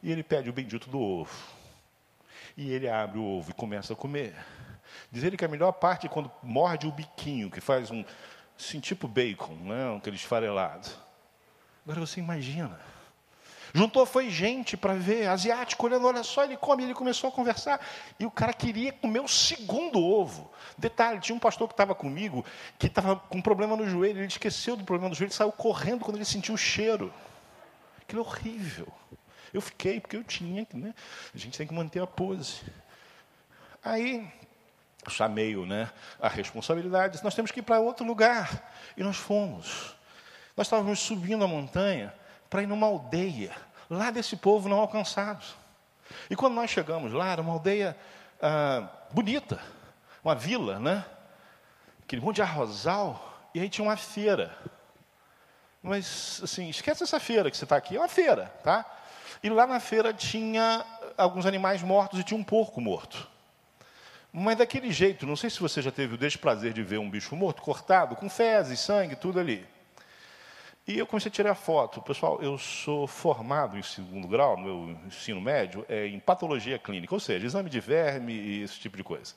E 0.00 0.12
ele 0.12 0.22
pede 0.22 0.48
o 0.48 0.52
bendito 0.52 0.88
do 0.88 1.00
ovo. 1.00 1.36
E 2.56 2.70
ele 2.70 2.88
abre 2.88 3.18
o 3.18 3.24
ovo 3.24 3.50
e 3.50 3.54
começa 3.54 3.92
a 3.92 3.96
comer. 3.96 4.36
Diz 5.10 5.24
ele 5.24 5.36
que 5.36 5.44
a 5.44 5.48
melhor 5.48 5.72
parte 5.72 6.06
é 6.06 6.08
quando 6.08 6.30
morde 6.42 6.86
o 6.86 6.92
biquinho, 6.92 7.50
que 7.50 7.60
faz 7.60 7.90
um, 7.90 8.04
assim, 8.58 8.78
tipo 8.78 9.08
bacon, 9.08 9.54
né? 9.54 9.96
aquele 9.96 10.14
esfarelado. 10.14 10.88
Agora 11.84 12.06
você 12.06 12.20
imagina. 12.20 12.78
Juntou 13.74 14.06
foi 14.06 14.30
gente 14.30 14.76
para 14.76 14.94
ver, 14.94 15.28
asiático, 15.28 15.86
olhando, 15.86 16.06
olha 16.06 16.22
só, 16.22 16.44
ele 16.44 16.56
come, 16.56 16.84
ele 16.84 16.94
começou 16.94 17.28
a 17.28 17.32
conversar, 17.32 17.80
e 18.18 18.24
o 18.24 18.30
cara 18.30 18.52
queria 18.52 18.92
comer 18.92 19.20
o 19.20 19.28
segundo 19.28 20.00
ovo. 20.00 20.50
Detalhe, 20.76 21.20
tinha 21.20 21.36
um 21.36 21.38
pastor 21.38 21.68
que 21.68 21.74
estava 21.74 21.94
comigo, 21.94 22.44
que 22.78 22.86
estava 22.86 23.16
com 23.16 23.38
um 23.38 23.42
problema 23.42 23.76
no 23.76 23.86
joelho, 23.86 24.18
ele 24.18 24.26
esqueceu 24.26 24.76
do 24.76 24.84
problema 24.84 25.10
do 25.10 25.16
joelho, 25.16 25.32
saiu 25.32 25.52
correndo 25.52 26.04
quando 26.04 26.16
ele 26.16 26.24
sentiu 26.24 26.54
o 26.54 26.58
cheiro. 26.58 27.12
Aquilo 28.00 28.22
é 28.22 28.24
horrível. 28.24 28.88
Eu 29.52 29.60
fiquei, 29.60 30.00
porque 30.00 30.16
eu 30.16 30.24
tinha, 30.24 30.66
né? 30.74 30.94
A 31.34 31.38
gente 31.38 31.56
tem 31.56 31.66
que 31.66 31.74
manter 31.74 32.02
a 32.02 32.06
pose. 32.06 32.62
Aí, 33.82 34.30
chamei-o, 35.08 35.64
né? 35.64 35.90
A 36.20 36.28
responsabilidade, 36.28 37.22
nós 37.22 37.34
temos 37.34 37.50
que 37.50 37.60
ir 37.60 37.62
para 37.62 37.80
outro 37.80 38.06
lugar. 38.06 38.70
E 38.96 39.02
nós 39.02 39.16
fomos. 39.16 39.94
Nós 40.56 40.66
estávamos 40.66 40.98
subindo 40.98 41.44
a 41.44 41.48
montanha 41.48 42.12
para 42.48 42.62
ir 42.62 42.66
numa 42.66 42.86
aldeia, 42.86 43.54
lá 43.88 44.10
desse 44.10 44.36
povo 44.36 44.68
não 44.68 44.78
alcançado. 44.78 45.44
E 46.30 46.36
quando 46.36 46.54
nós 46.54 46.70
chegamos 46.70 47.12
lá, 47.12 47.32
era 47.32 47.42
uma 47.42 47.52
aldeia 47.52 47.96
ah, 48.40 48.88
bonita, 49.10 49.60
uma 50.24 50.34
vila, 50.34 50.78
né? 50.78 51.04
Aquele 52.02 52.22
monte 52.22 52.36
de 52.36 52.42
arrozal, 52.42 53.48
e 53.54 53.60
aí 53.60 53.68
tinha 53.68 53.86
uma 53.86 53.96
feira. 53.96 54.56
Mas, 55.82 56.40
assim, 56.42 56.68
esquece 56.68 57.02
essa 57.02 57.20
feira 57.20 57.50
que 57.50 57.56
você 57.56 57.64
está 57.64 57.76
aqui, 57.76 57.96
é 57.96 58.00
uma 58.00 58.08
feira, 58.08 58.52
tá? 58.64 58.84
E 59.42 59.48
lá 59.48 59.66
na 59.66 59.78
feira 59.78 60.12
tinha 60.12 60.84
alguns 61.16 61.46
animais 61.46 61.82
mortos 61.82 62.18
e 62.18 62.24
tinha 62.24 62.38
um 62.38 62.44
porco 62.44 62.80
morto. 62.80 63.28
Mas 64.32 64.58
daquele 64.58 64.92
jeito, 64.92 65.26
não 65.26 65.36
sei 65.36 65.48
se 65.48 65.60
você 65.60 65.80
já 65.80 65.90
teve 65.90 66.14
o 66.14 66.18
desprazer 66.18 66.72
de 66.72 66.82
ver 66.82 66.98
um 66.98 67.08
bicho 67.08 67.34
morto, 67.36 67.62
cortado, 67.62 68.16
com 68.16 68.28
fezes, 68.28 68.80
sangue, 68.80 69.16
tudo 69.16 69.38
ali. 69.40 69.66
E 70.88 70.98
eu 70.98 71.06
comecei 71.06 71.28
a 71.28 71.32
tirar 71.32 71.54
foto. 71.54 72.00
Pessoal, 72.00 72.40
eu 72.40 72.56
sou 72.56 73.06
formado 73.06 73.76
em 73.76 73.82
segundo 73.82 74.26
grau, 74.26 74.56
meu 74.56 74.98
ensino 75.06 75.38
médio, 75.38 75.84
é, 75.86 76.06
em 76.06 76.18
patologia 76.18 76.78
clínica, 76.78 77.14
ou 77.14 77.20
seja, 77.20 77.44
exame 77.44 77.68
de 77.68 77.78
verme 77.78 78.32
e 78.32 78.62
esse 78.62 78.80
tipo 78.80 78.96
de 78.96 79.04
coisa. 79.04 79.34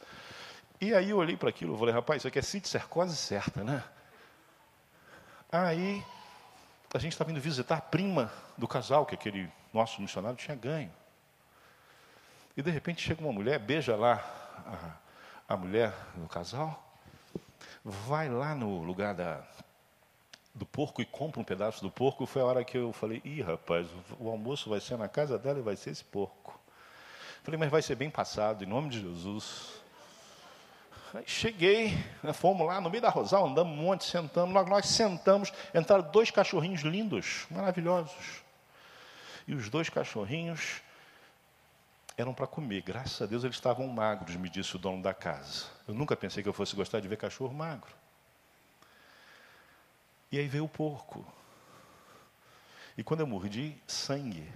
E 0.79 0.93
aí 0.93 1.09
eu 1.09 1.17
olhei 1.17 1.35
para 1.35 1.49
aquilo 1.49 1.75
e 1.75 1.77
falei, 1.77 1.93
rapaz, 1.93 2.21
isso 2.21 2.27
aqui 2.29 2.39
é 2.39 2.41
citocercose 2.41 3.17
certa, 3.17 3.65
né? 3.65 3.83
Aí 5.51 6.01
a 6.93 6.97
gente 6.97 7.11
estava 7.11 7.29
indo 7.31 7.41
visitar 7.41 7.79
a 7.79 7.81
prima 7.81 8.31
do 8.57 8.65
casal 8.65 9.05
que 9.05 9.13
aquele 9.13 9.51
nosso 9.73 10.01
missionário 10.01 10.37
tinha 10.37 10.55
ganho. 10.55 10.91
E 12.55 12.61
de 12.61 12.71
repente 12.71 13.01
chega 13.01 13.21
uma 13.21 13.33
mulher, 13.33 13.59
beija 13.59 13.97
lá 13.97 14.23
a, 15.49 15.53
a 15.53 15.57
mulher 15.57 15.93
do 16.15 16.29
casal, 16.29 16.81
vai 17.83 18.29
lá 18.29 18.55
no 18.55 18.81
lugar 18.81 19.13
da, 19.13 19.43
do 20.53 20.65
porco 20.65 21.01
e 21.01 21.05
compra 21.05 21.39
um 21.39 21.43
pedaço 21.43 21.81
do 21.81 21.89
porco, 21.89 22.25
foi 22.25 22.41
a 22.41 22.45
hora 22.45 22.63
que 22.63 22.77
eu 22.77 22.91
falei, 22.91 23.21
ih, 23.23 23.41
rapaz, 23.41 23.87
o 24.19 24.29
almoço 24.29 24.69
vai 24.69 24.79
ser 24.79 24.97
na 24.97 25.07
casa 25.07 25.37
dela 25.37 25.59
e 25.59 25.61
vai 25.61 25.75
ser 25.75 25.91
esse 25.91 26.03
porco. 26.03 26.59
Falei, 27.43 27.57
mas 27.59 27.71
vai 27.71 27.81
ser 27.81 27.95
bem 27.95 28.09
passado, 28.09 28.63
em 28.63 28.67
nome 28.67 28.89
de 28.89 29.01
Jesus. 29.01 29.81
Aí 31.13 31.23
cheguei, 31.25 31.97
né, 32.21 32.31
fomos 32.33 32.67
lá 32.67 32.79
no 32.79 32.89
meio 32.89 33.01
da 33.01 33.09
Rosal, 33.09 33.47
andamos 33.47 33.77
um 33.77 33.81
monte, 33.81 34.05
sentamos. 34.05 34.53
Nós, 34.53 34.69
nós 34.69 34.85
sentamos, 34.87 35.51
entraram 35.73 36.09
dois 36.11 36.29
cachorrinhos 36.29 36.81
lindos, 36.81 37.45
maravilhosos. 37.49 38.43
E 39.47 39.55
os 39.55 39.69
dois 39.69 39.89
cachorrinhos 39.89 40.81
eram 42.15 42.33
para 42.33 42.47
comer. 42.47 42.81
Graças 42.81 43.21
a 43.21 43.25
Deus 43.25 43.43
eles 43.43 43.55
estavam 43.55 43.87
magros, 43.87 44.35
me 44.35 44.49
disse 44.49 44.75
o 44.75 44.79
dono 44.79 45.01
da 45.01 45.13
casa. 45.13 45.65
Eu 45.87 45.93
nunca 45.93 46.15
pensei 46.15 46.43
que 46.43 46.47
eu 46.47 46.53
fosse 46.53 46.75
gostar 46.75 46.99
de 46.99 47.07
ver 47.07 47.17
cachorro 47.17 47.53
magro. 47.53 48.00
E 50.31 50.39
aí 50.39 50.47
veio 50.47 50.65
o 50.65 50.69
porco. 50.69 51.25
E 52.97 53.03
quando 53.03 53.21
eu 53.21 53.27
mordi, 53.27 53.75
sangue. 53.85 54.47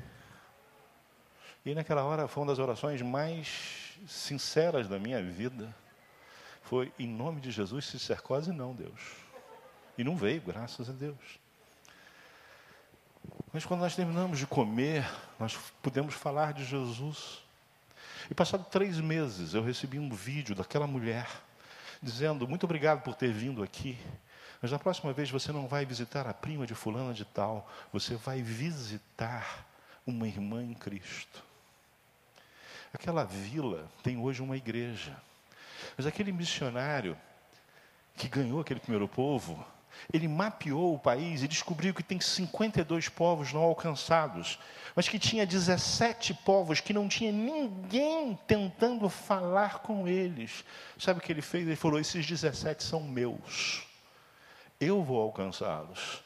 E 1.66 1.74
naquela 1.74 2.04
hora 2.04 2.28
foi 2.28 2.44
uma 2.44 2.52
das 2.52 2.60
orações 2.60 3.02
mais 3.02 3.98
sinceras 4.08 4.88
da 4.88 5.00
minha 5.00 5.22
vida. 5.22 5.76
Foi 6.62 6.92
em 6.98 7.08
nome 7.08 7.42
de 7.42 7.52
Jesus, 7.52 7.86
se 7.86 8.00
cercose 8.00 8.52
não, 8.52 8.74
Deus. 8.74 9.00
E 9.98 10.04
não 10.04 10.16
veio, 10.16 10.42
graças 10.42 10.90
a 10.90 10.94
Deus. 10.94 11.40
Mas 13.52 13.66
quando 13.66 13.82
nós 13.82 13.96
terminamos 13.96 14.38
de 14.38 14.46
comer, 14.46 15.10
nós 15.40 15.58
pudemos 15.82 16.14
falar 16.14 16.54
de 16.54 16.66
Jesus. 16.66 17.44
E 18.30 18.34
passado 18.34 18.66
três 18.70 19.00
meses, 19.00 19.54
eu 19.54 19.64
recebi 19.64 19.98
um 19.98 20.10
vídeo 20.10 20.56
daquela 20.56 20.86
mulher 20.86 21.28
dizendo: 22.02 22.48
Muito 22.48 22.64
obrigado 22.64 23.02
por 23.02 23.16
ter 23.16 23.32
vindo 23.32 23.64
aqui. 23.64 23.98
Mas 24.62 24.72
na 24.72 24.80
próxima 24.80 25.14
vez 25.14 25.30
você 25.30 25.52
não 25.52 25.68
vai 25.68 25.86
visitar 25.86 26.28
a 26.28 26.34
prima 26.34 26.66
de 26.66 26.74
fulana 26.74 27.14
de 27.14 27.26
tal, 27.26 27.70
você 27.92 28.16
vai 28.16 28.42
visitar 28.42 29.66
uma 30.06 30.28
irmã 30.28 30.64
em 30.64 30.74
Cristo. 30.74 31.44
Aquela 32.94 33.26
vila 33.26 33.90
tem 34.02 34.18
hoje 34.18 34.42
uma 34.42 34.56
igreja. 34.56 35.16
Mas 35.98 36.06
aquele 36.06 36.32
missionário 36.32 37.18
que 38.16 38.28
ganhou 38.28 38.62
aquele 38.62 38.80
primeiro 38.80 39.08
povo, 39.08 39.66
ele 40.14 40.28
mapeou 40.28 40.94
o 40.96 41.00
país 41.00 41.44
e 41.44 41.48
descobriu 41.48 41.94
que 41.94 42.04
tem 42.04 42.20
52 42.20 43.10
povos 43.10 43.52
não 43.52 43.62
alcançados, 43.62 44.60
mas 44.96 45.08
que 45.08 45.20
tinha 45.20 45.46
17 45.46 46.34
povos 46.46 46.80
que 46.80 46.94
não 46.94 47.08
tinha 47.08 47.32
ninguém 47.32 48.38
tentando 48.48 49.10
falar 49.10 49.80
com 49.80 50.08
eles. 50.08 50.64
Sabe 50.98 51.20
o 51.20 51.22
que 51.22 51.32
ele 51.32 51.42
fez? 51.42 51.68
Ele 51.68 51.76
falou: 51.76 52.00
esses 52.00 52.26
17 52.26 52.84
são 52.84 53.02
meus 53.02 53.85
eu 54.80 55.04
vou 55.04 55.22
alcançá-los. 55.22 56.24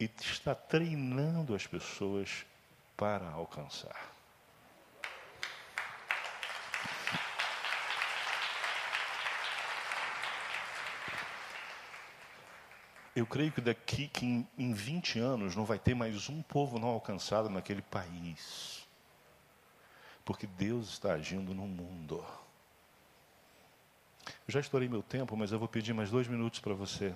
E 0.00 0.10
está 0.20 0.54
treinando 0.54 1.54
as 1.54 1.66
pessoas 1.66 2.46
para 2.96 3.28
alcançar. 3.30 4.12
Eu 13.18 13.26
creio 13.26 13.50
que 13.50 13.60
daqui 13.60 14.06
que 14.06 14.24
em, 14.24 14.48
em 14.56 14.72
20 14.72 15.18
anos 15.18 15.56
não 15.56 15.64
vai 15.64 15.76
ter 15.76 15.92
mais 15.92 16.28
um 16.28 16.40
povo 16.40 16.78
não 16.78 16.86
alcançado 16.86 17.48
naquele 17.48 17.82
país. 17.82 18.86
Porque 20.24 20.46
Deus 20.46 20.90
está 20.90 21.14
agindo 21.14 21.52
no 21.52 21.66
mundo. 21.66 22.24
Eu 24.24 24.52
já 24.52 24.60
estourei 24.60 24.88
meu 24.88 25.02
tempo, 25.02 25.36
mas 25.36 25.50
eu 25.50 25.58
vou 25.58 25.66
pedir 25.66 25.92
mais 25.92 26.10
dois 26.10 26.28
minutos 26.28 26.60
para 26.60 26.74
você. 26.74 27.12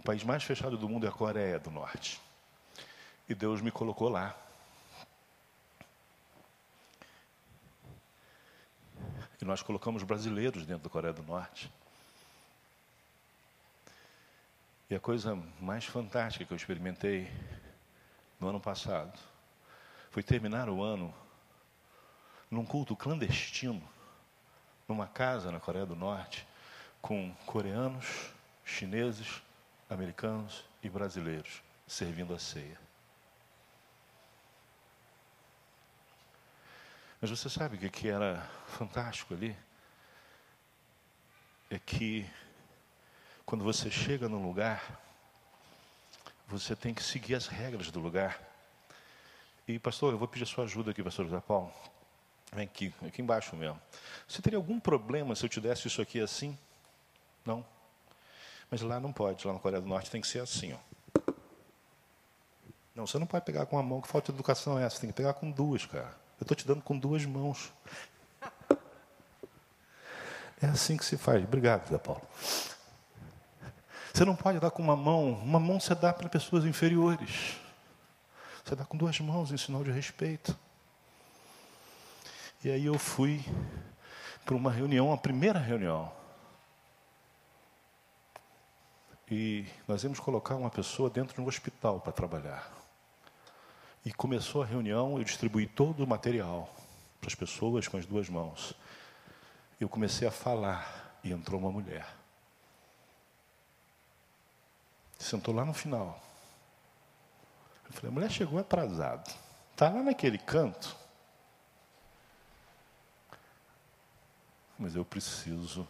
O 0.00 0.02
país 0.02 0.24
mais 0.24 0.42
fechado 0.42 0.78
do 0.78 0.88
mundo 0.88 1.04
é 1.04 1.10
a 1.10 1.12
Coreia 1.12 1.58
do 1.58 1.70
Norte. 1.70 2.18
E 3.28 3.34
Deus 3.34 3.60
me 3.60 3.70
colocou 3.70 4.08
lá. 4.08 4.34
E 9.38 9.44
nós 9.44 9.60
colocamos 9.60 10.02
brasileiros 10.02 10.64
dentro 10.64 10.84
da 10.84 10.88
Coreia 10.88 11.12
do 11.12 11.22
Norte. 11.22 11.70
E 14.88 14.94
a 14.94 14.98
coisa 14.98 15.38
mais 15.60 15.84
fantástica 15.84 16.46
que 16.46 16.52
eu 16.54 16.56
experimentei 16.56 17.30
no 18.40 18.48
ano 18.48 18.58
passado 18.58 19.20
foi 20.10 20.22
terminar 20.22 20.70
o 20.70 20.82
ano 20.82 21.14
num 22.50 22.64
culto 22.64 22.96
clandestino, 22.96 23.86
numa 24.88 25.06
casa 25.06 25.52
na 25.52 25.60
Coreia 25.60 25.84
do 25.84 25.94
Norte, 25.94 26.48
com 27.02 27.34
coreanos, 27.44 28.32
chineses, 28.64 29.42
americanos 29.90 30.64
e 30.82 30.88
brasileiros 30.88 31.62
servindo 31.86 32.32
a 32.32 32.38
ceia. 32.38 32.78
Mas 37.20 37.30
você 37.30 37.50
sabe 37.50 37.76
o 37.76 37.90
que 37.90 38.08
era 38.08 38.48
fantástico 38.68 39.34
ali? 39.34 39.54
É 41.68 41.78
que 41.78 42.28
quando 43.44 43.62
você 43.64 43.90
chega 43.90 44.28
num 44.28 44.46
lugar, 44.46 44.98
você 46.46 46.74
tem 46.74 46.94
que 46.94 47.02
seguir 47.02 47.34
as 47.34 47.46
regras 47.46 47.90
do 47.90 48.00
lugar. 48.00 48.40
E, 49.68 49.78
pastor, 49.78 50.12
eu 50.12 50.18
vou 50.18 50.26
pedir 50.26 50.44
a 50.44 50.46
sua 50.46 50.64
ajuda 50.64 50.92
aqui, 50.92 51.02
pastor 51.02 51.26
José 51.26 51.40
Paulo. 51.40 51.72
Vem 52.52 52.64
aqui, 52.64 52.94
aqui 53.06 53.20
embaixo 53.20 53.54
mesmo. 53.54 53.80
Você 54.26 54.40
teria 54.40 54.56
algum 54.56 54.80
problema 54.80 55.34
se 55.36 55.44
eu 55.44 55.48
te 55.48 55.60
desse 55.60 55.88
isso 55.88 56.00
aqui 56.00 56.20
assim? 56.20 56.58
Não. 57.44 57.64
Mas 58.70 58.82
lá 58.82 59.00
não 59.00 59.12
pode, 59.12 59.46
lá 59.46 59.52
na 59.52 59.58
Coreia 59.58 59.82
do 59.82 59.88
Norte 59.88 60.10
tem 60.10 60.20
que 60.20 60.26
ser 60.26 60.40
assim, 60.40 60.72
ó. 60.72 60.90
Não, 62.94 63.06
você 63.06 63.18
não 63.18 63.26
pode 63.26 63.44
pegar 63.44 63.66
com 63.66 63.76
uma 63.76 63.82
mão, 63.82 64.00
que 64.00 64.08
falta 64.08 64.30
de 64.30 64.36
educação 64.36 64.78
é 64.78 64.84
essa, 64.84 64.96
você 64.96 65.00
tem 65.02 65.10
que 65.10 65.16
pegar 65.16 65.34
com 65.34 65.50
duas, 65.50 65.86
cara. 65.86 66.14
Eu 66.38 66.44
estou 66.44 66.56
te 66.56 66.66
dando 66.66 66.82
com 66.82 66.98
duas 66.98 67.24
mãos. 67.24 67.72
É 70.62 70.66
assim 70.66 70.96
que 70.96 71.04
se 71.04 71.16
faz. 71.16 71.42
Obrigado, 71.42 71.88
Zé 71.88 71.96
Paulo. 71.96 72.22
Você 74.12 74.24
não 74.24 74.36
pode 74.36 74.60
dar 74.60 74.70
com 74.70 74.82
uma 74.82 74.96
mão, 74.96 75.32
uma 75.32 75.58
mão 75.58 75.80
você 75.80 75.94
dá 75.94 76.12
para 76.12 76.28
pessoas 76.28 76.66
inferiores. 76.66 77.56
Você 78.62 78.76
dá 78.76 78.84
com 78.84 78.96
duas 78.96 79.18
mãos 79.20 79.50
em 79.52 79.56
sinal 79.56 79.82
de 79.82 79.90
respeito. 79.90 80.54
E 82.62 82.70
aí 82.70 82.84
eu 82.84 82.98
fui 82.98 83.42
para 84.44 84.54
uma 84.54 84.70
reunião, 84.70 85.12
a 85.12 85.16
primeira 85.16 85.58
reunião. 85.58 86.12
E 89.30 89.64
nós 89.86 90.02
íamos 90.02 90.18
colocar 90.18 90.56
uma 90.56 90.70
pessoa 90.70 91.08
dentro 91.08 91.34
de 91.34 91.40
um 91.40 91.46
hospital 91.46 92.00
para 92.00 92.12
trabalhar. 92.12 92.70
E 94.04 94.12
começou 94.12 94.62
a 94.62 94.66
reunião, 94.66 95.18
eu 95.18 95.24
distribuí 95.24 95.66
todo 95.66 96.02
o 96.02 96.06
material 96.06 96.74
para 97.20 97.28
as 97.28 97.34
pessoas 97.34 97.86
com 97.86 97.96
as 97.96 98.06
duas 98.06 98.28
mãos. 98.28 98.74
Eu 99.80 99.88
comecei 99.88 100.26
a 100.26 100.30
falar 100.30 101.18
e 101.22 101.32
entrou 101.32 101.60
uma 101.60 101.70
mulher. 101.70 102.06
Sentou 105.18 105.54
lá 105.54 105.64
no 105.64 105.74
final. 105.74 106.20
Eu 107.86 107.92
falei, 107.92 108.10
a 108.10 108.14
mulher 108.14 108.30
chegou 108.30 108.58
atrasada. 108.58 109.30
Está 109.72 109.88
lá 109.90 110.02
naquele 110.02 110.38
canto. 110.38 111.00
mas 114.80 114.96
eu 114.96 115.04
preciso 115.04 115.86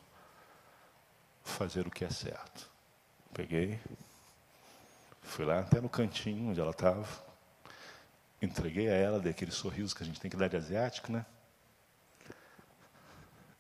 fazer 1.45 1.87
o 1.87 1.91
que 1.91 2.05
é 2.05 2.11
certo. 2.11 2.70
Peguei, 3.33 3.81
fui 5.23 5.45
lá 5.45 5.61
até 5.61 5.81
no 5.81 5.89
cantinho 5.89 6.51
onde 6.51 6.61
ela 6.61 6.73
estava, 6.73 7.07
entreguei 8.43 8.89
a 8.89 8.95
ela, 8.95 9.21
dei 9.21 9.31
aquele 9.31 9.53
sorriso 9.53 9.95
que 9.95 10.03
a 10.03 10.07
gente 10.07 10.21
tem 10.21 10.31
que 10.31 10.37
dar 10.37 10.49
de 10.49 10.57
asiático, 10.57 11.13
né? 11.13 11.25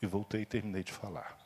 E 0.02 0.06
voltei 0.06 0.42
e 0.42 0.46
terminei 0.46 0.82
de 0.82 0.92
falar. 0.92 1.38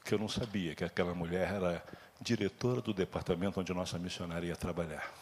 O 0.00 0.04
que 0.04 0.14
eu 0.14 0.18
não 0.18 0.28
sabia, 0.28 0.74
que 0.74 0.84
aquela 0.84 1.14
mulher 1.14 1.52
era 1.52 1.82
diretora 2.20 2.80
do 2.80 2.94
departamento 2.94 3.60
onde 3.60 3.72
nossa 3.74 3.98
missionária 3.98 4.46
ia 4.46 4.56
trabalhar. 4.56 5.12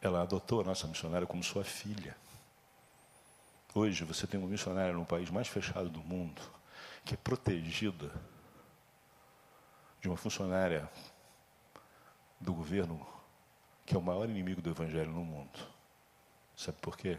Ela 0.00 0.22
adotou 0.22 0.60
a 0.60 0.64
nossa 0.64 0.86
missionária 0.86 1.26
como 1.26 1.42
sua 1.42 1.64
filha. 1.64 2.16
Hoje 3.76 4.04
você 4.04 4.24
tem 4.24 4.38
uma 4.38 4.48
missionária 4.48 4.92
no 4.92 5.04
país 5.04 5.28
mais 5.30 5.48
fechado 5.48 5.88
do 5.88 5.98
mundo, 5.98 6.40
que 7.04 7.14
é 7.14 7.16
protegida 7.16 8.08
de 10.00 10.06
uma 10.06 10.16
funcionária 10.16 10.88
do 12.40 12.54
governo 12.54 13.04
que 13.84 13.96
é 13.96 13.98
o 13.98 14.02
maior 14.02 14.30
inimigo 14.30 14.62
do 14.62 14.70
evangelho 14.70 15.10
no 15.10 15.24
mundo. 15.24 15.58
Sabe 16.56 16.78
por 16.80 16.96
quê? 16.96 17.18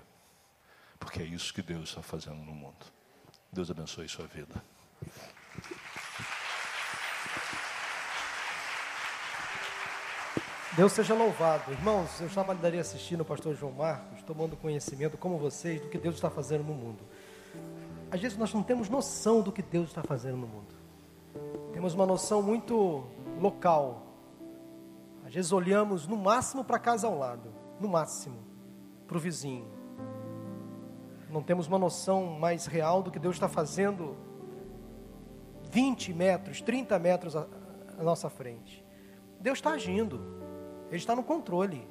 Porque 0.98 1.22
é 1.22 1.26
isso 1.26 1.54
que 1.54 1.62
Deus 1.62 1.90
está 1.90 2.02
fazendo 2.02 2.38
no 2.38 2.54
mundo. 2.54 2.86
Deus 3.52 3.70
abençoe 3.70 4.08
sua 4.08 4.26
vida. 4.26 4.64
Deus 10.76 10.92
seja 10.92 11.14
louvado. 11.14 11.72
Irmãos, 11.72 12.20
eu 12.20 12.28
estava 12.28 12.52
ali 12.52 12.78
assistindo 12.78 13.22
o 13.22 13.26
pastor 13.26 13.56
João 13.56 13.72
Marcos, 13.72 14.22
tomando 14.24 14.58
conhecimento, 14.58 15.18
como 15.18 15.38
vocês, 15.38 15.80
do 15.82 15.88
que 15.88 15.98
Deus 15.98 16.16
está 16.16 16.30
fazendo 16.30 16.66
no 16.66 16.74
mundo. 16.74 17.02
Às 18.12 18.20
vezes 18.20 18.38
nós 18.38 18.54
não 18.54 18.62
temos 18.62 18.90
noção 18.90 19.42
do 19.42 19.54
que 19.54 19.62
Deus 19.62 19.88
está 19.88 20.04
fazendo 20.04 20.36
no 20.36 20.48
mundo. 20.48 20.76
Temos 21.72 21.94
uma 21.94 22.06
noção 22.06 22.42
muito 22.42 23.06
local. 23.40 24.06
Às 25.26 25.34
vezes 25.34 25.54
olhamos 25.54 26.08
no 26.08 26.18
máximo 26.18 26.62
para 26.62 26.76
a 26.76 26.80
casa 26.80 27.08
ao 27.08 27.18
lado, 27.18 27.54
no 27.80 27.88
máximo, 27.88 28.44
para 29.08 29.16
o 29.16 29.20
vizinho. 29.20 29.68
Não 31.30 31.42
temos 31.42 31.68
uma 31.68 31.80
noção 31.80 32.26
mais 32.38 32.66
real 32.66 33.02
do 33.02 33.12
que 33.12 33.20
Deus 33.20 33.38
está 33.38 33.48
fazendo 33.48 34.18
20 35.72 36.14
metros, 36.14 36.62
30 36.62 37.00
metros 37.00 37.34
à, 37.34 37.48
nossa 37.98 38.30
frente. 38.30 38.86
Deus 39.40 39.58
está 39.58 39.72
agindo. 39.72 40.44
Ele 40.96 41.02
está 41.02 41.16
no 41.16 41.24
controle. 41.24 41.86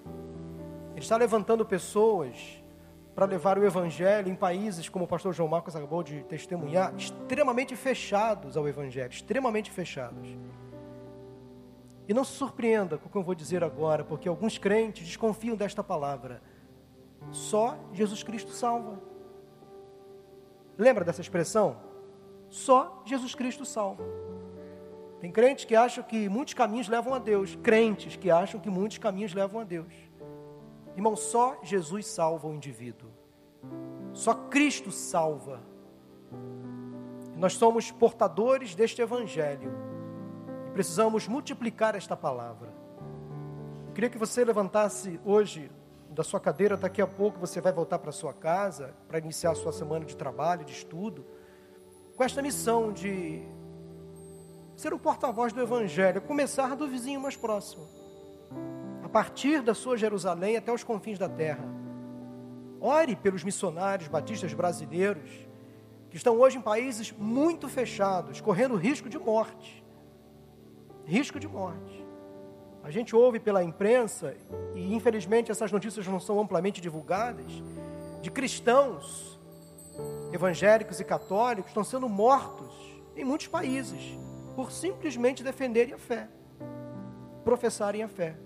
Ele 0.92 1.00
está 1.00 1.16
levantando 1.16 1.64
pessoas 1.64 2.62
para 3.14 3.26
levar 3.26 3.58
o 3.58 3.64
evangelho 3.64 4.28
em 4.30 4.34
países, 4.34 4.88
como 4.88 5.04
o 5.04 5.08
pastor 5.08 5.34
João 5.34 5.48
Marcos 5.48 5.76
acabou 5.76 6.02
de 6.02 6.24
testemunhar, 6.24 6.94
extremamente 6.96 7.76
fechados 7.76 8.56
ao 8.56 8.66
evangelho, 8.66 9.10
extremamente 9.10 9.70
fechados. 9.70 10.26
E 12.08 12.14
não 12.14 12.24
se 12.24 12.32
surpreenda 12.32 12.96
com 12.96 13.08
o 13.08 13.12
que 13.12 13.16
eu 13.16 13.22
vou 13.22 13.34
dizer 13.34 13.62
agora, 13.62 14.02
porque 14.04 14.28
alguns 14.28 14.56
crentes 14.56 15.06
desconfiam 15.06 15.54
desta 15.54 15.84
palavra. 15.84 16.42
Só 17.30 17.76
Jesus 17.92 18.22
Cristo 18.22 18.52
salva. 18.52 18.98
Lembra 20.78 21.04
dessa 21.04 21.20
expressão? 21.20 21.76
Só 22.48 23.02
Jesus 23.04 23.34
Cristo 23.34 23.64
salva. 23.64 24.02
Tem 25.24 25.32
crentes 25.32 25.64
que 25.64 25.74
acham 25.74 26.04
que 26.04 26.28
muitos 26.28 26.52
caminhos 26.52 26.86
levam 26.86 27.14
a 27.14 27.18
Deus, 27.18 27.56
crentes 27.62 28.14
que 28.14 28.30
acham 28.30 28.60
que 28.60 28.68
muitos 28.68 28.98
caminhos 28.98 29.32
levam 29.32 29.58
a 29.58 29.64
Deus. 29.64 29.90
Irmão, 30.94 31.16
só 31.16 31.58
Jesus 31.62 32.08
salva 32.08 32.46
o 32.46 32.52
indivíduo. 32.52 33.08
Só 34.12 34.34
Cristo 34.34 34.92
salva. 34.92 35.62
Nós 37.38 37.54
somos 37.54 37.90
portadores 37.90 38.74
deste 38.74 39.00
evangelho 39.00 39.72
e 40.68 40.70
precisamos 40.72 41.26
multiplicar 41.26 41.94
esta 41.94 42.14
palavra. 42.14 42.68
Eu 43.86 43.94
queria 43.94 44.10
que 44.10 44.18
você 44.18 44.44
levantasse 44.44 45.18
hoje 45.24 45.70
da 46.10 46.22
sua 46.22 46.38
cadeira, 46.38 46.76
daqui 46.76 47.00
a 47.00 47.06
pouco 47.06 47.38
você 47.38 47.62
vai 47.62 47.72
voltar 47.72 47.98
para 47.98 48.12
sua 48.12 48.34
casa 48.34 48.94
para 49.08 49.20
iniciar 49.20 49.52
a 49.52 49.54
sua 49.54 49.72
semana 49.72 50.04
de 50.04 50.18
trabalho, 50.18 50.66
de 50.66 50.72
estudo, 50.74 51.24
com 52.14 52.22
esta 52.22 52.42
missão 52.42 52.92
de 52.92 53.42
ser 54.76 54.92
o 54.92 54.98
porta-voz 54.98 55.52
do 55.52 55.60
Evangelho, 55.60 56.20
começar 56.20 56.74
do 56.74 56.88
vizinho 56.88 57.20
mais 57.20 57.36
próximo, 57.36 57.86
a 59.02 59.08
partir 59.08 59.62
da 59.62 59.74
sua 59.74 59.96
Jerusalém 59.96 60.56
até 60.56 60.72
os 60.72 60.82
confins 60.82 61.18
da 61.18 61.28
terra. 61.28 61.64
Ore 62.80 63.16
pelos 63.16 63.44
missionários 63.44 64.08
batistas 64.08 64.52
brasileiros 64.52 65.30
que 66.10 66.16
estão 66.16 66.38
hoje 66.38 66.58
em 66.58 66.60
países 66.60 67.12
muito 67.12 67.68
fechados, 67.68 68.40
correndo 68.40 68.76
risco 68.76 69.08
de 69.08 69.18
morte. 69.18 69.82
Risco 71.06 71.38
de 71.38 71.48
morte. 71.48 72.04
A 72.82 72.90
gente 72.90 73.16
ouve 73.16 73.40
pela 73.40 73.64
imprensa, 73.64 74.36
e 74.74 74.94
infelizmente 74.94 75.50
essas 75.50 75.72
notícias 75.72 76.06
não 76.06 76.20
são 76.20 76.38
amplamente 76.38 76.80
divulgadas, 76.80 77.50
de 78.20 78.30
cristãos 78.30 79.38
evangélicos 80.32 81.00
e 81.00 81.04
católicos 81.04 81.70
estão 81.70 81.84
sendo 81.84 82.08
mortos 82.08 82.74
em 83.16 83.24
muitos 83.24 83.46
países 83.46 84.18
por 84.54 84.70
simplesmente 84.70 85.42
defenderem 85.42 85.94
a 85.94 85.98
fé, 85.98 86.28
professarem 87.44 88.02
a 88.02 88.08
fé. 88.08 88.36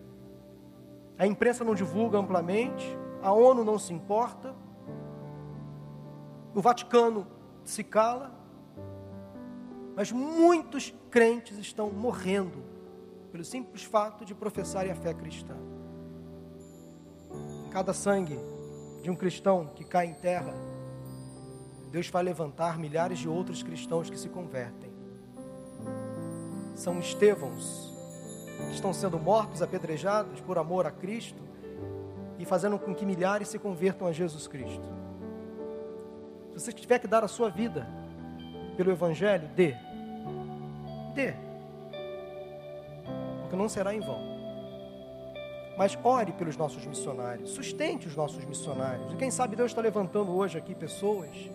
A 1.18 1.26
imprensa 1.26 1.64
não 1.64 1.74
divulga 1.74 2.18
amplamente, 2.18 2.86
a 3.22 3.32
ONU 3.32 3.64
não 3.64 3.78
se 3.78 3.92
importa, 3.92 4.54
o 6.54 6.60
Vaticano 6.60 7.26
se 7.64 7.84
cala, 7.84 8.32
mas 9.94 10.10
muitos 10.12 10.94
crentes 11.10 11.58
estão 11.58 11.90
morrendo 11.90 12.62
pelo 13.30 13.44
simples 13.44 13.82
fato 13.82 14.24
de 14.24 14.34
professarem 14.34 14.90
a 14.90 14.94
fé 14.94 15.12
cristã. 15.12 15.54
Cada 17.70 17.92
sangue 17.92 18.38
de 19.02 19.10
um 19.10 19.14
cristão 19.14 19.66
que 19.74 19.84
cai 19.84 20.06
em 20.06 20.14
terra, 20.14 20.54
Deus 21.90 22.08
vai 22.08 22.22
levantar 22.22 22.78
milhares 22.78 23.18
de 23.18 23.28
outros 23.28 23.62
cristãos 23.62 24.08
que 24.08 24.18
se 24.18 24.28
convertem 24.28 24.87
são 26.78 27.00
Estevãos, 27.00 27.92
que 28.68 28.74
estão 28.74 28.92
sendo 28.92 29.18
mortos, 29.18 29.62
apedrejados 29.62 30.40
por 30.40 30.58
amor 30.58 30.86
a 30.86 30.92
Cristo 30.92 31.42
e 32.38 32.44
fazendo 32.44 32.78
com 32.78 32.94
que 32.94 33.04
milhares 33.04 33.48
se 33.48 33.58
convertam 33.58 34.06
a 34.06 34.12
Jesus 34.12 34.46
Cristo. 34.46 34.88
Se 36.52 36.60
você 36.60 36.72
tiver 36.72 37.00
que 37.00 37.08
dar 37.08 37.24
a 37.24 37.28
sua 37.28 37.50
vida 37.50 37.86
pelo 38.76 38.92
Evangelho, 38.92 39.48
dê. 39.56 39.74
Dê. 41.14 41.34
Porque 43.40 43.56
não 43.56 43.68
será 43.68 43.92
em 43.92 44.00
vão. 44.00 44.38
Mas 45.76 45.98
ore 46.04 46.32
pelos 46.32 46.56
nossos 46.56 46.86
missionários, 46.86 47.50
sustente 47.50 48.06
os 48.06 48.14
nossos 48.14 48.44
missionários. 48.44 49.12
E 49.12 49.16
quem 49.16 49.32
sabe 49.32 49.56
Deus 49.56 49.72
está 49.72 49.82
levantando 49.82 50.30
hoje 50.32 50.56
aqui 50.56 50.76
pessoas, 50.76 51.50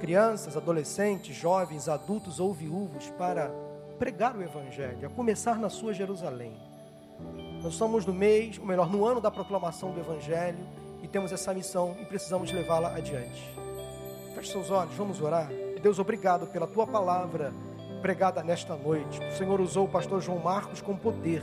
crianças, 0.00 0.56
adolescentes, 0.56 1.34
jovens, 1.36 1.88
adultos 1.88 2.40
ou 2.40 2.52
viúvos, 2.52 3.08
para 3.10 3.69
pregar 4.00 4.34
o 4.34 4.42
Evangelho, 4.42 5.06
a 5.06 5.10
começar 5.10 5.58
na 5.58 5.68
sua 5.68 5.92
Jerusalém. 5.92 6.56
Nós 7.62 7.74
estamos 7.74 8.06
no 8.06 8.14
mês, 8.14 8.58
ou 8.58 8.64
melhor, 8.64 8.90
no 8.90 9.04
ano 9.04 9.20
da 9.20 9.30
proclamação 9.30 9.92
do 9.92 10.00
Evangelho 10.00 10.66
e 11.02 11.06
temos 11.06 11.30
essa 11.32 11.52
missão 11.52 11.94
e 12.00 12.06
precisamos 12.06 12.50
levá-la 12.50 12.96
adiante. 12.96 13.54
Feche 14.34 14.52
seus 14.52 14.70
olhos, 14.70 14.94
vamos 14.94 15.20
orar. 15.20 15.50
Deus, 15.82 15.98
obrigado 15.98 16.46
pela 16.46 16.66
tua 16.66 16.86
palavra 16.86 17.52
pregada 18.00 18.42
nesta 18.42 18.74
noite. 18.74 19.20
O 19.22 19.36
Senhor 19.36 19.60
usou 19.60 19.84
o 19.84 19.90
pastor 19.90 20.22
João 20.22 20.38
Marcos 20.38 20.80
com 20.80 20.96
poder 20.96 21.42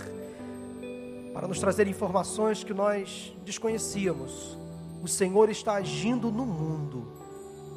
para 1.36 1.48
nos 1.48 1.60
trazer 1.60 1.88
informações 1.88 2.64
que 2.64 2.74
nós 2.74 3.36
desconhecíamos. 3.46 4.58
O 5.04 5.08
Senhor 5.08 5.48
está 5.52 5.74
agindo 5.74 6.32
no 6.32 6.44
mundo, 6.44 7.08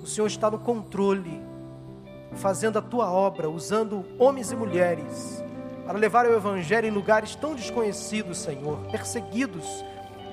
o 0.02 0.06
Senhor 0.06 0.26
está 0.26 0.50
no 0.50 0.58
controle, 0.58 1.49
fazendo 2.36 2.78
a 2.78 2.82
tua 2.82 3.10
obra, 3.10 3.48
usando 3.48 4.04
homens 4.18 4.50
e 4.50 4.56
mulheres 4.56 5.42
para 5.90 5.98
levar 5.98 6.24
o 6.24 6.32
Evangelho 6.32 6.86
em 6.86 6.90
lugares 6.92 7.34
tão 7.34 7.52
desconhecidos, 7.52 8.38
Senhor, 8.38 8.78
perseguidos. 8.92 9.84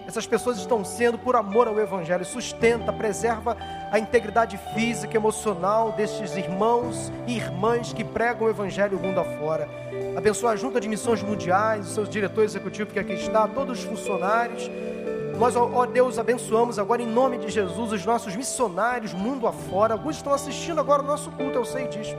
Essas 0.08 0.28
pessoas 0.28 0.60
estão 0.60 0.86
sendo 0.86 1.18
por 1.18 1.36
amor 1.36 1.68
ao 1.68 1.80
Evangelho. 1.80 2.24
Sustenta, 2.24 2.94
preserva 2.94 3.58
a 3.92 3.98
integridade 3.98 4.56
física, 4.76 5.18
emocional 5.18 5.94
destes 5.94 6.38
irmãos 6.38 7.12
e 7.26 7.38
irmãs 7.38 7.92
que 7.92 8.04
pregam 8.04 8.46
o 8.46 8.50
Evangelho 8.52 9.00
mundo 9.00 9.20
afora. 9.20 9.68
Abençoa 10.16 10.52
a 10.52 10.56
Junta 10.56 10.80
de 10.80 10.88
Missões 10.88 11.24
Mundiais, 11.24 11.88
os 11.88 11.94
seus 11.96 12.08
diretores 12.08 12.52
executivos 12.52 12.94
que 12.94 13.00
aqui 13.00 13.14
está, 13.14 13.48
todos 13.48 13.80
os 13.80 13.86
funcionários. 13.86 14.70
Nós, 15.38 15.56
ó 15.56 15.86
Deus, 15.86 16.18
abençoamos 16.18 16.80
agora 16.80 17.00
em 17.00 17.06
nome 17.06 17.38
de 17.38 17.50
Jesus 17.50 17.92
os 17.92 18.04
nossos 18.04 18.36
missionários 18.36 19.14
mundo 19.14 19.46
afora. 19.46 19.94
Alguns 19.94 20.16
estão 20.16 20.34
assistindo 20.34 20.82
agora 20.82 21.04
o 21.04 21.06
nosso 21.06 21.30
culto, 21.30 21.60
eu 21.60 21.64
sei 21.64 21.88
disso. 21.88 22.16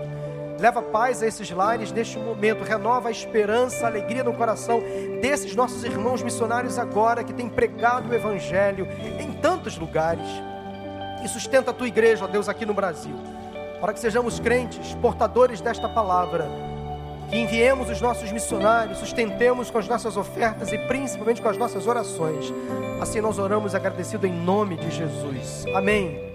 Leva 0.60 0.80
paz 0.80 1.20
a 1.20 1.26
esses 1.26 1.50
lares 1.50 1.90
neste 1.90 2.16
momento, 2.16 2.62
renova 2.62 3.08
a 3.08 3.10
esperança, 3.10 3.84
a 3.84 3.88
alegria 3.88 4.22
no 4.22 4.32
coração 4.34 4.80
desses 5.20 5.54
nossos 5.56 5.82
irmãos 5.82 6.22
missionários 6.22 6.78
agora 6.78 7.24
que 7.24 7.32
têm 7.32 7.48
pregado 7.48 8.08
o 8.08 8.14
Evangelho 8.14 8.86
em 9.18 9.32
tantos 9.32 9.76
lugares. 9.76 10.26
E 11.24 11.28
sustenta 11.28 11.72
a 11.72 11.74
tua 11.74 11.88
igreja, 11.88 12.24
ó 12.24 12.28
Deus, 12.28 12.48
aqui 12.48 12.64
no 12.64 12.72
Brasil, 12.72 13.16
para 13.80 13.92
que 13.92 13.98
sejamos 13.98 14.38
crentes, 14.38 14.94
portadores 15.02 15.60
desta 15.60 15.88
palavra, 15.88 16.48
que 17.28 17.36
enviemos 17.36 17.90
os 17.90 18.00
nossos 18.00 18.32
missionários, 18.32 18.98
sustentemos 18.98 19.70
com 19.70 19.78
as 19.78 19.86
nossas 19.86 20.16
ofertas 20.16 20.72
e 20.72 20.78
principalmente 20.78 21.42
com 21.42 21.48
as 21.48 21.56
nossas 21.56 21.86
orações. 21.86 22.52
Assim 23.00 23.20
nós 23.20 23.38
oramos 23.38 23.74
agradecido 23.74 24.26
em 24.26 24.32
nome 24.32 24.76
de 24.76 24.90
Jesus. 24.90 25.64
Amém. 25.74 26.27